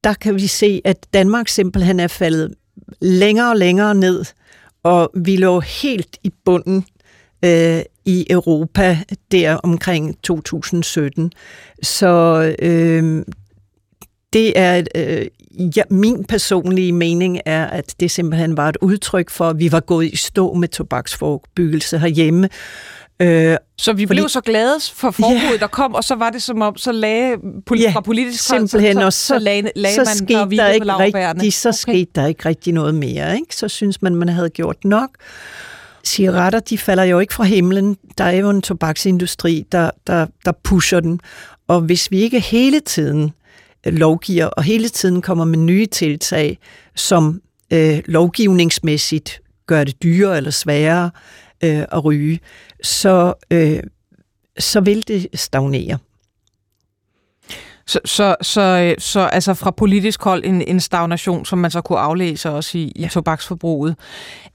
der 0.04 0.13
kan 0.13 0.36
vi 0.36 0.48
se, 0.48 0.82
at 0.86 1.08
Danmark 1.13 1.48
simpelthen 1.48 2.00
er 2.00 2.08
faldet 2.08 2.54
længere 3.02 3.50
og 3.50 3.58
længere 3.58 3.96
ned, 3.96 4.26
og 4.84 5.12
vi 5.15 5.36
lå 5.36 5.60
helt 5.60 6.17
i 6.24 6.32
bunden 6.46 6.86
øh, 7.46 7.82
i 8.06 8.26
Europa 8.30 8.98
der 9.32 9.56
omkring 9.56 10.22
2017. 10.22 11.32
Så 11.84 12.56
øh, 12.60 13.24
det 14.34 14.60
er 14.60 14.84
øh, 14.96 15.26
ja, 15.78 15.82
min 15.89 16.26
personlige 16.26 16.91
mening 16.91 17.39
er, 17.46 17.65
at 17.65 17.96
det 18.00 18.12
simpelthen 18.12 18.58
var 18.58 18.69
et 18.69 18.78
udtryk 18.82 19.30
for, 19.30 19.50
at 19.50 19.60
vi 19.60 19.72
var 19.72 19.80
gået 19.80 20.06
i 20.06 20.15
stå 20.15 20.54
med 20.54 20.67
tobaksforbyggelse 20.67 22.00
herhjemme. 22.00 22.50
Øh, 23.19 23.58
så 23.78 23.93
vi 23.93 24.08
fordi, 24.08 24.19
blev 24.19 24.30
så 24.30 24.41
glade 24.41 24.80
for 24.93 25.12
forbuddet, 25.12 25.52
ja, 25.52 25.58
der 25.60 25.67
kom, 25.67 25.93
og 25.93 26.04
så 26.04 26.15
var 26.15 26.30
det 26.30 26.41
som 26.41 26.62
om, 26.62 26.78
så 26.78 26.91
lagde 26.91 27.36
poli- 27.72 27.82
ja, 27.82 27.91
fra 27.91 28.02
politisk 28.02 28.48
simpelthen, 28.48 28.96
så, 28.96 29.12
så, 29.12 29.28
så 29.28 29.39
lagde, 29.39 29.72
lagde 29.76 29.96
så 29.96 30.02
man 30.02 30.15
skete 30.15 30.58
der 30.58 30.72
ikke 30.72 30.98
rigtig, 30.98 31.54
Så 31.54 31.69
okay. 31.69 31.76
skete 31.76 32.12
der 32.15 32.28
ikke 32.28 32.50
rigtig 32.50 32.74
noget 32.74 32.96
mere. 32.96 33.36
Ikke? 33.36 33.56
Så 33.56 33.67
synes 33.67 34.02
man, 34.02 34.15
man 34.15 34.30
havde 34.30 34.50
gjort 34.50 34.86
nok. 34.86 35.10
Cigaretter, 36.06 36.60
de 36.60 36.78
falder 36.78 37.04
jo 37.04 37.19
ikke 37.19 37.34
fra 37.34 37.43
himlen. 37.43 37.98
Der 38.17 38.24
er 38.24 38.32
jo 38.32 38.50
en 38.50 38.62
tobaksindustri, 38.62 39.65
der, 39.72 39.91
der, 40.08 40.26
der 40.46 40.52
pusher 40.63 41.00
den. 41.00 41.19
Og 41.67 41.82
hvis 41.82 42.12
vi 42.12 42.19
ikke 42.19 42.39
hele 42.39 42.80
tiden 42.80 43.34
lovgiver, 43.86 44.46
og 44.46 44.63
hele 44.63 44.89
tiden 44.89 45.22
kommer 45.22 45.46
med 45.46 45.58
nye 45.58 45.86
tiltag, 45.86 46.60
som 46.96 47.41
øh, 47.74 48.02
lovgivningsmæssigt 48.06 49.41
gør 49.65 49.84
det 49.84 50.04
dyrere 50.04 50.38
eller 50.38 50.52
sværere 50.52 51.12
øh, 51.63 51.86
at 51.91 52.06
ryge, 52.06 52.39
så, 52.84 53.34
øh, 53.52 53.80
så 54.60 54.82
vil 54.82 55.08
det 55.08 55.28
stagnere. 55.34 55.98
Så, 57.88 58.00
så, 58.06 58.36
så, 58.41 58.96
så 58.98 59.19
altså 59.19 59.54
fra 59.54 59.72
politisk 59.72 60.24
hold 60.24 60.46
en, 60.46 60.62
en 60.62 60.80
stagnation, 60.80 61.46
som 61.46 61.60
man 61.60 61.72
så 61.72 61.82
kunne 61.82 62.00
aflæse 62.00 62.50
også 62.50 62.78
i, 62.78 62.91
i 62.96 63.08
tobaksforbruget. 63.08 63.96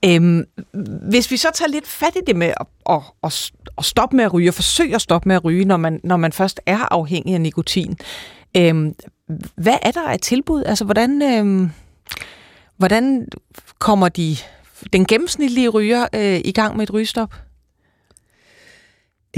Øhm, 0.05 0.45
hvis 1.09 1.31
vi 1.31 1.37
så 1.37 1.49
tager 1.55 1.69
lidt 1.69 1.87
fat 1.87 2.17
i 2.17 2.21
det 2.27 2.37
med 2.37 2.47
at, 2.47 2.67
at, 2.91 3.01
at, 3.23 3.51
at 3.79 3.85
stoppe 3.85 4.17
med 4.17 4.25
at 4.25 4.35
ryge, 4.35 4.51
og 4.51 4.55
forsøge 4.55 4.95
at 4.95 5.01
stoppe 5.01 5.29
med 5.29 5.37
at 5.37 5.45
ryge, 5.45 5.65
når 5.65 5.77
man, 5.77 6.01
når 6.05 6.17
man 6.17 6.33
først 6.33 6.61
er 6.67 6.93
afhængig 6.93 7.35
af 7.35 7.41
nikotin, 7.41 7.97
øhm, 8.57 8.95
hvad 9.55 9.77
er 9.83 9.91
der 9.91 10.09
af 10.09 10.19
tilbud? 10.19 10.63
Altså, 10.65 10.85
hvordan, 10.85 11.23
øh, 11.23 11.71
hvordan 12.77 13.29
kommer 13.79 14.09
de 14.09 14.37
den 14.93 15.07
gennemsnitlige 15.07 15.69
ryger 15.69 16.07
øh, 16.15 16.41
i 16.45 16.53
gang 16.53 16.77
med 16.77 16.83
et 16.83 16.95
rygestop? 16.95 17.35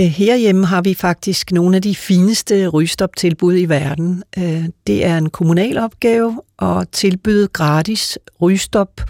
Øh, 0.00 0.06
herhjemme 0.06 0.66
har 0.66 0.82
vi 0.82 0.94
faktisk 0.94 1.52
nogle 1.52 1.76
af 1.76 1.82
de 1.82 1.94
fineste 1.94 2.68
rygestoptilbud 2.68 3.56
i 3.58 3.64
verden. 3.64 4.22
Øh, 4.38 4.64
det 4.86 5.04
er 5.04 5.18
en 5.18 5.30
kommunal 5.30 5.78
opgave 5.78 6.40
at 6.62 6.88
tilbyde 6.88 7.48
gratis 7.48 8.18
rygestop 8.42 9.00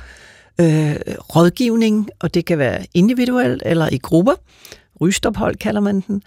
øh, 0.60 0.96
rådgivning, 1.36 2.08
og 2.18 2.34
det 2.34 2.44
kan 2.44 2.58
være 2.58 2.86
individuelt 2.94 3.62
eller 3.66 3.88
i 3.92 3.98
grupper. 3.98 4.34
Rygestophold 5.00 5.56
kalder 5.56 5.80
man 5.80 6.00
den. 6.00 6.22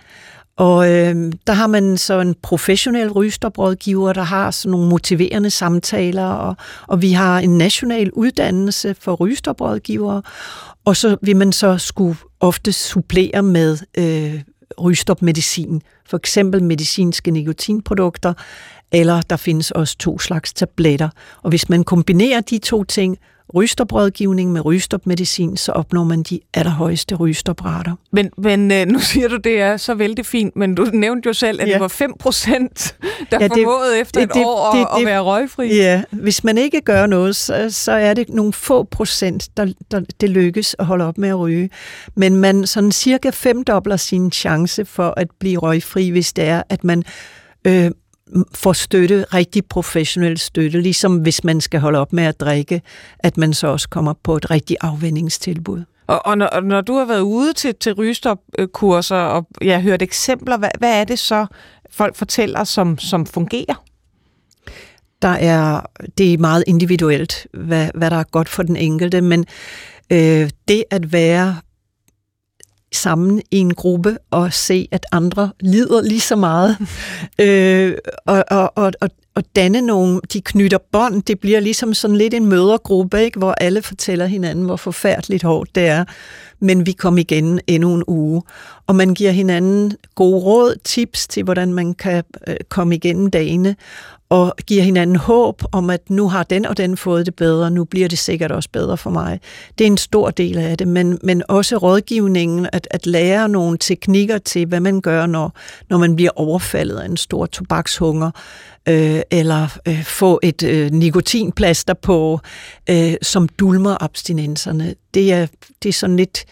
Og 0.58 0.91
øh, 0.91 1.34
der 1.47 1.54
har 1.54 1.68
man 1.68 1.97
så 1.97 2.20
en 2.20 2.36
professionel 2.41 3.12
rygestoprådgiver, 3.12 4.14
der 4.14 4.22
har 4.22 4.51
sådan 4.51 4.72
nogle 4.72 4.89
motiverende 4.89 5.49
samtaler, 5.49 6.26
og, 6.26 6.56
og 6.88 7.01
vi 7.01 7.12
har 7.12 7.39
en 7.39 7.58
national 7.58 8.12
uddannelse 8.12 8.95
for 8.99 9.14
rygestoprådgivere, 9.14 10.22
og 10.86 10.95
så 10.95 11.18
vil 11.22 11.36
man 11.36 11.51
så 11.51 11.78
skulle 11.78 12.18
ofte 12.39 12.72
supplere 12.72 13.43
med 13.43 13.78
øh, 13.97 14.41
rygestopmedicin, 14.82 15.82
for 16.10 16.18
eksempel 16.18 16.64
medicinske 16.64 17.32
nikotinprodukter, 17.32 18.34
eller 18.91 19.22
der 19.22 19.38
findes 19.38 19.72
også 19.72 19.97
to 19.97 20.20
slags 20.20 20.54
tabletter. 20.54 21.10
Og 21.41 21.49
hvis 21.49 21.70
man 21.70 21.84
kombinerer 21.84 22.41
de 22.41 22.58
to 22.58 22.84
ting, 22.84 23.18
rygestoprådgivning 23.56 24.51
med 24.51 24.66
rygestopmedicin, 24.66 25.58
så 25.58 25.72
opnår 25.72 26.04
man 26.04 26.24
de 26.24 26.39
allerhøjeste 26.54 27.16
rygestoprater. 27.16 27.95
Men, 28.12 28.32
men 28.38 28.72
øh, 28.72 28.86
nu 28.86 28.99
siger 28.99 29.28
du, 29.28 29.38
det 29.38 29.62
er 29.62 29.78
så 29.78 29.93
vældig 29.93 30.26
fint, 30.26 30.56
men 30.56 30.76
du 30.76 30.84
nævnte 30.93 31.28
jo 31.28 31.34
selv, 31.34 31.62
at 31.62 31.68
ja. 31.68 31.74
det 31.74 31.82
var 31.82 31.88
5 31.88 32.14
procent, 32.20 32.95
der 33.32 33.38
ja, 33.39 33.47
det, 33.47 33.51
formåede 33.51 33.99
efter 33.99 34.22
det, 34.22 34.30
et 34.30 34.34
det, 34.34 34.45
år 34.45 34.72
det, 34.72 34.82
at, 34.82 34.88
det, 34.95 35.01
at 35.01 35.06
være 35.06 35.20
røgfri. 35.20 35.76
Ja, 35.76 36.04
hvis 36.12 36.43
man 36.43 36.58
ikke 36.58 36.82
gør 36.82 37.06
noget, 37.06 37.36
så, 37.36 37.68
så 37.70 37.91
er 37.91 38.14
det 38.14 38.30
nogle 38.30 38.54
få 38.54 38.84
procent, 38.84 39.49
der, 39.58 39.74
der 39.91 40.01
det 40.22 40.30
lykkes 40.30 40.76
at 40.80 40.86
holde 40.86 41.06
op 41.06 41.18
med 41.18 41.30
at 41.30 41.39
ryge. 41.39 41.70
Men 42.16 42.36
man 42.36 42.68
sådan 42.68 42.91
cirka 42.91 43.30
femdobler 43.30 43.97
sin 43.97 44.32
chance 44.32 44.86
for 44.86 45.14
at 45.18 45.28
blive 45.39 45.60
røgfri, 45.60 46.10
hvis 46.10 46.34
det 46.34 46.43
er, 46.43 46.64
at 46.70 46.84
man 46.84 47.04
øh, 47.68 47.91
får 48.53 48.73
støtte, 48.73 49.25
rigtig 49.34 49.65
professionel 49.65 50.38
støtte, 50.38 50.81
ligesom 50.81 51.17
hvis 51.17 51.43
man 51.43 51.61
skal 51.61 51.79
holde 51.79 51.99
op 51.99 52.13
med 52.13 52.23
at 52.23 52.39
drikke, 52.39 52.81
at 53.19 53.38
man 53.38 53.53
så 53.53 53.67
også 53.67 53.89
kommer 53.89 54.13
på 54.23 54.38
et 54.38 54.51
rigtig 54.51 54.77
afvendingstilbud. 54.81 55.84
Og, 56.07 56.25
og, 56.25 56.38
når, 56.38 56.45
og 56.45 56.63
når 56.63 56.81
du 56.81 56.93
har 56.93 57.05
været 57.05 57.21
ude 57.21 57.53
til, 57.53 57.75
til 57.75 57.93
rygestopkurser, 57.93 59.15
og 59.15 59.47
jeg 59.61 59.75
har 59.75 59.81
hørt 59.81 60.01
eksempler, 60.01 60.57
hvad, 60.57 60.69
hvad 60.79 60.99
er 60.99 61.03
det 61.03 61.19
så, 61.19 61.45
folk 61.89 62.15
fortæller, 62.15 62.63
som, 62.63 62.97
som 62.97 63.25
fungerer? 63.25 63.84
Der 65.21 65.27
er, 65.27 65.81
det 66.17 66.34
er 66.34 66.38
meget 66.38 66.63
individuelt, 66.67 67.47
hvad, 67.53 67.89
hvad 67.95 68.09
der 68.09 68.17
er 68.17 68.23
godt 68.23 68.49
for 68.49 68.63
den 68.63 68.75
enkelte, 68.75 69.21
men 69.21 69.45
øh, 70.09 70.49
det 70.67 70.84
at 70.91 71.13
være 71.13 71.55
sammen 72.96 73.41
i 73.52 73.58
en 73.58 73.74
gruppe 73.74 74.18
og 74.32 74.54
se, 74.54 74.88
at 74.91 75.06
andre 75.12 75.52
lider 75.60 76.02
lige 76.02 76.20
så 76.20 76.36
meget. 76.36 76.78
øh, 77.41 77.98
og, 78.26 78.44
og, 78.52 78.72
og, 78.76 78.94
og, 79.02 79.10
og 79.36 79.44
danne 79.56 79.82
nogle, 79.82 80.22
de 80.34 80.41
knytter 80.41 80.78
bånd, 80.91 81.24
det 81.24 81.39
bliver 81.39 81.60
ligesom 81.60 81.94
sådan 81.94 82.18
lidt 82.18 82.34
en 82.34 82.46
mødergruppe, 82.46 83.24
ikke? 83.24 83.39
hvor 83.39 83.52
alle 83.52 83.82
fortæller 83.82 84.26
hinanden, 84.26 84.66
hvor 84.66 84.76
forfærdeligt 84.76 85.44
hårdt 85.44 85.76
det 85.76 85.86
er. 85.86 86.06
Men 86.60 86.86
vi 86.86 86.91
kom 86.91 87.18
igen 87.18 87.60
endnu 87.68 87.94
en 87.94 88.04
uge. 88.08 88.41
Og 88.88 88.96
man 88.96 89.14
giver 89.14 89.32
hinanden 89.32 89.98
gode 90.16 90.39
råd, 90.39 90.76
tips 90.84 91.28
til, 91.28 91.44
hvordan 91.44 91.74
man 91.74 91.94
kan 91.94 92.24
øh, 92.48 92.56
komme 92.70 92.96
igennem 92.96 93.30
dagene 93.30 93.76
og 94.34 94.53
giver 94.67 94.84
hinanden 94.84 95.15
håb 95.15 95.63
om, 95.71 95.89
at 95.89 96.09
nu 96.09 96.29
har 96.29 96.43
den 96.43 96.65
og 96.65 96.77
den 96.77 96.97
fået 96.97 97.25
det 97.25 97.36
bedre, 97.36 97.71
nu 97.71 97.84
bliver 97.84 98.07
det 98.07 98.19
sikkert 98.19 98.51
også 98.51 98.69
bedre 98.69 98.97
for 98.97 99.09
mig. 99.09 99.39
Det 99.77 99.84
er 99.84 99.91
en 99.91 99.97
stor 99.97 100.29
del 100.29 100.57
af 100.57 100.77
det, 100.77 100.88
men, 100.88 101.19
men 101.23 101.43
også 101.47 101.77
rådgivningen, 101.77 102.67
at, 102.73 102.88
at 102.91 103.05
lære 103.05 103.49
nogle 103.49 103.77
teknikker 103.77 104.38
til, 104.38 104.65
hvad 104.65 104.79
man 104.79 105.01
gør, 105.01 105.25
når, 105.25 105.53
når 105.89 105.97
man 105.97 106.15
bliver 106.15 106.31
overfaldet 106.36 106.97
af 106.97 107.05
en 107.05 107.17
stor 107.17 107.45
tobakshunger, 107.45 108.31
øh, 108.89 109.21
eller 109.31 109.77
øh, 109.88 110.03
få 110.03 110.39
et 110.43 110.63
øh, 110.63 110.91
nikotinplaster 110.91 111.93
på, 111.93 112.39
øh, 112.89 113.13
som 113.21 113.47
dulmer 113.47 114.03
abstinenserne. 114.03 114.95
Det 115.13 115.34
er, 115.34 115.47
det 115.84 115.89
er 115.89 115.93
sådan 115.93 116.17
lidt, 116.17 116.45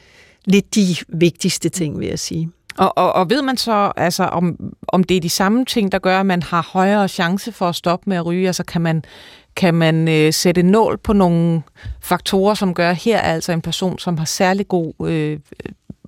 lidt 0.45 0.75
de 0.75 0.95
vigtigste 1.07 1.69
ting, 1.69 1.99
vil 1.99 2.07
jeg 2.07 2.19
sige. 2.19 2.49
Og, 2.77 2.97
og, 2.97 3.13
og 3.13 3.29
ved 3.29 3.41
man 3.41 3.57
så, 3.57 3.91
altså, 3.97 4.23
om, 4.23 4.73
om 4.87 5.03
det 5.03 5.17
er 5.17 5.21
de 5.21 5.29
samme 5.29 5.65
ting, 5.65 5.91
der 5.91 5.99
gør, 5.99 6.19
at 6.19 6.25
man 6.25 6.43
har 6.43 6.69
højere 6.73 7.07
chance 7.07 7.51
for 7.51 7.69
at 7.69 7.75
stoppe 7.75 8.09
med 8.09 8.17
at 8.17 8.25
ryge? 8.25 8.47
Altså 8.47 8.63
kan 8.63 8.81
man, 8.81 9.03
kan 9.55 9.73
man 9.73 10.07
øh, 10.07 10.33
sætte 10.33 10.63
nål 10.63 10.97
på 10.97 11.13
nogle 11.13 11.61
faktorer, 12.01 12.53
som 12.53 12.73
gør, 12.73 12.89
at 12.89 12.95
her 12.95 13.17
er 13.17 13.33
altså 13.33 13.51
en 13.51 13.61
person, 13.61 13.99
som 13.99 14.17
har 14.17 14.25
særlig 14.25 14.67
god 14.67 14.93
øh, 15.07 15.39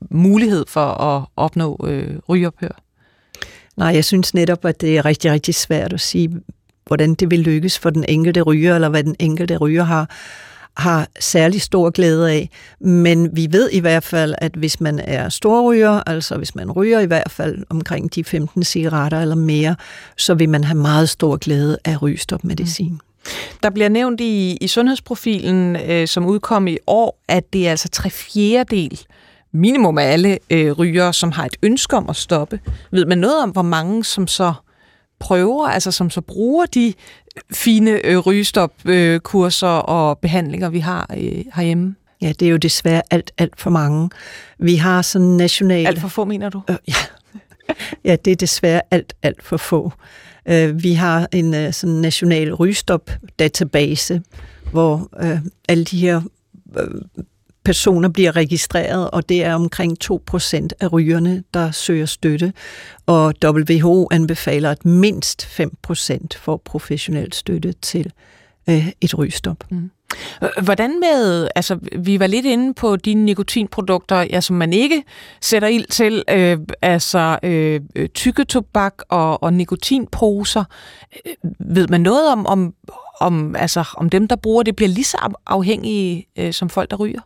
mulighed 0.09 0.66
for 0.68 0.86
at 0.86 1.26
opnå 1.36 1.86
øh, 1.88 2.16
rygeophør? 2.30 2.80
Nej, 3.78 3.88
jeg 3.88 4.05
synes 4.05 4.34
netop, 4.34 4.66
at 4.66 4.82
det 4.82 4.97
er 4.97 5.05
rigtig, 5.05 5.32
rigtig 5.32 5.55
svært 5.55 5.93
at 5.93 6.01
sige, 6.01 6.41
hvordan 6.86 7.14
det 7.14 7.32
vil 7.32 7.39
lykkes 7.39 7.80
for 7.80 7.89
den 7.89 8.05
enkelte 8.07 8.41
ryger, 8.41 8.76
eller 8.76 8.89
hvad 8.89 9.03
den 9.03 9.16
enkelte 9.20 9.57
ryger 9.57 9.84
har 9.84 10.09
har 10.78 11.07
særlig 11.19 11.61
stor 11.61 11.89
glæde 11.89 12.32
af. 12.32 12.49
Men 12.80 13.36
vi 13.36 13.47
ved 13.51 13.69
i 13.71 13.80
hvert 13.80 14.03
fald, 14.03 14.36
at 14.38 14.51
hvis 14.55 14.82
man 14.82 14.99
er 14.99 15.30
storryger, 15.30 16.09
altså 16.09 16.38
hvis 16.38 16.55
man 16.55 16.71
ryger 16.71 16.99
i 16.99 17.05
hvert 17.05 17.32
fald 17.32 17.63
omkring 17.69 18.15
de 18.15 18.24
15 18.24 18.63
cigaretter 18.63 19.21
eller 19.21 19.36
mere, 19.36 19.76
så 20.17 20.34
vil 20.34 20.49
man 20.49 20.63
have 20.63 20.78
meget 20.78 21.09
stor 21.09 21.38
glæde 21.38 21.78
af 21.86 22.01
rygestopmedicin. 22.01 22.91
Mm. 22.91 22.99
Der 23.63 23.69
bliver 23.69 23.89
nævnt 23.89 24.21
i, 24.21 24.57
i 24.61 24.67
sundhedsprofilen, 24.67 25.76
øh, 25.76 26.07
som 26.07 26.26
udkom 26.26 26.67
i 26.67 26.78
år, 26.88 27.19
at 27.28 27.53
det 27.53 27.67
er 27.67 27.71
altså 27.71 27.89
tre 27.89 28.09
fjerdedel 28.09 28.99
minimum 29.51 29.97
af 29.97 30.03
alle 30.03 30.39
øh, 30.49 30.71
ryger, 30.71 31.11
som 31.11 31.32
har 31.32 31.45
et 31.45 31.55
ønske 31.63 31.97
om 31.97 32.09
at 32.09 32.15
stoppe. 32.15 32.59
Ved 32.91 33.05
man 33.05 33.17
noget 33.17 33.43
om, 33.43 33.49
hvor 33.49 33.61
mange 33.61 34.03
som 34.03 34.28
så 34.28 34.53
prøver, 35.24 35.67
altså 35.67 35.91
som 35.91 36.09
så 36.09 36.21
bruger 36.21 36.65
de 36.65 36.93
fine 37.53 38.05
øh, 38.05 38.17
rygestopkurser 38.17 39.76
øh, 39.78 39.84
og 39.88 40.17
behandlinger, 40.17 40.69
vi 40.69 40.80
har 40.80 41.07
øh, 41.17 41.45
herhjemme? 41.55 41.95
Ja, 42.21 42.32
det 42.39 42.45
er 42.45 42.49
jo 42.49 42.57
desværre 42.57 43.01
alt, 43.11 43.32
alt 43.38 43.61
for 43.61 43.69
mange. 43.69 44.09
Vi 44.59 44.76
har 44.76 45.01
sådan 45.01 45.28
national... 45.28 45.88
Alt 45.88 45.99
for 45.99 46.07
få, 46.07 46.26
mener 46.26 46.49
du? 46.49 46.61
Øh, 46.69 46.76
ja. 46.88 46.93
ja, 48.11 48.15
det 48.26 48.32
er 48.32 48.36
desværre 48.36 48.82
alt, 48.91 49.13
alt 49.24 49.43
for 49.43 49.57
få. 49.57 49.91
Øh, 50.45 50.84
vi 50.84 50.93
har 50.93 51.28
en 51.32 51.53
øh, 51.53 51.74
sådan 51.74 51.95
national 51.95 52.53
rygestop-database, 52.53 54.21
hvor 54.71 55.09
øh, 55.19 55.38
alle 55.69 55.84
de 55.84 55.97
her 55.97 56.21
øh, 56.78 57.01
personer 57.66 58.09
bliver 58.09 58.36
registreret, 58.36 59.11
og 59.11 59.30
det 59.30 59.43
er 59.43 59.55
omkring 59.55 59.97
2% 60.03 60.68
af 60.80 60.93
rygerne, 60.93 61.43
der 61.53 61.72
søger 61.72 62.05
støtte. 62.05 62.53
Og 63.05 63.34
WHO 63.45 64.07
anbefaler, 64.11 64.72
at 64.72 64.86
mindst 64.86 65.43
5% 65.88 66.28
får 66.38 66.61
professionel 66.66 67.34
støtte 67.34 67.74
til 67.82 68.11
øh, 68.70 68.88
et 69.01 69.18
rygstop. 69.18 69.57
Mm. 69.72 69.91
Hvordan 70.64 70.99
med, 70.99 71.47
altså 71.55 71.80
vi 71.99 72.20
var 72.20 72.28
lidt 72.28 72.45
inde 72.45 72.74
på 72.74 72.95
de 72.95 73.14
nikotinprodukter, 73.14 74.22
ja, 74.22 74.41
som 74.41 74.55
man 74.55 74.74
ikke 74.74 75.03
sætter 75.41 75.68
ild 75.68 75.86
til, 75.86 76.24
øh, 76.30 76.57
altså 76.82 77.39
øh, 77.43 77.82
tykketobak 78.14 78.93
og, 79.09 79.43
og 79.43 79.53
nikotinposer. 79.53 80.64
Øh, 81.26 81.51
ved 81.59 81.88
man 81.88 82.01
noget 82.01 82.32
om, 82.32 82.45
om, 82.45 82.74
om, 83.20 83.55
altså, 83.55 83.84
om 83.97 84.09
dem, 84.09 84.28
der 84.28 84.36
bruger 84.36 84.64
det, 84.64 84.76
bliver 84.76 84.89
lige 84.89 85.03
så 85.03 85.34
afhængige 85.45 86.28
øh, 86.38 86.53
som 86.53 86.70
folk, 86.70 86.91
der 86.91 86.97
ryger? 86.97 87.22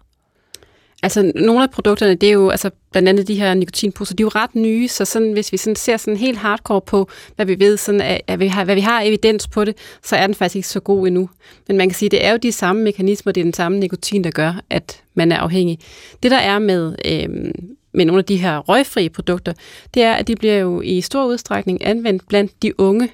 Altså, 1.03 1.31
nogle 1.35 1.63
af 1.63 1.71
produkterne, 1.71 2.15
det 2.15 2.29
er 2.29 2.33
jo, 2.33 2.49
altså, 2.49 2.69
blandt 2.91 3.09
andet 3.09 3.27
de 3.27 3.35
her 3.35 3.53
nikotinposer, 3.53 4.15
de 4.15 4.21
er 4.21 4.25
jo 4.25 4.29
ret 4.29 4.55
nye, 4.55 4.87
så 4.87 5.05
sådan, 5.05 5.31
hvis 5.31 5.51
vi 5.51 5.57
sådan 5.57 5.75
ser 5.75 5.97
sådan 5.97 6.17
helt 6.17 6.37
hardcore 6.37 6.81
på, 6.81 7.09
hvad 7.35 7.45
vi 7.45 7.59
ved, 7.59 7.77
sådan, 7.77 8.01
at, 8.01 8.21
at 8.27 8.39
vi 8.39 8.47
har, 8.47 8.63
hvad 8.65 8.75
vi 8.75 8.81
har 8.81 9.01
evidens 9.01 9.47
på 9.47 9.65
det, 9.65 9.77
så 10.03 10.15
er 10.15 10.27
den 10.27 10.35
faktisk 10.35 10.55
ikke 10.55 10.67
så 10.67 10.79
god 10.79 11.07
endnu. 11.07 11.29
Men 11.67 11.77
man 11.77 11.89
kan 11.89 11.95
sige, 11.95 12.09
det 12.09 12.25
er 12.25 12.31
jo 12.31 12.37
de 12.37 12.51
samme 12.51 12.83
mekanismer, 12.83 13.31
det 13.31 13.41
er 13.41 13.45
den 13.45 13.53
samme 13.53 13.79
nikotin, 13.79 14.23
der 14.23 14.31
gør, 14.31 14.61
at 14.69 15.03
man 15.13 15.31
er 15.31 15.37
afhængig. 15.37 15.79
Det, 16.23 16.31
der 16.31 16.37
er 16.37 16.59
med, 16.59 16.95
øh, 17.05 17.51
med 17.93 18.05
nogle 18.05 18.19
af 18.19 18.25
de 18.25 18.37
her 18.37 18.57
røgfrie 18.57 19.09
produkter, 19.09 19.53
det 19.93 20.03
er, 20.03 20.13
at 20.13 20.27
de 20.27 20.35
bliver 20.35 20.57
jo 20.57 20.81
i 20.81 21.01
stor 21.01 21.25
udstrækning 21.25 21.85
anvendt 21.85 22.27
blandt 22.27 22.63
de 22.63 22.79
unge. 22.79 23.09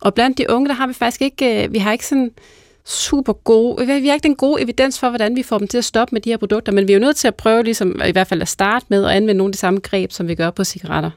Og 0.00 0.14
blandt 0.14 0.38
de 0.38 0.50
unge, 0.50 0.68
der 0.68 0.74
har 0.74 0.86
vi 0.86 0.92
faktisk 0.92 1.22
ikke, 1.22 1.64
øh, 1.64 1.72
vi 1.72 1.78
har 1.78 1.92
ikke 1.92 2.06
sådan 2.06 2.30
super 2.84 3.32
gode, 3.32 3.86
vi 3.86 4.06
har 4.08 4.14
ikke 4.14 4.28
den 4.28 4.36
gode 4.36 4.62
evidens 4.62 4.98
for, 4.98 5.08
hvordan 5.08 5.36
vi 5.36 5.42
får 5.42 5.58
dem 5.58 5.68
til 5.68 5.78
at 5.78 5.84
stoppe 5.84 6.14
med 6.14 6.20
de 6.20 6.30
her 6.30 6.36
produkter, 6.36 6.72
men 6.72 6.88
vi 6.88 6.92
er 6.92 6.96
jo 6.96 7.00
nødt 7.00 7.16
til 7.16 7.28
at 7.28 7.34
prøve 7.34 7.62
ligesom, 7.62 8.00
i 8.06 8.12
hvert 8.12 8.26
fald 8.26 8.42
at 8.42 8.48
starte 8.48 8.86
med 8.88 9.04
at 9.04 9.10
anvende 9.10 9.34
nogle 9.38 9.48
af 9.48 9.52
de 9.52 9.58
samme 9.58 9.80
greb, 9.80 10.12
som 10.12 10.28
vi 10.28 10.34
gør 10.34 10.50
på 10.50 10.64
cigaretter. 10.64 11.10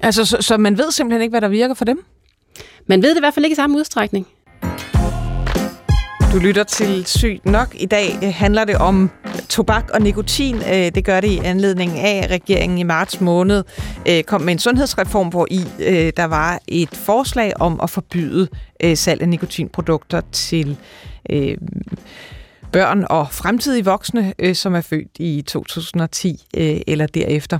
Altså, 0.00 0.24
så, 0.24 0.36
så 0.40 0.56
man 0.56 0.78
ved 0.78 0.90
simpelthen 0.90 1.22
ikke, 1.22 1.32
hvad 1.32 1.40
der 1.40 1.48
virker 1.48 1.74
for 1.74 1.84
dem? 1.84 2.04
Man 2.86 3.02
ved 3.02 3.10
det 3.10 3.16
i 3.16 3.20
hvert 3.20 3.34
fald 3.34 3.44
ikke 3.44 3.54
i 3.54 3.56
samme 3.56 3.78
udstrækning. 3.78 4.26
Du 6.32 6.38
lytter 6.38 6.64
til 6.64 7.06
Sygt 7.06 7.46
Nok. 7.46 7.74
I 7.74 7.86
dag 7.86 8.18
øh, 8.22 8.34
handler 8.34 8.64
det 8.64 8.76
om 8.76 9.10
tobak 9.48 9.90
og 9.94 10.00
nikotin. 10.00 10.56
Øh, 10.56 10.94
det 10.94 11.04
gør 11.04 11.20
det 11.20 11.28
i 11.28 11.38
anledning 11.38 11.98
af, 11.98 12.20
at 12.24 12.30
regeringen 12.30 12.78
i 12.78 12.82
marts 12.82 13.20
måned 13.20 13.64
øh, 14.08 14.22
kom 14.22 14.40
med 14.40 14.52
en 14.52 14.58
sundhedsreform, 14.58 15.28
hvor 15.28 15.46
i 15.50 15.60
der 16.16 16.24
var 16.24 16.60
et 16.68 16.96
forslag 16.96 17.52
om 17.60 17.80
at 17.82 17.90
forbyde 17.90 18.48
salg 18.94 19.22
af 19.22 19.28
nikotinprodukter 19.28 20.20
til 20.32 20.76
børn 22.72 23.04
og 23.10 23.28
fremtidige 23.30 23.84
voksne, 23.84 24.34
som 24.54 24.74
er 24.74 24.80
født 24.80 25.18
i 25.18 25.42
2010 25.46 26.42
eller 26.86 27.06
derefter. 27.06 27.58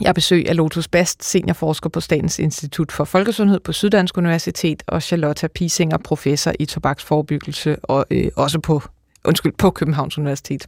Jeg 0.00 0.14
besøg 0.14 0.48
af 0.48 0.56
Lotus 0.56 0.88
Bast, 0.88 1.24
seniorforsker 1.24 1.88
på 1.90 2.00
Statens 2.00 2.38
Institut 2.38 2.92
for 2.92 3.04
Folkesundhed 3.04 3.60
på 3.60 3.72
Syddansk 3.72 4.18
Universitet, 4.18 4.82
og 4.86 5.02
Charlotte 5.02 5.48
Pisinger, 5.48 5.98
professor 5.98 6.52
i 6.58 6.64
tobaksforebyggelse, 6.64 7.76
og 7.82 8.06
øh, 8.10 8.30
også 8.36 8.60
på, 8.60 8.82
undskyld, 9.24 9.52
på 9.52 9.70
Københavns 9.70 10.18
Universitet. 10.18 10.66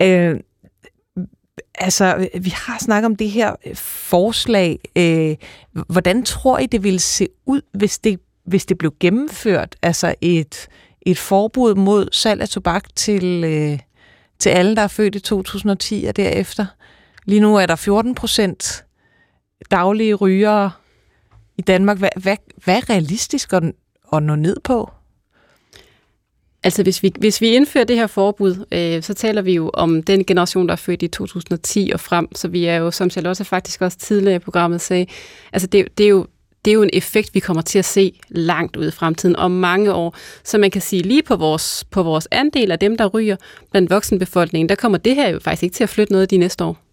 Øh, 0.00 0.40
altså, 1.74 2.28
vi 2.40 2.50
har 2.50 2.78
snakket 2.80 3.06
om 3.06 3.16
det 3.16 3.30
her 3.30 3.56
øh, 3.66 3.76
forslag. 3.76 4.78
Øh, 4.96 5.36
hvordan 5.88 6.22
tror 6.22 6.58
I, 6.58 6.66
det 6.66 6.84
ville 6.84 7.00
se 7.00 7.28
ud, 7.46 7.60
hvis 7.74 7.98
det, 7.98 8.20
hvis 8.44 8.66
det 8.66 8.78
blev 8.78 8.94
gennemført? 9.00 9.76
Altså 9.82 10.14
et, 10.20 10.68
et 11.02 11.18
forbud 11.18 11.74
mod 11.74 12.08
salg 12.12 12.42
af 12.42 12.48
tobak 12.48 12.84
til, 12.96 13.44
øh, 13.44 13.78
til 14.38 14.50
alle, 14.50 14.76
der 14.76 14.82
er 14.82 14.88
født 14.88 15.14
i 15.14 15.20
2010 15.20 16.04
og 16.08 16.16
derefter? 16.16 16.66
Lige 17.24 17.40
nu 17.40 17.56
er 17.56 17.66
der 17.66 17.76
14 17.76 18.14
procent 18.14 18.84
daglige 19.70 20.14
rygere 20.14 20.70
i 21.58 21.62
Danmark. 21.62 21.98
Hvad, 21.98 22.08
hvad, 22.16 22.36
hvad 22.64 22.76
er 22.76 22.90
realistisk 22.90 23.52
at, 23.52 23.62
at 24.12 24.22
nå 24.22 24.34
ned 24.34 24.56
på? 24.64 24.90
Altså 26.64 26.82
hvis 26.82 27.02
vi, 27.02 27.12
hvis 27.18 27.40
vi 27.40 27.48
indfører 27.48 27.84
det 27.84 27.96
her 27.96 28.06
forbud, 28.06 28.66
øh, 28.72 29.02
så 29.02 29.14
taler 29.14 29.42
vi 29.42 29.54
jo 29.54 29.70
om 29.74 30.02
den 30.02 30.24
generation, 30.24 30.66
der 30.66 30.72
er 30.72 30.76
født 30.76 31.02
i 31.02 31.08
2010 31.08 31.90
og 31.94 32.00
frem, 32.00 32.34
så 32.34 32.48
vi 32.48 32.64
er 32.64 32.76
jo, 32.76 32.90
som 32.90 33.10
Charlotte 33.10 33.44
faktisk 33.44 33.82
også 33.82 33.98
tidligere 33.98 34.36
i 34.36 34.38
programmet 34.38 34.80
sagde, 34.80 35.06
altså 35.52 35.66
det, 35.66 35.98
det 35.98 36.04
er 36.04 36.10
jo 36.10 36.26
det 36.64 36.70
er 36.70 36.74
jo 36.74 36.82
en 36.82 36.90
effekt, 36.92 37.34
vi 37.34 37.40
kommer 37.40 37.62
til 37.62 37.78
at 37.78 37.84
se 37.84 38.20
langt 38.28 38.76
ud 38.76 38.88
i 38.88 38.90
fremtiden, 38.90 39.36
om 39.36 39.50
mange 39.50 39.92
år. 39.92 40.16
Så 40.44 40.58
man 40.58 40.70
kan 40.70 40.82
sige, 40.82 41.02
lige 41.02 41.22
på 41.22 41.36
vores, 41.36 41.84
på 41.90 42.02
vores 42.02 42.28
andel 42.30 42.72
af 42.72 42.78
dem, 42.78 42.96
der 42.96 43.06
ryger 43.06 43.36
blandt 43.70 43.90
voksenbefolkningen, 43.90 44.68
der 44.68 44.74
kommer 44.74 44.98
det 44.98 45.14
her 45.14 45.28
jo 45.28 45.40
faktisk 45.40 45.62
ikke 45.62 45.74
til 45.74 45.82
at 45.82 45.88
flytte 45.88 46.12
noget 46.12 46.30
de 46.30 46.36
næste 46.36 46.64
år. 46.64 46.91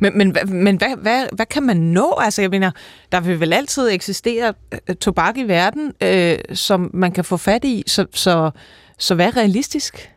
Men, 0.00 0.18
men, 0.18 0.36
men 0.48 0.76
hvad, 0.76 0.96
hvad, 0.96 1.26
hvad 1.32 1.46
kan 1.46 1.62
man 1.62 1.76
nå? 1.76 2.14
Altså, 2.18 2.42
jeg 2.42 2.50
mener, 2.50 2.70
der 3.12 3.20
vil 3.20 3.40
vel 3.40 3.52
altid 3.52 3.90
eksistere 3.90 4.54
øh, 4.88 4.96
tobak 4.96 5.36
i 5.36 5.42
verden, 5.42 5.92
øh, 6.02 6.38
som 6.52 6.90
man 6.94 7.12
kan 7.12 7.24
få 7.24 7.36
fat 7.36 7.64
i, 7.64 7.84
så, 7.86 8.06
så, 8.14 8.50
så 8.98 9.14
hvad 9.14 9.26
er 9.26 9.36
realistisk? 9.36 10.12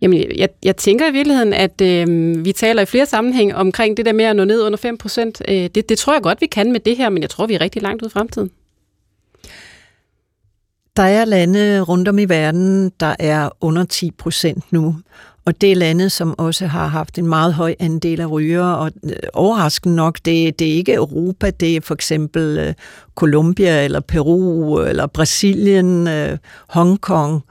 Jamen, 0.00 0.24
jeg, 0.36 0.48
jeg 0.62 0.76
tænker 0.76 1.08
i 1.08 1.12
virkeligheden, 1.12 1.52
at 1.52 1.80
øh, 1.80 2.44
vi 2.44 2.52
taler 2.52 2.82
i 2.82 2.86
flere 2.86 3.06
sammenhæng 3.06 3.54
omkring 3.54 3.96
det 3.96 4.06
der 4.06 4.12
med 4.12 4.24
at 4.24 4.36
nå 4.36 4.44
ned 4.44 4.62
under 4.62 4.76
5 4.76 4.98
procent. 4.98 5.42
Øh, 5.48 5.54
det, 5.74 5.88
det 5.88 5.98
tror 5.98 6.12
jeg 6.12 6.22
godt, 6.22 6.40
vi 6.40 6.46
kan 6.46 6.72
med 6.72 6.80
det 6.80 6.96
her, 6.96 7.08
men 7.08 7.22
jeg 7.22 7.30
tror, 7.30 7.46
vi 7.46 7.54
er 7.54 7.60
rigtig 7.60 7.82
langt 7.82 8.02
ud 8.02 8.08
i 8.08 8.10
fremtiden. 8.10 8.50
Der 10.96 11.02
er 11.02 11.24
lande 11.24 11.80
rundt 11.80 12.08
om 12.08 12.18
i 12.18 12.24
verden, 12.24 12.92
der 13.00 13.16
er 13.18 13.48
under 13.60 13.84
10 13.84 14.10
procent 14.10 14.72
nu. 14.72 14.96
Og 15.44 15.60
det 15.60 15.72
er 15.72 15.76
lande, 15.76 16.10
som 16.10 16.34
også 16.38 16.66
har 16.66 16.86
haft 16.86 17.18
en 17.18 17.26
meget 17.26 17.54
høj 17.54 17.74
andel 17.78 18.20
af 18.20 18.30
rygere, 18.30 18.78
og 18.78 18.92
øh, 19.04 19.12
overraskende 19.32 19.96
nok, 19.96 20.18
det, 20.24 20.58
det 20.58 20.68
er 20.68 20.72
ikke 20.72 20.94
Europa, 20.94 21.50
det 21.50 21.76
er 21.76 21.80
for 21.80 21.94
eksempel 21.94 22.58
øh, 22.58 22.74
Colombia, 23.14 23.84
eller 23.84 24.00
Peru, 24.00 24.78
eller 24.80 25.06
Brasilien, 25.06 26.08
øh, 26.08 26.38
Hongkong. 26.68 27.42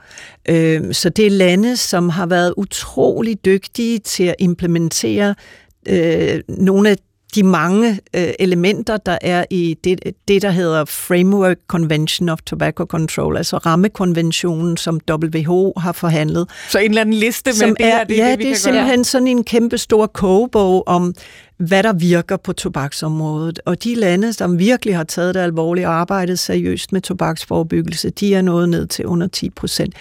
Øh, 0.48 0.94
så 0.94 1.08
det 1.08 1.26
er 1.26 1.30
lande, 1.30 1.76
som 1.76 2.08
har 2.08 2.26
været 2.26 2.54
utrolig 2.56 3.44
dygtige 3.44 3.98
til 3.98 4.24
at 4.24 4.34
implementere 4.38 5.34
øh, 5.88 6.40
nogle 6.48 6.90
af 6.90 6.96
de 7.30 7.42
mange 7.42 8.00
øh, 8.16 8.32
elementer, 8.38 8.96
der 8.96 9.18
er 9.20 9.44
i 9.50 9.76
det, 9.84 10.00
det, 10.28 10.42
der 10.42 10.50
hedder 10.50 10.84
Framework 10.84 11.56
Convention 11.68 12.28
of 12.28 12.38
Tobacco 12.46 12.84
Control, 12.84 13.36
altså 13.36 13.56
rammekonventionen, 13.56 14.76
som 14.76 15.00
WHO 15.10 15.72
har 15.76 15.92
forhandlet. 15.92 16.48
Så 16.68 16.78
en 16.78 16.90
eller 16.90 17.00
anden 17.00 17.14
liste 17.14 17.50
med 17.66 17.74
det 17.74 17.86
er, 17.86 17.96
her, 17.96 18.04
det, 18.04 18.16
ja, 18.16 18.30
det, 18.30 18.38
vi 18.38 18.44
det 18.44 18.50
er 18.50 18.54
simpelthen 18.54 18.98
gøre. 18.98 19.04
sådan 19.04 19.28
en 19.28 19.44
kæmpe 19.44 19.78
stor 19.78 20.06
kogebog 20.06 20.88
om, 20.88 21.14
hvad 21.60 21.82
der 21.82 21.92
virker 21.92 22.36
på 22.36 22.52
tobaksområdet. 22.52 23.60
Og 23.64 23.84
de 23.84 23.94
lande, 23.94 24.32
som 24.32 24.58
virkelig 24.58 24.96
har 24.96 25.04
taget 25.04 25.34
det 25.34 25.40
alvorligt 25.40 25.86
og 25.86 25.92
arbejdet 25.92 26.38
seriøst 26.38 26.92
med 26.92 27.00
tobaksforebyggelse, 27.00 28.10
de 28.10 28.34
er 28.34 28.42
nået 28.42 28.68
ned 28.68 28.86
til 28.86 29.06
under 29.06 29.26
10 29.26 29.50
procent. 29.50 29.94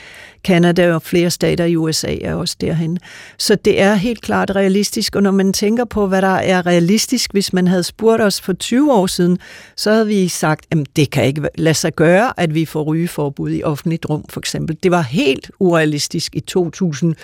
Kanada 0.44 0.94
og 0.94 1.02
flere 1.02 1.30
stater 1.30 1.66
i 1.66 1.76
USA 1.76 2.16
er 2.22 2.34
også 2.34 2.56
derhen. 2.62 2.98
Så 3.38 3.56
det 3.56 3.82
er 3.82 3.94
helt 3.94 4.22
klart 4.22 4.56
realistisk, 4.56 5.16
og 5.16 5.24
når 5.24 5.32
man 5.32 5.54
tænker 5.54 5.86
på, 5.86 6.08
hvad 6.08 6.22
der 6.22 6.28
er 6.28 6.66
realistisk, 6.66 7.32
hvis 7.32 7.54
man 7.54 7.68
havde 7.68 7.84
spurgt 7.84 8.22
os 8.22 8.42
for 8.42 8.54
20 8.54 8.94
år 8.94 9.08
siden, 9.08 9.38
så 9.76 9.92
havde 9.92 10.08
vi 10.08 10.28
sagt, 10.28 10.66
at 10.72 10.78
det 10.96 11.12
kan 11.12 11.26
ikke 11.26 11.50
lade 11.56 11.74
sig 11.74 11.96
gøre, 11.96 12.40
at 12.40 12.54
vi 12.54 12.66
får 12.66 12.84
rygeforbud 12.84 13.52
i 13.52 13.64
offentligt 13.64 14.06
rum, 14.10 14.26
for 14.30 14.40
eksempel. 14.40 14.78
Det 14.84 14.92
var 14.92 15.02
helt 15.02 15.52
urealistisk 15.60 16.36
i 16.36 16.40
2000, 16.40 17.16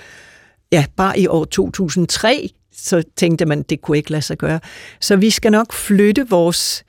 ja, 0.71 0.85
bare 0.97 1.19
i 1.19 1.27
år 1.27 1.45
2003, 1.45 2.49
så 2.77 3.03
tænkte 3.15 3.45
man, 3.45 3.61
det 3.61 3.81
kunne 3.81 3.97
ikke 3.97 4.11
lade 4.11 4.21
sig 4.21 4.37
gøre. 4.37 4.59
Så 5.01 5.15
vi 5.15 5.29
skal 5.29 5.51
nok 5.51 5.73
flytte 5.73 6.29
vores 6.29 6.83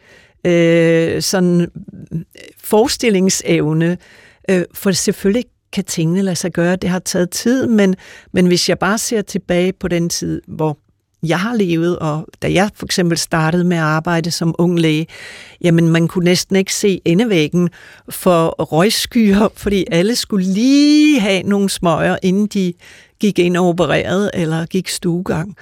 øh, 0.46 1.22
sådan 1.22 1.70
forestillingsevne, 2.58 3.98
øh, 4.50 4.62
for 4.74 4.92
selvfølgelig 4.92 5.44
kan 5.72 5.84
tingene 5.84 6.22
lade 6.22 6.36
sig 6.36 6.52
gøre. 6.52 6.76
Det 6.76 6.90
har 6.90 6.98
taget 6.98 7.30
tid, 7.30 7.66
men, 7.66 7.96
men 8.32 8.46
hvis 8.46 8.68
jeg 8.68 8.78
bare 8.78 8.98
ser 8.98 9.22
tilbage 9.22 9.72
på 9.72 9.88
den 9.88 10.08
tid, 10.08 10.42
hvor 10.46 10.78
jeg 11.22 11.40
har 11.40 11.54
levet, 11.54 11.98
og 11.98 12.26
da 12.42 12.52
jeg 12.52 12.70
for 12.74 12.86
eksempel 12.86 13.18
startede 13.18 13.64
med 13.64 13.76
at 13.76 13.82
arbejde 13.82 14.30
som 14.30 14.54
ung 14.58 14.78
læge, 14.78 15.06
jamen 15.60 15.88
man 15.88 16.08
kunne 16.08 16.24
næsten 16.24 16.56
ikke 16.56 16.74
se 16.74 17.00
endevæggen 17.04 17.70
for 18.08 18.48
røgskyer, 18.48 19.48
fordi 19.56 19.84
alle 19.90 20.16
skulle 20.16 20.46
lige 20.46 21.20
have 21.20 21.42
nogle 21.42 21.70
smøger, 21.70 22.16
inden 22.22 22.46
de 22.46 22.72
gik 23.20 23.38
ind 23.38 23.56
og 23.56 23.68
opererede 23.68 24.30
eller 24.34 24.66
gik 24.66 24.88
stuegang. 24.88 25.56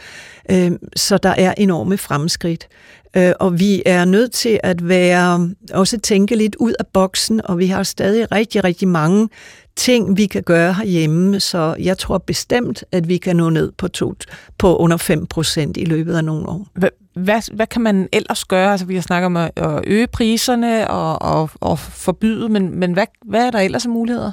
Øhm, 0.51 0.79
så 0.97 1.19
der 1.19 1.35
er 1.39 1.55
enorme 1.59 1.99
fremskridt. 1.99 2.69
Øh, 3.17 3.33
og 3.41 3.61
vi 3.61 3.83
er 3.87 4.05
nødt 4.05 4.33
til 4.33 4.61
at 4.63 4.89
være 4.89 5.51
også 5.73 5.99
tænke 5.99 6.37
lidt 6.37 6.57
ud 6.57 6.73
af 6.79 6.87
boksen, 6.87 7.41
og 7.45 7.59
vi 7.59 7.67
har 7.67 7.83
stadig 7.83 8.33
rigtig, 8.33 8.65
rigtig 8.65 8.89
mange 8.89 9.29
ting, 9.77 10.17
vi 10.17 10.27
kan 10.27 10.43
gøre 10.43 10.73
herhjemme, 10.73 11.41
så 11.41 11.77
jeg 11.79 11.99
tror 11.99 12.19
bestemt, 12.19 12.85
at 12.93 13.09
vi 13.09 13.17
kan 13.17 13.37
nå 13.37 13.51
ned 13.51 13.73
på, 13.73 13.89
to, 13.89 14.15
på 14.59 14.77
under 14.77 14.97
5 14.97 15.27
procent 15.27 15.77
i 15.77 15.85
løbet 15.85 16.17
af 16.17 16.25
nogle 16.25 16.49
år. 16.49 16.67
Hvad, 16.75 16.89
hvad, 17.15 17.55
hvad 17.55 17.67
kan 17.67 17.83
man 17.83 18.09
ellers 18.13 18.45
gøre? 18.45 18.71
Altså, 18.71 18.87
vi 18.87 18.95
har 18.95 19.03
snakket 19.03 19.27
om 19.27 19.37
at, 19.37 19.51
at 19.57 19.81
øge 19.87 20.07
priserne 20.07 20.91
og, 20.91 21.23
og, 21.23 21.51
og 21.61 21.79
forbyde, 21.79 22.49
men, 22.49 22.79
men 22.79 22.93
hvad, 22.93 23.07
hvad 23.25 23.47
er 23.47 23.51
der 23.51 23.59
ellers 23.59 23.85
af 23.85 23.91
muligheder? 23.91 24.33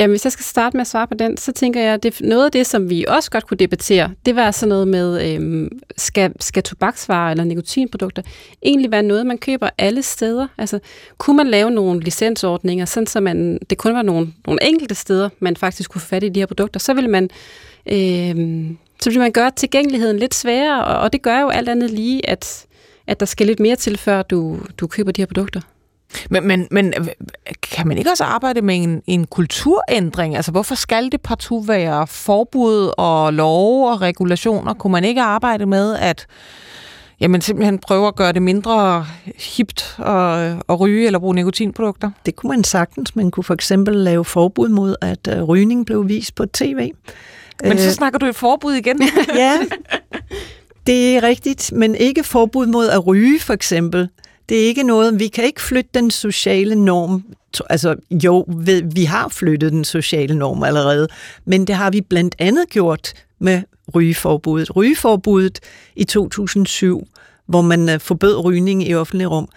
Jamen, 0.00 0.12
hvis 0.12 0.24
jeg 0.24 0.32
skal 0.32 0.44
starte 0.44 0.76
med 0.76 0.80
at 0.80 0.86
svare 0.86 1.06
på 1.06 1.14
den, 1.14 1.36
så 1.36 1.52
tænker 1.52 1.80
jeg, 1.80 1.94
at 2.04 2.20
noget 2.20 2.44
af 2.44 2.52
det, 2.52 2.66
som 2.66 2.90
vi 2.90 3.04
også 3.08 3.30
godt 3.30 3.46
kunne 3.46 3.56
debattere, 3.56 4.10
det 4.26 4.36
var 4.36 4.50
sådan 4.50 4.68
noget 4.68 4.88
med, 4.88 5.34
øhm, 5.34 5.80
skal, 5.96 6.32
skal 6.40 6.62
tobaksvarer 6.62 7.30
eller 7.30 7.44
nikotinprodukter 7.44 8.22
egentlig 8.62 8.90
være 8.90 9.02
noget, 9.02 9.26
man 9.26 9.38
køber 9.38 9.70
alle 9.78 10.02
steder? 10.02 10.46
Altså, 10.58 10.78
kunne 11.18 11.36
man 11.36 11.46
lave 11.46 11.70
nogle 11.70 12.00
licensordninger, 12.00 12.84
sådan 12.84 13.06
så 13.06 13.20
man, 13.20 13.58
det 13.70 13.78
kun 13.78 13.94
var 13.94 14.02
nogle, 14.02 14.32
nogle 14.46 14.64
enkelte 14.64 14.94
steder, 14.94 15.28
man 15.38 15.56
faktisk 15.56 15.90
kunne 15.90 16.00
få 16.00 16.06
fat 16.06 16.24
i 16.24 16.28
de 16.28 16.40
her 16.40 16.46
produkter, 16.46 16.80
så 16.80 16.94
ville 16.94 17.10
man, 17.10 17.30
øhm, 17.86 18.78
så 19.00 19.10
ville 19.10 19.20
man 19.20 19.32
gøre 19.32 19.50
tilgængeligheden 19.50 20.18
lidt 20.18 20.34
sværere, 20.34 20.84
og, 20.84 21.00
og 21.00 21.12
det 21.12 21.22
gør 21.22 21.40
jo 21.40 21.48
alt 21.48 21.68
andet 21.68 21.90
lige, 21.90 22.30
at, 22.30 22.66
at 23.06 23.20
der 23.20 23.26
skal 23.26 23.46
lidt 23.46 23.60
mere 23.60 23.76
til, 23.76 23.98
før 23.98 24.22
du, 24.22 24.58
du 24.78 24.86
køber 24.86 25.12
de 25.12 25.20
her 25.20 25.26
produkter. 25.26 25.60
Men, 26.30 26.46
men, 26.46 26.68
men 26.70 26.94
kan 27.62 27.88
man 27.88 27.98
ikke 27.98 28.10
også 28.10 28.24
arbejde 28.24 28.62
med 28.62 28.82
en, 28.82 29.02
en 29.06 29.26
kulturændring? 29.26 30.36
Altså, 30.36 30.50
hvorfor 30.50 30.74
skal 30.74 31.12
det 31.12 31.20
partout 31.20 31.68
være 31.68 32.06
forbud 32.06 32.92
og 32.98 33.32
love 33.32 33.90
og 33.90 34.00
regulationer? 34.00 34.74
Kunne 34.74 34.92
man 34.92 35.04
ikke 35.04 35.22
arbejde 35.22 35.66
med, 35.66 35.96
at 35.96 36.26
jamen, 37.20 37.40
simpelthen 37.40 37.78
prøve 37.78 38.08
at 38.08 38.16
gøre 38.16 38.32
det 38.32 38.42
mindre 38.42 39.06
hipt 39.56 39.96
at, 39.98 40.56
at 40.68 40.80
ryge 40.80 41.06
eller 41.06 41.18
bruge 41.18 41.34
nikotinprodukter? 41.34 42.10
Det 42.26 42.36
kunne 42.36 42.50
man 42.50 42.64
sagtens. 42.64 43.16
Man 43.16 43.30
kunne 43.30 43.44
for 43.44 43.54
eksempel 43.54 43.94
lave 43.94 44.24
forbud 44.24 44.68
mod, 44.68 44.96
at 45.00 45.28
uh, 45.36 45.42
rygning 45.42 45.86
blev 45.86 46.08
vist 46.08 46.34
på 46.34 46.46
tv. 46.46 46.92
Men 47.62 47.78
så 47.78 47.92
snakker 47.92 48.18
du 48.18 48.26
et 48.26 48.36
forbud 48.36 48.72
igen. 48.72 49.02
ja, 49.34 49.58
det 50.86 51.16
er 51.16 51.22
rigtigt, 51.22 51.72
men 51.72 51.94
ikke 51.94 52.24
forbud 52.24 52.66
mod 52.66 52.88
at 52.88 53.06
ryge, 53.06 53.40
for 53.40 53.52
eksempel. 53.52 54.08
Det 54.50 54.62
er 54.62 54.66
ikke 54.66 54.82
noget, 54.82 55.18
vi 55.18 55.28
kan 55.28 55.44
ikke 55.44 55.62
flytte 55.62 55.90
den 55.94 56.10
sociale 56.10 56.74
norm. 56.74 57.24
Altså 57.70 57.96
jo, 58.10 58.46
vi 58.94 59.04
har 59.04 59.28
flyttet 59.28 59.72
den 59.72 59.84
sociale 59.84 60.34
norm 60.34 60.62
allerede, 60.62 61.08
men 61.44 61.66
det 61.66 61.74
har 61.74 61.90
vi 61.90 62.00
blandt 62.00 62.34
andet 62.38 62.68
gjort 62.70 63.12
med 63.38 63.62
rygeforbuddet. 63.94 64.76
Rygeforbuddet 64.76 65.60
i 65.96 66.04
2007, 66.04 67.06
hvor 67.46 67.60
man 67.60 67.88
øh, 67.88 68.00
forbød 68.00 68.44
rygning 68.44 68.88
i 68.88 68.94
offentlig 68.94 69.30
rum, 69.30 69.48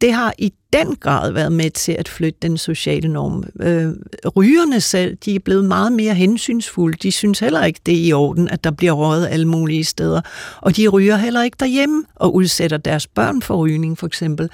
det 0.00 0.12
har 0.12 0.32
i 0.38 0.52
den 0.72 0.96
grad 0.96 1.32
været 1.32 1.52
med 1.52 1.70
til 1.70 1.92
at 1.92 2.08
flytte 2.08 2.38
den 2.42 2.58
sociale 2.58 3.08
norm. 3.08 3.44
Øh, 3.60 3.92
rygerne 4.36 4.80
selv, 4.80 5.16
de 5.24 5.34
er 5.34 5.38
blevet 5.38 5.64
meget 5.64 5.92
mere 5.92 6.14
hensynsfulde. 6.14 6.98
De 7.02 7.12
synes 7.12 7.38
heller 7.38 7.64
ikke, 7.64 7.80
det 7.86 7.94
er 7.94 8.04
i 8.04 8.12
orden, 8.12 8.48
at 8.48 8.64
der 8.64 8.70
bliver 8.70 8.92
røget 8.92 9.28
alle 9.28 9.48
mulige 9.48 9.84
steder. 9.84 10.20
Og 10.60 10.76
de 10.76 10.88
ryger 10.88 11.16
heller 11.16 11.42
ikke 11.42 11.56
derhjemme 11.60 12.04
og 12.14 12.34
udsætter 12.34 12.76
deres 12.76 13.06
børn 13.06 13.42
for 13.42 13.56
rygning, 13.56 13.98
for 13.98 14.06
eksempel. 14.06 14.50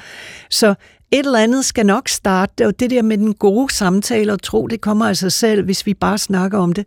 Så 0.51 0.75
et 1.11 1.27
eller 1.27 1.39
andet 1.39 1.65
skal 1.65 1.87
nok 1.87 2.09
starte, 2.09 2.67
og 2.67 2.81
det 2.81 2.91
der 2.91 3.03
med 3.03 3.19
den 3.19 3.35
gode 3.35 3.75
samtale 3.75 4.33
og 4.33 4.43
tro, 4.43 4.67
det 4.67 4.81
kommer 4.81 5.09
af 5.09 5.17
sig 5.17 5.33
selv, 5.33 5.65
hvis 5.65 5.87
vi 5.87 5.95
bare 5.95 6.19
snakker 6.19 6.59
om 6.59 6.73
det. 6.73 6.87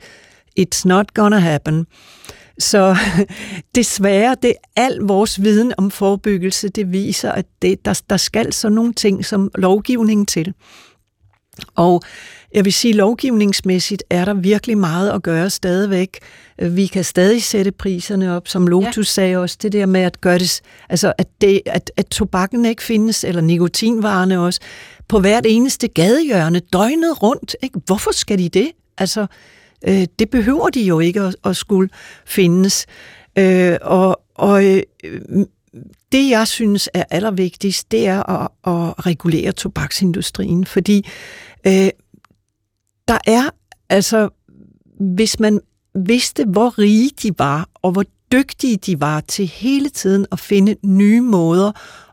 It's 0.59 0.81
not 0.85 1.13
gonna 1.13 1.39
happen. 1.39 1.87
Så 2.59 2.95
desværre, 3.75 4.35
det 4.41 4.53
al 4.75 4.97
vores 4.97 5.41
viden 5.41 5.73
om 5.77 5.91
forebyggelse, 5.91 6.69
det 6.69 6.91
viser, 6.91 7.31
at 7.31 7.45
det, 7.61 7.85
der, 7.85 8.01
der 8.09 8.17
skal 8.17 8.53
så 8.53 8.69
nogle 8.69 8.93
ting 8.93 9.25
som 9.25 9.51
lovgivning 9.55 10.27
til. 10.27 10.53
Og 11.75 12.01
jeg 12.53 12.65
vil 12.65 12.73
sige, 12.73 12.93
lovgivningsmæssigt 12.93 14.03
er 14.09 14.25
der 14.25 14.33
virkelig 14.33 14.77
meget 14.77 15.09
at 15.09 15.23
gøre 15.23 15.49
stadigvæk. 15.49 16.19
Vi 16.61 16.87
kan 16.87 17.03
stadig 17.03 17.43
sætte 17.43 17.71
priserne 17.71 18.35
op, 18.35 18.47
som 18.47 18.67
Lotus 18.67 18.97
ja. 18.97 19.03
sagde 19.03 19.37
også, 19.37 19.57
det 19.61 19.71
der 19.71 19.85
med 19.85 20.01
at 20.01 20.21
gøre 20.21 20.39
det, 20.39 20.61
altså 20.89 21.13
at, 21.17 21.27
det, 21.41 21.61
at, 21.65 21.91
at 21.97 22.07
tobakken 22.07 22.65
ikke 22.65 22.83
findes, 22.83 23.23
eller 23.23 23.41
nikotinvarerne 23.41 24.39
også, 24.39 24.59
på 25.07 25.19
hvert 25.19 25.45
eneste 25.47 25.87
gadehjørne, 25.87 26.59
døgnet 26.59 27.23
rundt. 27.23 27.55
Ikke? 27.63 27.79
Hvorfor 27.85 28.11
skal 28.11 28.39
de 28.39 28.49
det? 28.49 28.71
Altså, 28.97 29.27
øh, 29.87 30.07
det 30.19 30.29
behøver 30.29 30.69
de 30.69 30.81
jo 30.81 30.99
ikke 30.99 31.21
at, 31.21 31.35
at 31.45 31.55
skulle 31.55 31.89
findes. 32.25 32.85
Øh, 33.37 33.77
og 33.81 34.21
og 34.37 34.65
øh, 34.65 34.83
det, 36.11 36.29
jeg 36.29 36.47
synes 36.47 36.89
er 36.93 37.03
allervigtigst, 37.09 37.91
det 37.91 38.07
er 38.07 38.29
at, 38.29 38.49
at 38.63 39.05
regulere 39.05 39.51
tobaksindustrien, 39.51 40.65
fordi 40.65 41.07
øh, 41.67 41.89
der 43.07 43.17
er, 43.27 43.49
altså, 43.89 44.29
hvis 44.99 45.39
man 45.39 45.61
vidste, 45.95 46.45
hvor 46.45 46.79
rige 46.79 47.11
de 47.23 47.31
var, 47.37 47.69
og 47.73 47.91
hvor 47.91 48.03
dygtige 48.31 48.77
de 48.77 49.01
var 49.01 49.19
til 49.19 49.47
hele 49.47 49.89
tiden 49.89 50.25
at 50.31 50.39
finde 50.39 50.75
nye 50.83 51.21
måder 51.21 51.71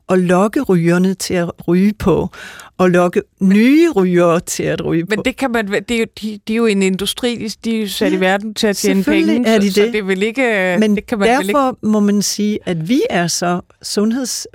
at 0.08 0.18
lokke 0.18 0.62
rygerne 0.62 1.14
til 1.14 1.34
at 1.34 1.68
ryge 1.68 1.92
på, 1.98 2.28
og 2.78 2.90
lokke 2.90 3.22
nye 3.40 3.90
rygere 3.90 4.40
til 4.40 4.62
at 4.62 4.84
ryge 4.84 5.04
Men 5.08 5.16
på. 5.16 5.22
det 5.22 5.36
kan 5.36 5.50
man, 5.50 5.68
det 5.68 5.90
er 5.90 5.98
jo, 5.98 6.06
de, 6.22 6.40
de 6.48 6.52
er 6.52 6.56
jo 6.56 6.66
en 6.66 6.82
industri, 6.82 7.48
de 7.64 7.82
er 7.82 7.88
sat 7.88 8.12
ja, 8.12 8.16
i 8.16 8.20
verden 8.20 8.54
til 8.54 8.66
at 8.66 8.76
tjene 8.76 9.04
penge, 9.04 9.46
er 9.48 9.58
de 9.58 9.64
det. 9.64 9.74
så 9.74 9.90
det 9.92 10.06
vil 10.06 10.22
ikke... 10.22 10.76
Men 10.80 10.96
det 10.96 11.06
kan 11.06 11.18
man 11.18 11.28
derfor 11.28 11.70
ikke... 11.70 11.86
må 11.86 12.00
man 12.00 12.22
sige, 12.22 12.58
at 12.66 12.88
vi 12.88 13.02
er 13.10 13.26
så 13.26 13.60
sundheds 13.82 14.46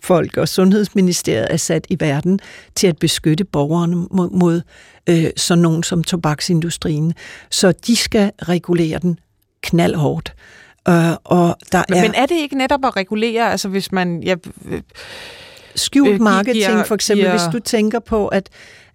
folk 0.00 0.36
og 0.36 0.48
Sundhedsministeriet 0.48 1.46
er 1.50 1.56
sat 1.56 1.86
i 1.90 1.96
verden 2.00 2.40
til 2.74 2.86
at 2.86 2.98
beskytte 2.98 3.44
borgerne 3.44 3.96
mod, 3.96 4.30
mod 4.30 4.62
øh, 5.08 5.30
sådan 5.36 5.62
nogen 5.62 5.82
som 5.82 6.04
tobaksindustrien. 6.04 7.14
Så 7.50 7.72
de 7.86 7.96
skal 7.96 8.32
regulere 8.42 8.98
den 8.98 9.18
knaldhårdt. 9.62 10.34
Uh, 10.88 11.16
og 11.24 11.56
der 11.72 11.82
men, 11.88 11.98
er, 11.98 12.02
men 12.02 12.14
er 12.14 12.26
det 12.26 12.34
ikke 12.34 12.58
netop 12.58 12.84
at 12.84 12.96
regulere, 12.96 13.50
altså 13.50 13.68
hvis 13.68 13.92
man... 13.92 14.22
Ja, 14.22 14.34
skjult 15.74 16.10
øh, 16.10 16.20
marketing, 16.20 16.66
giver, 16.66 16.84
for 16.84 16.94
eksempel, 16.94 17.26
giver... 17.26 17.38
hvis 17.38 17.52
du 17.52 17.58
tænker 17.58 17.98
på, 17.98 18.28
at 18.28 18.48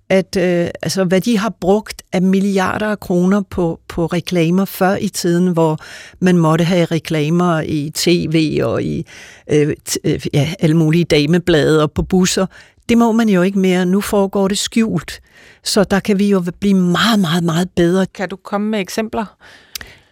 at 0.09 0.37
øh, 0.37 0.67
altså, 0.81 1.03
hvad 1.03 1.21
de 1.21 1.37
har 1.37 1.53
brugt 1.61 2.01
af 2.11 2.21
milliarder 2.21 2.87
af 2.87 2.99
kroner 2.99 3.41
på, 3.41 3.79
på 3.87 4.05
reklamer 4.05 4.65
før 4.65 4.95
i 4.95 5.07
tiden, 5.07 5.47
hvor 5.47 5.77
man 6.19 6.37
måtte 6.37 6.65
have 6.65 6.85
reklamer 6.85 7.61
i 7.61 7.91
tv 7.95 8.59
og 8.63 8.83
i 8.83 9.05
øh, 9.51 9.73
øh, 10.03 10.21
ja, 10.33 10.53
alle 10.59 10.77
mulige 10.77 11.03
dameblade 11.03 11.83
og 11.83 11.91
på 11.91 12.01
busser. 12.03 12.45
Det 12.89 12.97
må 12.97 13.11
man 13.11 13.29
jo 13.29 13.41
ikke 13.41 13.59
mere. 13.59 13.85
Nu 13.85 14.01
foregår 14.01 14.47
det 14.47 14.57
skjult. 14.57 15.21
Så 15.63 15.83
der 15.83 15.99
kan 15.99 16.19
vi 16.19 16.29
jo 16.29 16.43
blive 16.59 16.75
meget, 16.75 17.19
meget, 17.19 17.43
meget 17.43 17.69
bedre. 17.75 18.05
Kan 18.05 18.29
du 18.29 18.35
komme 18.35 18.69
med 18.69 18.79
eksempler? 18.79 19.25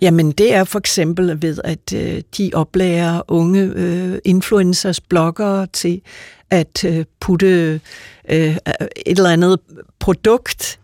Jamen, 0.01 0.31
det 0.31 0.53
er 0.53 0.63
for 0.63 0.79
eksempel 0.79 1.41
ved, 1.41 1.57
at 1.63 1.93
øh, 1.95 2.21
de 2.37 2.51
oplærer 2.53 3.21
unge 3.27 3.71
øh, 3.75 4.17
influencers, 4.23 5.01
bloggere 5.01 5.67
til 5.73 6.01
at 6.49 6.83
øh, 6.85 7.05
putte 7.19 7.81
øh, 8.29 8.57
et 9.05 9.17
eller 9.17 9.29
andet 9.29 9.59
produkt 9.99 10.79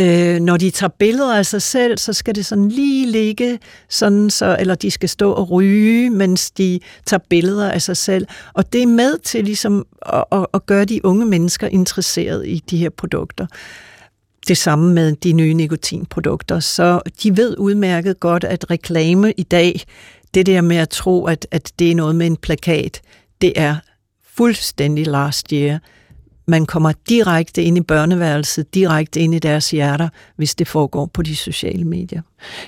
Øh, 0.00 0.40
når 0.40 0.56
de 0.56 0.70
tager 0.70 0.90
billeder 0.98 1.36
af 1.36 1.46
sig 1.46 1.62
selv, 1.62 1.98
så 1.98 2.12
skal 2.12 2.34
det 2.34 2.46
sådan 2.46 2.68
lige 2.68 3.06
ligge, 3.06 3.58
sådan 3.88 4.30
så, 4.30 4.56
eller 4.60 4.74
de 4.74 4.90
skal 4.90 5.08
stå 5.08 5.32
og 5.32 5.50
ryge, 5.50 6.10
mens 6.10 6.50
de 6.50 6.80
tager 7.06 7.20
billeder 7.28 7.70
af 7.70 7.82
sig 7.82 7.96
selv. 7.96 8.26
Og 8.54 8.72
det 8.72 8.82
er 8.82 8.86
med 8.86 9.18
til 9.18 9.44
ligesom 9.44 9.86
at, 10.06 10.24
at, 10.32 10.46
at 10.54 10.66
gøre 10.66 10.84
de 10.84 11.04
unge 11.04 11.26
mennesker 11.26 11.66
interesseret 11.66 12.46
i 12.46 12.62
de 12.70 12.76
her 12.76 12.90
produkter. 12.90 13.46
Det 14.48 14.56
samme 14.56 14.94
med 14.94 15.16
de 15.16 15.32
nye 15.32 15.54
nikotinprodukter. 15.54 16.60
Så 16.60 17.00
de 17.22 17.36
ved 17.36 17.58
udmærket 17.58 18.20
godt, 18.20 18.44
at 18.44 18.70
reklame 18.70 19.32
i 19.36 19.42
dag, 19.42 19.80
det 20.34 20.46
der 20.46 20.60
med 20.60 20.76
at 20.76 20.88
tro, 20.88 21.26
at, 21.26 21.46
at 21.50 21.72
det 21.78 21.90
er 21.90 21.94
noget 21.94 22.16
med 22.16 22.26
en 22.26 22.36
plakat, 22.36 23.00
det 23.40 23.52
er 23.56 23.76
fuldstændig 24.36 25.06
last 25.06 25.50
year. 25.50 25.78
Man 26.46 26.66
kommer 26.66 26.92
direkte 27.08 27.62
ind 27.62 27.78
i 27.78 27.80
børneværelset, 27.80 28.74
direkte 28.74 29.20
ind 29.20 29.34
i 29.34 29.38
deres 29.38 29.70
hjerter, 29.70 30.08
hvis 30.36 30.54
det 30.54 30.68
foregår 30.68 31.06
på 31.06 31.22
de 31.22 31.36
sociale 31.36 31.84
medier. 31.84 32.22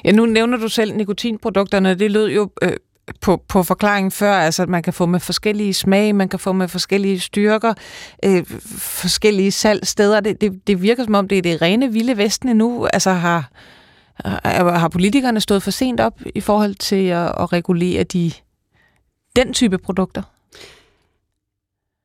Ja, 0.04 0.12
nu 0.12 0.26
nævner 0.26 0.56
du 0.56 0.68
selv 0.68 0.96
nikotinprodukterne. 0.96 1.94
Det 1.94 2.10
lød 2.10 2.28
jo 2.30 2.50
øh, 2.62 2.72
på, 3.20 3.42
på 3.48 3.62
forklaringen 3.62 4.10
før, 4.10 4.32
altså 4.32 4.62
at 4.62 4.68
man 4.68 4.82
kan 4.82 4.92
få 4.92 5.06
med 5.06 5.20
forskellige 5.20 5.74
smag, 5.74 6.14
man 6.14 6.28
kan 6.28 6.38
få 6.38 6.52
med 6.52 6.68
forskellige 6.68 7.20
styrker, 7.20 7.74
øh, 8.24 8.44
forskellige 8.78 9.52
salgsteder. 9.52 10.20
Det, 10.20 10.40
det, 10.40 10.66
det 10.66 10.82
virker 10.82 11.04
som 11.04 11.14
om, 11.14 11.28
det 11.28 11.38
er 11.38 11.42
det 11.42 11.62
rene 11.62 11.92
vilde 11.92 12.16
vesten 12.16 12.56
nu. 12.56 12.86
Altså 12.92 13.10
har, 13.12 13.50
har 14.78 14.88
politikerne 14.88 15.40
stået 15.40 15.62
for 15.62 15.70
sent 15.70 16.00
op 16.00 16.20
i 16.34 16.40
forhold 16.40 16.74
til 16.74 17.06
at, 17.06 17.26
at 17.26 17.52
regulere 17.52 18.04
de, 18.04 18.32
den 19.36 19.52
type 19.52 19.78
produkter? 19.78 20.22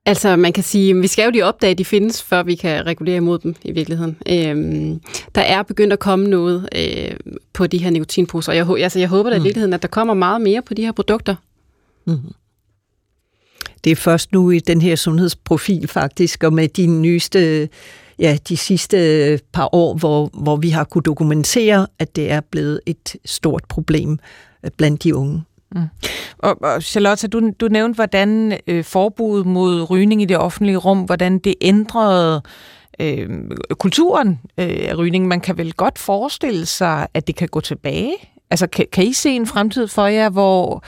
Altså, 0.07 0.35
man 0.35 0.53
kan 0.53 0.63
sige, 0.63 0.89
at 0.89 1.01
vi 1.01 1.07
skal 1.07 1.23
jo 1.25 1.31
lige 1.31 1.45
opdage, 1.45 1.71
at 1.71 1.77
de 1.77 1.85
findes, 1.85 2.23
før 2.23 2.43
vi 2.43 2.55
kan 2.55 2.85
regulere 2.85 3.15
imod 3.15 3.39
dem 3.39 3.55
i 3.63 3.71
virkeligheden. 3.71 4.17
Øhm, 4.29 5.01
der 5.35 5.41
er 5.41 5.63
begyndt 5.63 5.93
at 5.93 5.99
komme 5.99 6.27
noget 6.27 6.69
øh, 6.75 7.35
på 7.53 7.67
de 7.67 7.77
her 7.77 7.89
nikotinposer, 7.89 8.51
og 8.51 8.55
jeg, 8.55 8.83
altså, 8.83 8.99
jeg 8.99 9.07
håber 9.07 9.29
da 9.29 9.35
i 9.35 9.39
mm. 9.39 9.43
virkeligheden, 9.43 9.73
at 9.73 9.81
der 9.81 9.87
kommer 9.87 10.13
meget 10.13 10.41
mere 10.41 10.61
på 10.61 10.73
de 10.73 10.81
her 10.81 10.91
produkter. 10.91 11.35
Mm. 12.05 12.17
Det 13.83 13.91
er 13.91 13.95
først 13.95 14.31
nu 14.31 14.51
i 14.51 14.59
den 14.59 14.81
her 14.81 14.95
sundhedsprofil 14.95 15.87
faktisk, 15.87 16.43
og 16.43 16.53
med 16.53 16.67
de 16.67 16.87
nyeste, 16.87 17.69
ja, 18.19 18.37
de 18.49 18.57
sidste 18.57 19.39
par 19.53 19.69
år, 19.75 19.93
hvor, 19.97 20.29
hvor 20.33 20.55
vi 20.55 20.69
har 20.69 20.83
kunne 20.83 21.01
dokumentere, 21.01 21.87
at 21.99 22.15
det 22.15 22.31
er 22.31 22.41
blevet 22.41 22.79
et 22.85 23.15
stort 23.25 23.63
problem 23.69 24.19
øh, 24.63 24.71
blandt 24.77 25.03
de 25.03 25.15
unge. 25.15 25.43
Mm. 25.75 25.81
Og, 26.37 26.61
og 26.61 26.83
Charlotte, 26.83 27.27
du, 27.27 27.51
du 27.59 27.67
nævnte, 27.67 27.95
hvordan 27.95 28.59
øh, 28.67 28.83
forbuddet 28.83 29.45
mod 29.45 29.89
rygning 29.89 30.21
i 30.21 30.25
det 30.25 30.37
offentlige 30.37 30.77
rum, 30.77 30.99
hvordan 30.99 31.39
det 31.39 31.55
ændrede 31.61 32.41
øh, 32.99 33.29
kulturen 33.79 34.39
øh, 34.57 34.85
af 34.89 34.97
rygning. 34.97 35.27
Man 35.27 35.41
kan 35.41 35.57
vel 35.57 35.73
godt 35.73 35.99
forestille 35.99 36.65
sig, 36.65 37.07
at 37.13 37.27
det 37.27 37.35
kan 37.35 37.47
gå 37.47 37.59
tilbage? 37.59 38.13
Altså, 38.49 38.67
kan, 38.67 38.85
kan 38.91 39.03
I 39.03 39.13
se 39.13 39.29
en 39.29 39.47
fremtid 39.47 39.87
for 39.87 40.07
jer, 40.07 40.29
hvor 40.29 40.83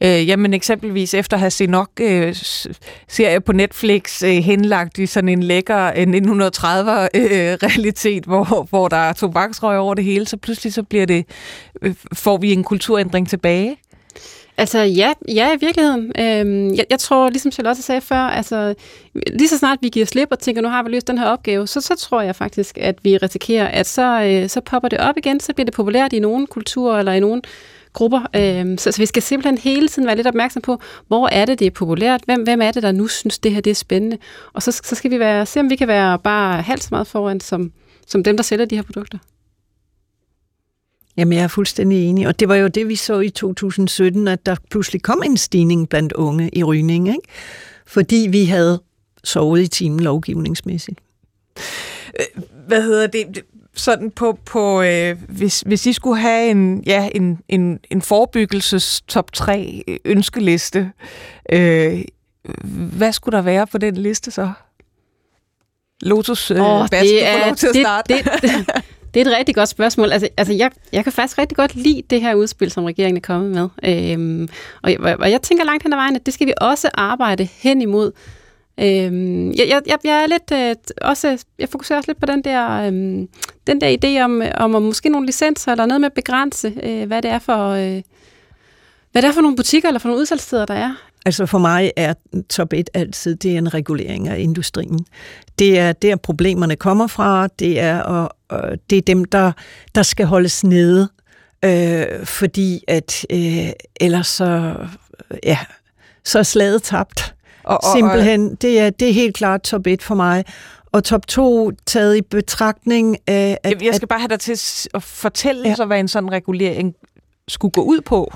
øh, 0.00 0.28
jamen 0.28 0.54
eksempelvis 0.54 1.14
efter 1.14 1.36
at 1.36 1.40
have 1.40 1.50
set 1.50 1.70
nok 1.70 1.90
øh, 2.00 2.34
serie 3.08 3.40
på 3.40 3.52
Netflix 3.52 4.22
øh, 4.22 4.30
henlagt 4.30 4.98
i 4.98 5.06
sådan 5.06 5.28
en 5.28 5.42
lækker 5.42 5.86
øh, 5.86 6.02
1930'er-realitet, 6.02 8.16
øh, 8.16 8.26
hvor, 8.26 8.66
hvor 8.70 8.88
der 8.88 8.96
er 8.96 9.12
tobaksrøg 9.12 9.78
over 9.78 9.94
det 9.94 10.04
hele, 10.04 10.26
så 10.26 10.36
pludselig 10.36 10.72
så 10.72 10.82
bliver 10.82 11.06
det, 11.06 11.26
øh, 11.82 11.94
får 12.14 12.36
vi 12.36 12.52
en 12.52 12.64
kulturændring 12.64 13.28
tilbage? 13.28 13.76
Altså 14.60 14.78
ja, 14.78 15.12
ja 15.28 15.54
i 15.54 15.56
virkeligheden. 15.60 16.12
Øhm, 16.18 16.74
jeg, 16.74 16.84
jeg 16.90 16.98
tror, 16.98 17.30
ligesom 17.30 17.52
Charlotte 17.52 17.82
sagde 17.82 18.00
før, 18.00 18.16
altså 18.16 18.74
lige 19.14 19.48
så 19.48 19.58
snart 19.58 19.78
vi 19.80 19.88
giver 19.88 20.06
slip 20.06 20.28
og 20.30 20.38
tænker, 20.38 20.62
nu 20.62 20.68
har 20.68 20.82
vi 20.82 20.90
løst 20.90 21.08
den 21.08 21.18
her 21.18 21.26
opgave, 21.26 21.66
så, 21.66 21.80
så 21.80 21.94
tror 21.94 22.20
jeg 22.20 22.36
faktisk, 22.36 22.78
at 22.78 22.98
vi 23.02 23.16
risikerer, 23.16 23.68
at 23.68 23.86
så, 23.86 24.22
øh, 24.22 24.48
så 24.48 24.60
popper 24.60 24.88
det 24.88 24.98
op 24.98 25.16
igen, 25.16 25.40
så 25.40 25.54
bliver 25.54 25.64
det 25.64 25.74
populært 25.74 26.12
i 26.12 26.18
nogle 26.18 26.46
kulturer 26.46 26.98
eller 26.98 27.12
i 27.12 27.20
nogle 27.20 27.42
grupper. 27.92 28.20
Øhm, 28.36 28.78
så, 28.78 28.92
så 28.92 28.98
vi 28.98 29.06
skal 29.06 29.22
simpelthen 29.22 29.58
hele 29.58 29.88
tiden 29.88 30.06
være 30.06 30.16
lidt 30.16 30.26
opmærksom 30.26 30.62
på, 30.62 30.80
hvor 31.08 31.28
er 31.28 31.44
det, 31.44 31.58
det 31.58 31.66
er 31.66 31.70
populært? 31.70 32.20
Hvem, 32.24 32.42
hvem 32.42 32.62
er 32.62 32.70
det, 32.70 32.82
der 32.82 32.92
nu 32.92 33.06
synes, 33.06 33.38
det 33.38 33.52
her 33.52 33.60
det 33.60 33.70
er 33.70 33.74
spændende? 33.74 34.18
Og 34.52 34.62
så, 34.62 34.72
så 34.72 34.94
skal 34.94 35.10
vi 35.10 35.18
være, 35.18 35.46
se, 35.46 35.60
om 35.60 35.70
vi 35.70 35.76
kan 35.76 35.88
være 35.88 36.18
bare 36.18 36.62
halvt 36.62 36.82
så 36.82 36.88
meget 36.90 37.06
foran, 37.06 37.40
som, 37.40 37.72
som 38.06 38.24
dem, 38.24 38.36
der 38.36 38.44
sælger 38.44 38.64
de 38.64 38.76
her 38.76 38.82
produkter. 38.82 39.18
Jamen, 41.20 41.32
jeg 41.32 41.44
er 41.44 41.48
fuldstændig 41.48 42.04
enig. 42.04 42.26
Og 42.26 42.40
det 42.40 42.48
var 42.48 42.54
jo 42.54 42.68
det, 42.68 42.88
vi 42.88 42.96
så 42.96 43.20
i 43.20 43.30
2017, 43.30 44.28
at 44.28 44.46
der 44.46 44.56
pludselig 44.70 45.02
kom 45.02 45.22
en 45.24 45.36
stigning 45.36 45.88
blandt 45.88 46.12
unge 46.12 46.50
i 46.52 46.62
rygning, 46.62 47.08
ikke? 47.08 47.20
fordi 47.86 48.28
vi 48.30 48.44
havde 48.44 48.82
sovet 49.24 49.62
i 49.62 49.66
timen 49.66 50.00
lovgivningsmæssigt. 50.00 51.00
Øh, 52.20 52.42
hvad 52.66 52.82
hedder 52.82 53.06
det? 53.06 53.42
Sådan 53.74 54.10
på, 54.10 54.38
på 54.44 54.82
øh, 54.82 55.16
hvis, 55.28 55.60
hvis 55.60 55.86
I 55.86 55.92
skulle 55.92 56.20
have 56.20 56.50
en, 56.50 56.82
ja, 56.86 57.08
en, 57.14 57.38
en, 57.48 57.78
en 57.90 58.02
forebyggelses 58.02 59.02
top 59.08 59.32
3 59.32 59.84
ønskeliste, 60.04 60.92
øh, 61.52 62.02
hvad 62.96 63.12
skulle 63.12 63.36
der 63.36 63.42
være 63.42 63.66
på 63.66 63.78
den 63.78 63.96
liste 63.96 64.30
så? 64.30 64.52
Lotus 66.00 66.50
øh, 66.50 66.60
oh, 66.60 66.88
det 66.90 67.26
er, 67.26 67.46
lov 67.46 67.56
til 67.56 67.66
at 67.66 67.76
starte? 67.76 68.14
Det, 68.14 68.24
det, 68.42 68.66
det 69.14 69.20
er 69.20 69.30
et 69.30 69.38
rigtig 69.38 69.54
godt 69.54 69.68
spørgsmål. 69.68 70.12
Altså, 70.12 70.28
altså 70.36 70.52
jeg, 70.52 70.70
jeg 70.92 71.04
kan 71.04 71.12
faktisk 71.12 71.38
rigtig 71.38 71.56
godt 71.56 71.76
lide 71.76 72.02
det 72.10 72.20
her 72.20 72.34
udspil, 72.34 72.70
som 72.70 72.84
regeringen 72.84 73.16
er 73.16 73.20
kommet 73.20 73.50
med. 73.50 73.68
Øhm, 73.84 74.48
og, 74.82 74.92
jeg, 74.92 75.00
og 75.00 75.30
jeg 75.30 75.42
tænker 75.42 75.64
langt 75.64 75.82
hen 75.82 75.92
ad 75.92 75.98
vejen, 75.98 76.16
at 76.16 76.26
det 76.26 76.34
skal 76.34 76.46
vi 76.46 76.52
også 76.60 76.90
arbejde 76.94 77.44
hen 77.44 77.82
imod. 77.82 78.12
Øhm, 78.80 79.50
jeg, 79.50 79.82
jeg, 79.86 79.98
jeg 80.04 80.22
er 80.22 80.26
lidt 80.26 80.52
øh, 80.52 80.76
også, 81.08 81.44
jeg 81.58 81.68
fokuserer 81.68 81.98
også 81.98 82.10
lidt 82.10 82.20
på 82.20 82.26
den 82.26 82.44
der, 82.44 82.70
øhm, 82.70 83.28
den 83.66 83.80
der 83.80 83.96
idé 84.04 84.24
om, 84.24 84.42
om, 84.56 84.74
om 84.74 84.82
måske 84.82 85.08
nogle 85.08 85.26
licenser 85.26 85.72
eller 85.72 85.86
noget 85.86 86.00
med 86.00 86.06
at 86.06 86.12
begrænse, 86.12 86.74
øh, 86.82 87.06
hvad 87.06 87.22
det 87.22 87.30
er 87.30 87.38
for, 87.38 87.68
øh, 87.68 88.02
hvad 89.12 89.22
det 89.22 89.28
er 89.28 89.32
for 89.32 89.40
nogle 89.40 89.56
butikker 89.56 89.88
eller 89.88 89.98
for 89.98 90.08
nogle 90.08 90.20
udsalgssteder, 90.20 90.66
der 90.66 90.74
er. 90.74 91.09
Altså 91.26 91.46
for 91.46 91.58
mig 91.58 91.92
er 91.96 92.14
top 92.48 92.72
1 92.72 92.90
altid, 92.94 93.36
det 93.36 93.54
er 93.54 93.58
en 93.58 93.74
regulering 93.74 94.28
af 94.28 94.38
industrien. 94.38 95.06
Det 95.58 95.78
er 95.78 95.92
der 95.92 96.16
problemerne 96.16 96.76
kommer 96.76 97.06
fra, 97.06 97.48
det 97.58 97.80
er, 97.80 98.00
og, 98.00 98.36
og 98.48 98.62
det 98.90 98.98
er 98.98 99.02
dem, 99.02 99.24
der, 99.24 99.52
der 99.94 100.02
skal 100.02 100.26
holdes 100.26 100.64
nede, 100.64 101.08
øh, 101.64 102.24
fordi 102.24 102.84
at 102.88 103.26
øh, 103.30 103.70
ellers 104.00 104.26
så, 104.26 104.76
ja, 105.44 105.58
så 106.24 106.38
er 106.38 106.42
slaget 106.42 106.82
tabt. 106.82 107.34
Og, 107.64 107.78
og, 107.84 107.96
Simpelthen, 107.96 108.54
det 108.54 108.80
er, 108.80 108.90
det 108.90 109.08
er 109.08 109.12
helt 109.12 109.36
klart 109.36 109.62
top 109.62 109.86
1 109.86 110.02
for 110.02 110.14
mig. 110.14 110.44
Og 110.92 111.04
top 111.04 111.26
2 111.26 111.70
taget 111.86 112.16
i 112.16 112.22
betragtning 112.22 113.16
af... 113.26 113.58
At, 113.62 113.82
jeg 113.82 113.94
skal 113.94 114.08
bare 114.08 114.20
have 114.20 114.28
dig 114.28 114.40
til 114.40 114.52
at 114.94 115.02
fortælle 115.02 115.68
ja. 115.68 115.74
så, 115.74 115.84
hvad 115.84 116.00
en 116.00 116.08
sådan 116.08 116.32
regulering 116.32 116.94
skulle 117.48 117.72
gå 117.72 117.82
ud 117.82 118.00
på. 118.00 118.34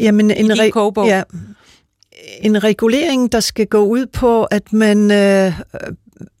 Jamen, 0.00 0.30
en, 0.30 0.50
re- 0.52 1.06
ja, 1.06 1.22
en 2.42 2.64
regulering, 2.64 3.32
der 3.32 3.40
skal 3.40 3.66
gå 3.66 3.78
ud 3.78 4.06
på, 4.06 4.44
at 4.44 4.72
man 4.72 5.10
øh, 5.10 5.52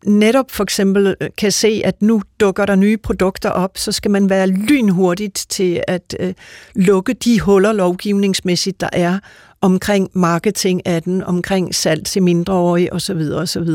netop 0.04 0.50
for 0.50 0.62
eksempel 0.62 1.16
øh, 1.20 1.28
kan 1.38 1.52
se, 1.52 1.82
at 1.84 2.02
nu 2.02 2.22
dukker 2.40 2.66
der 2.66 2.74
nye 2.74 2.96
produkter 2.96 3.50
op, 3.50 3.78
så 3.78 3.92
skal 3.92 4.10
man 4.10 4.30
være 4.30 4.46
lynhurtigt 4.46 5.46
til 5.48 5.82
at 5.88 6.16
øh, 6.20 6.34
lukke 6.74 7.12
de 7.12 7.40
huller 7.40 7.72
lovgivningsmæssigt, 7.72 8.80
der 8.80 8.88
er 8.92 9.18
omkring 9.60 10.10
marketing 10.12 10.86
af 10.86 11.02
den, 11.02 11.22
omkring 11.24 11.74
salg 11.74 12.06
til 12.06 12.22
mindreårige 12.22 12.92
osv. 12.92 13.30
osv. 13.34 13.68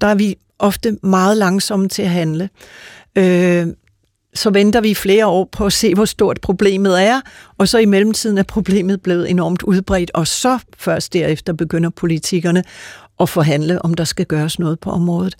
Der 0.00 0.06
er 0.06 0.14
vi 0.14 0.36
ofte 0.58 0.98
meget 1.02 1.36
langsomme 1.36 1.88
til 1.88 2.02
at 2.02 2.10
handle. 2.10 2.48
Øh, 3.18 3.66
så 4.34 4.50
venter 4.50 4.80
vi 4.80 4.94
flere 4.94 5.26
år 5.26 5.48
på 5.52 5.66
at 5.66 5.72
se, 5.72 5.94
hvor 5.94 6.04
stort 6.04 6.40
problemet 6.40 7.02
er, 7.02 7.20
og 7.58 7.68
så 7.68 7.78
i 7.78 7.84
mellemtiden 7.84 8.38
er 8.38 8.42
problemet 8.42 9.02
blevet 9.02 9.30
enormt 9.30 9.62
udbredt, 9.62 10.10
og 10.14 10.26
så 10.26 10.58
først 10.78 11.12
derefter 11.12 11.52
begynder 11.52 11.90
politikerne 11.90 12.64
at 13.20 13.28
forhandle, 13.28 13.84
om 13.84 13.94
der 13.94 14.04
skal 14.04 14.26
gøres 14.26 14.58
noget 14.58 14.80
på 14.80 14.90
området. 14.90 15.34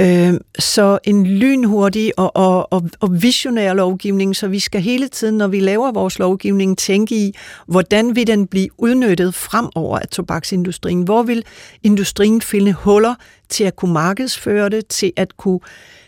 Øh, 0.00 0.34
så 0.58 0.98
en 1.04 1.26
lynhurtig 1.26 2.12
og, 2.16 2.36
og, 2.36 2.72
og, 2.72 2.82
og 3.00 3.22
visionær 3.22 3.74
lovgivning, 3.74 4.36
så 4.36 4.48
vi 4.48 4.58
skal 4.58 4.80
hele 4.80 5.08
tiden, 5.08 5.38
når 5.38 5.48
vi 5.48 5.60
laver 5.60 5.92
vores 5.92 6.18
lovgivning, 6.18 6.78
tænke 6.78 7.16
i, 7.16 7.34
hvordan 7.66 8.16
vil 8.16 8.26
den 8.26 8.46
blive 8.46 8.68
udnyttet 8.78 9.34
fremover 9.34 9.98
af 9.98 10.08
tobaksindustrien? 10.08 11.02
Hvor 11.02 11.22
vil 11.22 11.44
industrien 11.82 12.42
finde 12.42 12.72
huller 12.72 13.14
til 13.48 13.64
at 13.64 13.76
kunne 13.76 13.92
markedsføre 13.92 14.68
det, 14.68 14.86
til 14.86 15.12
at 15.16 15.36
kunne 15.36 15.60
øh, 15.62 16.03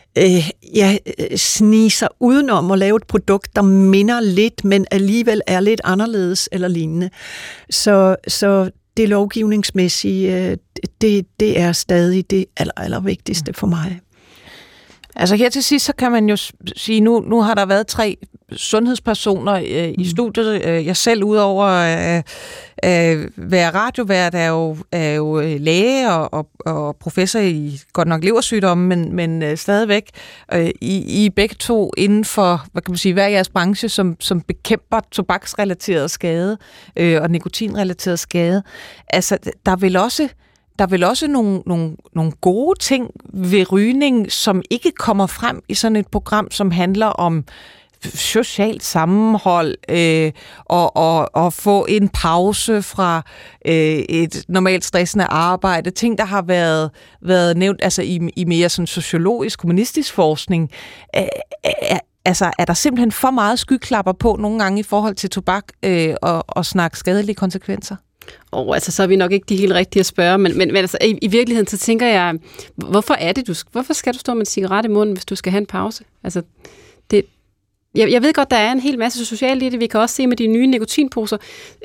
ja, 0.74 0.96
snige 1.36 1.90
sig 1.90 2.08
udenom 2.20 2.70
at 2.70 2.78
lave 2.78 2.96
et 2.96 3.06
produkt, 3.06 3.56
der 3.56 3.62
minder 3.62 4.20
lidt, 4.20 4.64
men 4.64 4.86
alligevel 4.90 5.40
er 5.46 5.60
lidt 5.60 5.80
anderledes 5.84 6.48
eller 6.52 6.68
lignende. 6.68 7.10
Så, 7.70 8.16
så 8.28 8.70
det 8.96 9.08
lovgivningsmæssige, 9.08 10.50
øh, 10.50 10.56
det, 11.00 11.26
det 11.40 11.60
er 11.60 11.72
stadig 11.72 12.30
det 12.30 12.44
aller, 12.56 12.72
aller 12.76 13.00
vigtigste 13.00 13.52
for 13.52 13.66
mig. 13.66 14.00
Altså 15.16 15.36
her 15.36 15.48
til 15.50 15.62
sidst, 15.62 15.86
så 15.86 15.92
kan 15.92 16.12
man 16.12 16.28
jo 16.28 16.36
sige, 16.76 17.00
nu, 17.00 17.20
nu 17.20 17.40
har 17.40 17.54
der 17.54 17.66
været 17.66 17.86
tre 17.86 18.16
sundhedspersoner 18.52 19.54
øh, 19.54 19.88
i 19.88 19.94
mm. 19.98 20.04
studiet. 20.04 20.64
Øh, 20.64 20.86
jeg 20.86 20.96
selv, 20.96 21.24
udover 21.24 21.64
at 21.64 22.24
øh, 22.84 23.20
øh, 23.20 23.28
være 23.36 23.70
radiovært, 23.70 24.34
er 24.34 24.46
jo, 24.46 24.76
er 24.92 25.14
jo 25.14 25.40
øh, 25.40 25.60
læge 25.60 26.12
og, 26.12 26.34
og, 26.34 26.48
og 26.66 26.96
professor 26.96 27.38
i 27.38 27.80
godt 27.92 28.08
nok 28.08 28.24
leversygdomme, 28.24 28.86
men, 28.86 29.16
men 29.16 29.42
øh, 29.42 29.56
stadigvæk 29.56 30.10
øh, 30.52 30.70
I, 30.80 31.24
I 31.24 31.30
begge 31.30 31.54
to 31.54 31.90
inden 31.96 32.24
for, 32.24 32.66
hvad 32.72 32.82
kan 32.82 32.92
man 32.92 32.98
sige, 32.98 33.12
hver 33.12 33.28
jeres 33.28 33.48
branche, 33.48 33.88
som, 33.88 34.16
som 34.20 34.40
bekæmper 34.40 35.00
tobaksrelateret 35.12 36.10
skade 36.10 36.58
øh, 36.96 37.22
og 37.22 37.30
nikotinrelateret 37.30 38.18
skade. 38.18 38.62
Altså, 39.08 39.38
der 39.66 39.76
vil 39.76 39.96
også 39.96 40.28
der 40.78 40.84
er 40.84 40.88
vel 40.88 41.04
også 41.04 41.26
nogle, 41.26 41.62
nogle, 41.66 41.96
nogle 42.14 42.32
gode 42.32 42.78
ting 42.78 43.10
ved 43.34 43.72
rygning, 43.72 44.32
som 44.32 44.62
ikke 44.70 44.90
kommer 44.90 45.26
frem 45.26 45.62
i 45.68 45.74
sådan 45.74 45.96
et 45.96 46.06
program, 46.06 46.50
som 46.50 46.70
handler 46.70 47.06
om 47.06 47.44
socialt 48.14 48.84
sammenhold 48.84 49.74
øh, 49.88 50.32
og, 50.64 50.96
og, 50.96 51.30
og 51.34 51.52
få 51.52 51.86
en 51.88 52.08
pause 52.08 52.82
fra 52.82 53.22
øh, 53.66 53.74
et 54.08 54.44
normalt 54.48 54.84
stressende 54.84 55.24
arbejde. 55.24 55.90
Ting, 55.90 56.18
der 56.18 56.24
har 56.24 56.42
været, 56.42 56.90
været 57.22 57.56
nævnt 57.56 57.80
altså 57.82 58.02
i, 58.02 58.20
i 58.36 58.44
mere 58.44 58.68
sådan 58.68 58.86
sociologisk, 58.86 59.58
kommunistisk 59.58 60.14
forskning. 60.14 60.70
Øh, 61.16 61.22
øh, 61.66 61.98
altså, 62.26 62.50
er 62.58 62.64
der 62.64 62.74
simpelthen 62.74 63.12
for 63.12 63.30
meget 63.30 63.58
skyklapper 63.58 64.12
på 64.12 64.36
nogle 64.40 64.58
gange 64.58 64.80
i 64.80 64.82
forhold 64.82 65.14
til 65.14 65.30
tobak 65.30 65.64
øh, 65.82 66.14
og, 66.22 66.44
og 66.48 66.66
snakke 66.66 66.98
skadelige 66.98 67.34
konsekvenser? 67.34 67.96
Og 68.50 68.68
oh, 68.68 68.76
altså, 68.76 68.92
så 68.92 69.02
er 69.02 69.06
vi 69.06 69.16
nok 69.16 69.32
ikke 69.32 69.44
de 69.48 69.56
helt 69.56 69.72
rigtige 69.72 70.00
at 70.00 70.06
spørge, 70.06 70.38
men, 70.38 70.58
men, 70.58 70.68
men 70.68 70.76
altså, 70.76 70.98
i, 71.04 71.18
i 71.22 71.28
virkeligheden, 71.28 71.66
så 71.66 71.78
tænker 71.78 72.06
jeg, 72.06 72.34
hvorfor 72.76 73.14
er 73.14 73.32
det, 73.32 73.46
du, 73.46 73.54
hvorfor 73.72 73.92
skal 73.92 74.14
du 74.14 74.18
stå 74.18 74.34
med 74.34 74.40
en 74.40 74.46
cigaret 74.46 74.84
i 74.84 74.88
munden, 74.88 75.16
hvis 75.16 75.24
du 75.24 75.36
skal 75.36 75.52
have 75.52 75.60
en 75.60 75.66
pause? 75.66 76.04
Altså, 76.24 76.42
det, 77.10 77.24
jeg, 77.96 78.10
jeg 78.10 78.22
ved 78.22 78.32
godt, 78.32 78.50
der 78.50 78.56
er 78.56 78.72
en 78.72 78.80
hel 78.80 78.98
masse 78.98 79.24
socialt 79.24 79.62
i 79.62 79.68
det. 79.68 79.80
Vi 79.80 79.86
kan 79.86 80.00
også 80.00 80.14
se 80.14 80.26
med 80.26 80.36
de 80.36 80.46
nye 80.46 80.66
nikotinposer, 80.66 81.36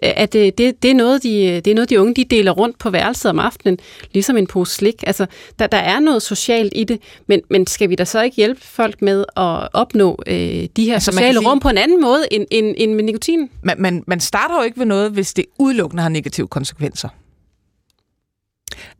øh, 0.03 0.12
at 0.16 0.34
det, 0.34 0.57
det, 0.57 0.84
det, 0.84 0.91
er, 0.91 0.95
noget, 0.95 1.24
de, 1.24 1.62
det 1.66 1.72
er 1.72 1.76
noget, 1.76 1.89
de 1.89 2.01
unge 2.01 2.14
de 2.14 2.24
deler 2.24 2.51
rundt 2.51 2.78
på 2.80 2.89
værelset 2.89 3.30
om 3.30 3.39
aftenen, 3.39 3.80
ligesom 4.14 4.38
en 4.38 4.47
pose 4.47 4.76
slik. 4.76 5.03
Altså, 5.07 5.26
der, 5.59 5.68
der 5.68 5.78
er 5.78 5.99
noget 5.99 6.22
socialt 6.22 6.74
i 6.76 6.84
det, 6.84 7.01
men, 7.28 7.41
men 7.49 7.68
skal 7.68 7.89
vi 7.89 7.95
da 7.95 8.05
så 8.05 8.22
ikke 8.22 8.36
hjælpe 8.36 8.62
folk 8.62 9.01
med 9.01 9.26
at 9.38 9.68
opnå 9.74 10.20
øh, 10.28 10.36
de 10.76 10.86
her 10.86 10.93
altså, 10.93 11.12
sociale 11.12 11.39
sige, 11.39 11.49
rum 11.49 11.59
på 11.59 11.70
en 11.70 11.78
anden 11.78 12.01
måde 12.01 12.24
end, 12.32 12.45
end, 12.51 12.76
end 12.78 12.93
med 12.93 13.03
nikotin? 13.03 13.49
Man, 13.64 13.82
man, 13.82 14.03
man 14.07 14.20
starter 14.20 14.55
jo 14.55 14.64
ikke 14.64 14.80
ved 14.80 14.86
noget, 14.86 15.12
hvis 15.12 15.34
det 15.34 15.45
udelukkende 15.59 16.03
har 16.03 16.09
negative 16.09 16.47
konsekvenser. 16.47 17.09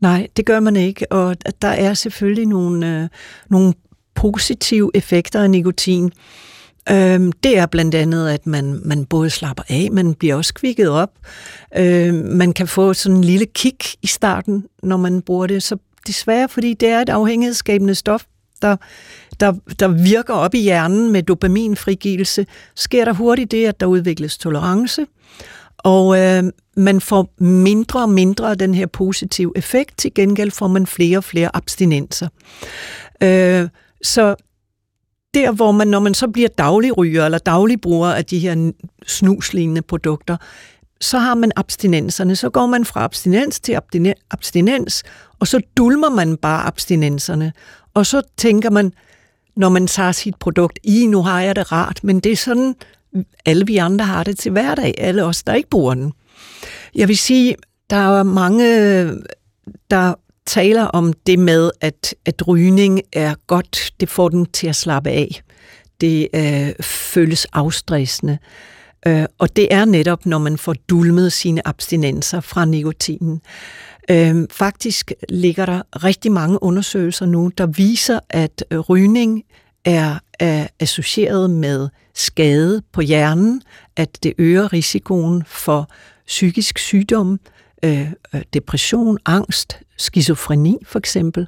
Nej, 0.00 0.26
det 0.36 0.46
gør 0.46 0.60
man 0.60 0.76
ikke, 0.76 1.12
og 1.12 1.36
der 1.62 1.68
er 1.68 1.94
selvfølgelig 1.94 2.46
nogle, 2.46 3.02
øh, 3.02 3.08
nogle 3.50 3.74
positive 4.14 4.90
effekter 4.94 5.42
af 5.42 5.50
nikotin. 5.50 6.12
Øhm, 6.90 7.32
det 7.32 7.58
er 7.58 7.66
blandt 7.66 7.94
andet, 7.94 8.28
at 8.28 8.46
man, 8.46 8.80
man 8.84 9.04
både 9.04 9.30
slapper 9.30 9.64
af, 9.68 9.88
man 9.92 10.14
bliver 10.14 10.34
også 10.34 10.54
kvikket 10.54 10.88
op. 10.88 11.10
Øhm, 11.76 12.14
man 12.14 12.52
kan 12.52 12.68
få 12.68 12.94
sådan 12.94 13.16
en 13.16 13.24
lille 13.24 13.46
kick 13.46 13.94
i 14.02 14.06
starten, 14.06 14.64
når 14.82 14.96
man 14.96 15.22
bruger 15.22 15.46
det. 15.46 15.62
Så 15.62 15.76
desværre, 16.06 16.48
fordi 16.48 16.74
det 16.74 16.88
er 16.88 17.00
et 17.00 17.08
afhængighedsskabende 17.08 17.94
stof, 17.94 18.24
der, 18.62 18.76
der, 19.40 19.52
der 19.78 19.88
virker 19.88 20.34
op 20.34 20.54
i 20.54 20.60
hjernen 20.60 21.12
med 21.12 21.22
dopaminfrigivelse, 21.22 22.46
sker 22.74 23.04
der 23.04 23.12
hurtigt 23.12 23.50
det, 23.50 23.66
at 23.66 23.80
der 23.80 23.86
udvikles 23.86 24.38
tolerance, 24.38 25.06
og 25.78 26.18
øh, 26.18 26.44
man 26.76 27.00
får 27.00 27.34
mindre 27.38 28.02
og 28.02 28.08
mindre 28.08 28.50
af 28.50 28.58
den 28.58 28.74
her 28.74 28.86
positive 28.86 29.52
effekt, 29.56 29.98
til 29.98 30.14
gengæld 30.14 30.50
får 30.50 30.68
man 30.68 30.86
flere 30.86 31.18
og 31.18 31.24
flere 31.24 31.56
abstinenser. 31.56 32.28
Øh, 33.22 33.68
så 34.02 34.34
der, 35.34 35.52
hvor 35.52 35.72
man, 35.72 35.88
når 35.88 36.00
man 36.00 36.14
så 36.14 36.28
bliver 36.28 36.48
dagligryger 36.48 37.24
eller 37.24 37.38
dagligbruger 37.38 38.08
af 38.08 38.24
de 38.24 38.38
her 38.38 38.72
snuslignende 39.06 39.82
produkter, 39.82 40.36
så 41.00 41.18
har 41.18 41.34
man 41.34 41.52
abstinenserne. 41.56 42.36
Så 42.36 42.50
går 42.50 42.66
man 42.66 42.84
fra 42.84 43.04
abstinens 43.04 43.60
til 43.60 43.78
abstinens, 44.30 45.02
og 45.38 45.48
så 45.48 45.60
dulmer 45.76 46.10
man 46.10 46.36
bare 46.36 46.66
abstinenserne. 46.66 47.52
Og 47.94 48.06
så 48.06 48.22
tænker 48.36 48.70
man, 48.70 48.92
når 49.56 49.68
man 49.68 49.86
tager 49.86 50.12
sit 50.12 50.36
produkt, 50.36 50.78
i 50.82 51.06
nu 51.06 51.22
har 51.22 51.40
jeg 51.40 51.56
det 51.56 51.72
rart, 51.72 52.04
men 52.04 52.20
det 52.20 52.32
er 52.32 52.36
sådan, 52.36 52.74
alle 53.46 53.66
vi 53.66 53.76
andre 53.76 54.04
har 54.04 54.24
det 54.24 54.38
til 54.38 54.52
hverdag, 54.52 54.94
alle 54.98 55.24
os, 55.24 55.42
der 55.42 55.54
ikke 55.54 55.68
bruger 55.68 55.94
den. 55.94 56.12
Jeg 56.94 57.08
vil 57.08 57.18
sige, 57.18 57.56
der 57.90 57.96
er 57.96 58.22
mange, 58.22 58.64
der 59.90 60.14
taler 60.46 60.84
om 60.84 61.12
det 61.12 61.38
med, 61.38 61.70
at, 61.80 62.14
at 62.26 62.48
rygning 62.48 63.00
er 63.12 63.34
godt, 63.46 63.92
det 64.00 64.08
får 64.08 64.28
den 64.28 64.46
til 64.46 64.66
at 64.66 64.76
slappe 64.76 65.10
af. 65.10 65.42
Det 66.00 66.28
øh, 66.34 66.84
føles 66.84 67.44
afstressende. 67.44 68.38
Øh, 69.06 69.24
og 69.38 69.56
det 69.56 69.74
er 69.74 69.84
netop, 69.84 70.26
når 70.26 70.38
man 70.38 70.58
får 70.58 70.74
dulmet 70.88 71.32
sine 71.32 71.68
abstinenser 71.68 72.40
fra 72.40 72.64
nikotinen. 72.64 73.40
Øh, 74.10 74.46
faktisk 74.50 75.12
ligger 75.28 75.66
der 75.66 76.04
rigtig 76.04 76.32
mange 76.32 76.62
undersøgelser 76.62 77.26
nu, 77.26 77.50
der 77.58 77.66
viser, 77.66 78.20
at 78.30 78.64
øh, 78.70 78.78
rygning 78.78 79.42
er, 79.84 80.18
er 80.38 80.66
associeret 80.80 81.50
med 81.50 81.88
skade 82.14 82.82
på 82.92 83.00
hjernen, 83.00 83.62
at 83.96 84.18
det 84.22 84.32
øger 84.38 84.72
risikoen 84.72 85.42
for 85.46 85.90
psykisk 86.26 86.78
sygdom, 86.78 87.40
Øh, 87.84 88.12
øh, 88.34 88.42
depression, 88.54 89.18
angst, 89.26 89.78
skizofreni 89.96 90.78
for 90.86 90.98
eksempel. 90.98 91.46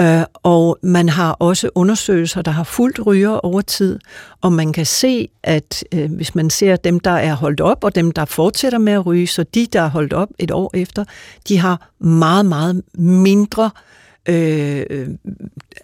Øh, 0.00 0.22
og 0.42 0.78
man 0.82 1.08
har 1.08 1.32
også 1.32 1.70
undersøgelser, 1.74 2.42
der 2.42 2.50
har 2.50 2.64
fuldt 2.64 3.06
ryger 3.06 3.30
over 3.30 3.60
tid, 3.60 3.98
og 4.40 4.52
man 4.52 4.72
kan 4.72 4.86
se, 4.86 5.28
at 5.42 5.84
øh, 5.92 6.12
hvis 6.12 6.34
man 6.34 6.50
ser 6.50 6.76
dem, 6.76 7.00
der 7.00 7.10
er 7.10 7.34
holdt 7.34 7.60
op, 7.60 7.84
og 7.84 7.94
dem, 7.94 8.12
der 8.12 8.24
fortsætter 8.24 8.78
med 8.78 8.92
at 8.92 9.06
ryge, 9.06 9.26
så 9.26 9.42
de, 9.42 9.66
der 9.72 9.80
er 9.80 9.88
holdt 9.88 10.12
op 10.12 10.28
et 10.38 10.50
år 10.50 10.70
efter, 10.74 11.04
de 11.48 11.58
har 11.58 11.90
meget, 11.98 12.46
meget 12.46 12.82
mindre 12.94 13.64
øh, 13.64 13.99
Øh, 14.30 14.86
øh 14.90 15.08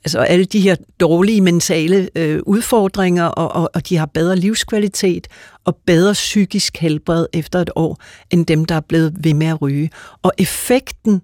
altså 0.05 0.19
alle 0.19 0.45
de 0.45 0.61
her 0.61 0.77
dårlige 1.01 1.41
mentale 1.41 2.09
øh, 2.15 2.41
udfordringer, 2.47 3.25
og, 3.25 3.63
og, 3.63 3.71
og 3.75 3.89
de 3.89 3.97
har 3.97 4.07
bedre 4.07 4.37
livskvalitet 4.37 5.29
og 5.65 5.77
bedre 5.87 6.13
psykisk 6.13 6.77
helbred 6.77 7.27
efter 7.33 7.59
et 7.59 7.71
år, 7.77 8.01
end 8.31 8.47
dem, 8.47 8.65
der 8.65 8.75
er 8.75 8.81
blevet 8.81 9.17
ved 9.25 9.35
med 9.35 9.47
at 9.47 9.63
ryge. 9.63 9.91
Og 10.23 10.33
effekten 10.39 11.23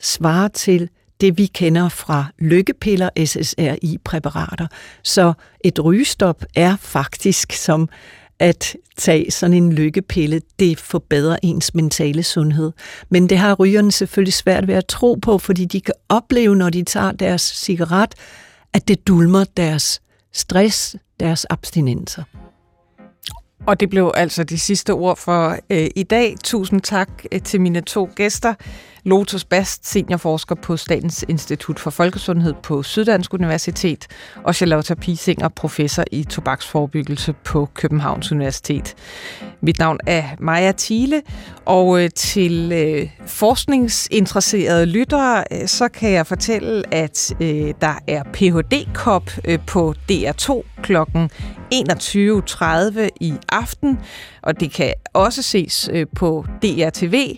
svarer 0.00 0.48
til 0.48 0.88
det, 1.20 1.38
vi 1.38 1.46
kender 1.46 1.88
fra 1.88 2.26
lykkepiller, 2.38 3.10
SSRI-præparater. 3.24 4.66
Så 5.02 5.32
et 5.64 5.84
rygestop 5.84 6.44
er 6.56 6.76
faktisk 6.76 7.52
som 7.52 7.88
at 8.38 8.76
tage 8.96 9.30
sådan 9.30 9.56
en 9.56 9.72
lykkepille, 9.72 10.40
det 10.58 10.78
forbedrer 10.78 11.36
ens 11.42 11.74
mentale 11.74 12.22
sundhed. 12.22 12.72
Men 13.08 13.28
det 13.28 13.38
har 13.38 13.54
rygerne 13.54 13.92
selvfølgelig 13.92 14.34
svært 14.34 14.68
ved 14.68 14.74
at 14.74 14.86
tro 14.86 15.14
på, 15.14 15.38
fordi 15.38 15.64
de 15.64 15.80
kan 15.80 15.94
opleve, 16.08 16.56
når 16.56 16.70
de 16.70 16.82
tager 16.82 17.12
deres 17.12 17.42
cigaret, 17.42 18.14
at 18.72 18.88
det 18.88 19.06
dulmer 19.06 19.44
deres 19.56 20.02
stress, 20.32 20.96
deres 21.20 21.46
abstinenser. 21.50 22.22
Og 23.66 23.80
det 23.80 23.90
blev 23.90 24.12
altså 24.14 24.44
de 24.44 24.58
sidste 24.58 24.92
ord 24.92 25.16
for 25.16 25.56
øh, 25.70 25.86
i 25.96 26.02
dag. 26.02 26.34
Tusind 26.44 26.80
tak 26.80 27.08
øh, 27.32 27.42
til 27.42 27.60
mine 27.60 27.80
to 27.80 28.10
gæster. 28.14 28.54
Lotus 29.04 29.44
Bast, 29.44 29.88
seniorforsker 29.88 30.54
på 30.54 30.76
Statens 30.76 31.24
Institut 31.28 31.78
for 31.78 31.90
Folkesundhed 31.90 32.54
på 32.62 32.82
Syddansk 32.82 33.34
Universitet, 33.34 34.06
og 34.44 34.54
Charlotte 34.54 34.96
Pisinger, 34.96 35.48
professor 35.48 36.04
i 36.12 36.24
tobaksforebyggelse 36.24 37.34
på 37.44 37.68
Københavns 37.74 38.32
Universitet. 38.32 38.94
Mit 39.60 39.78
navn 39.78 39.98
er 40.06 40.24
Maja 40.38 40.72
Thiele, 40.78 41.22
og 41.64 42.02
øh, 42.02 42.10
til 42.10 42.72
øh, 42.72 43.10
forskningsinteresserede 43.26 44.86
lyttere, 44.86 45.44
øh, 45.52 45.68
så 45.68 45.88
kan 45.88 46.10
jeg 46.10 46.26
fortælle, 46.26 46.94
at 46.94 47.34
øh, 47.40 47.74
der 47.80 47.94
er 48.08 48.22
Ph.D.-kop 48.32 49.30
øh, 49.44 49.58
på 49.66 49.94
DR2 50.12 50.62
kl. 50.82 50.96
21.30 51.74 53.08
i 53.20 53.34
aften, 53.48 53.98
og 54.42 54.60
det 54.60 54.72
kan 54.72 54.94
også 55.12 55.42
ses 55.42 55.90
øh, 55.92 56.06
på 56.16 56.46
DRTV. 56.62 57.36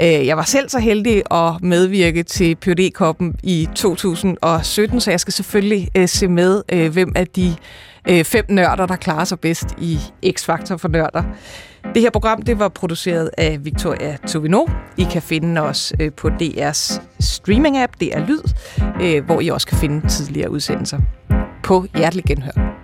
Øh, 0.00 0.26
jeg 0.26 0.36
var 0.36 0.42
selv 0.42 0.68
så 0.68 0.78
heldig 0.78 1.22
at 1.30 1.62
medvirke 1.62 2.22
til 2.22 2.56
phd 2.56 2.90
koppen 2.90 3.34
i 3.42 3.68
2017, 3.74 5.00
så 5.00 5.10
jeg 5.10 5.20
skal 5.20 5.32
selvfølgelig 5.32 5.88
øh, 5.96 6.08
se 6.08 6.28
med, 6.28 6.62
øh, 6.72 6.92
hvem 6.92 7.12
af 7.16 7.26
de 7.26 7.56
øh, 8.08 8.24
fem 8.24 8.44
nørder, 8.48 8.86
der 8.86 8.96
klarer 8.96 9.24
sig 9.24 9.40
bedst 9.40 9.66
i 9.78 9.98
X-Factor 10.26 10.76
for 10.76 10.88
nørder. 10.88 11.22
Det 11.94 12.02
her 12.02 12.10
program 12.10 12.42
det 12.42 12.58
var 12.58 12.68
produceret 12.68 13.30
af 13.38 13.64
Victoria 13.64 14.16
Tovino. 14.28 14.66
I 14.96 15.06
kan 15.12 15.22
finde 15.22 15.60
os 15.60 15.92
øh, 16.00 16.12
på 16.12 16.28
DR's 16.28 17.00
streaming-app, 17.20 17.92
DR 18.00 18.26
Lyd, 18.26 18.42
øh, 19.02 19.24
hvor 19.24 19.40
I 19.40 19.48
også 19.48 19.66
kan 19.66 19.78
finde 19.78 20.08
tidligere 20.08 20.50
udsendelser. 20.50 20.98
På 21.62 21.86
hjertelig 21.94 22.24
genhør. 22.24 22.83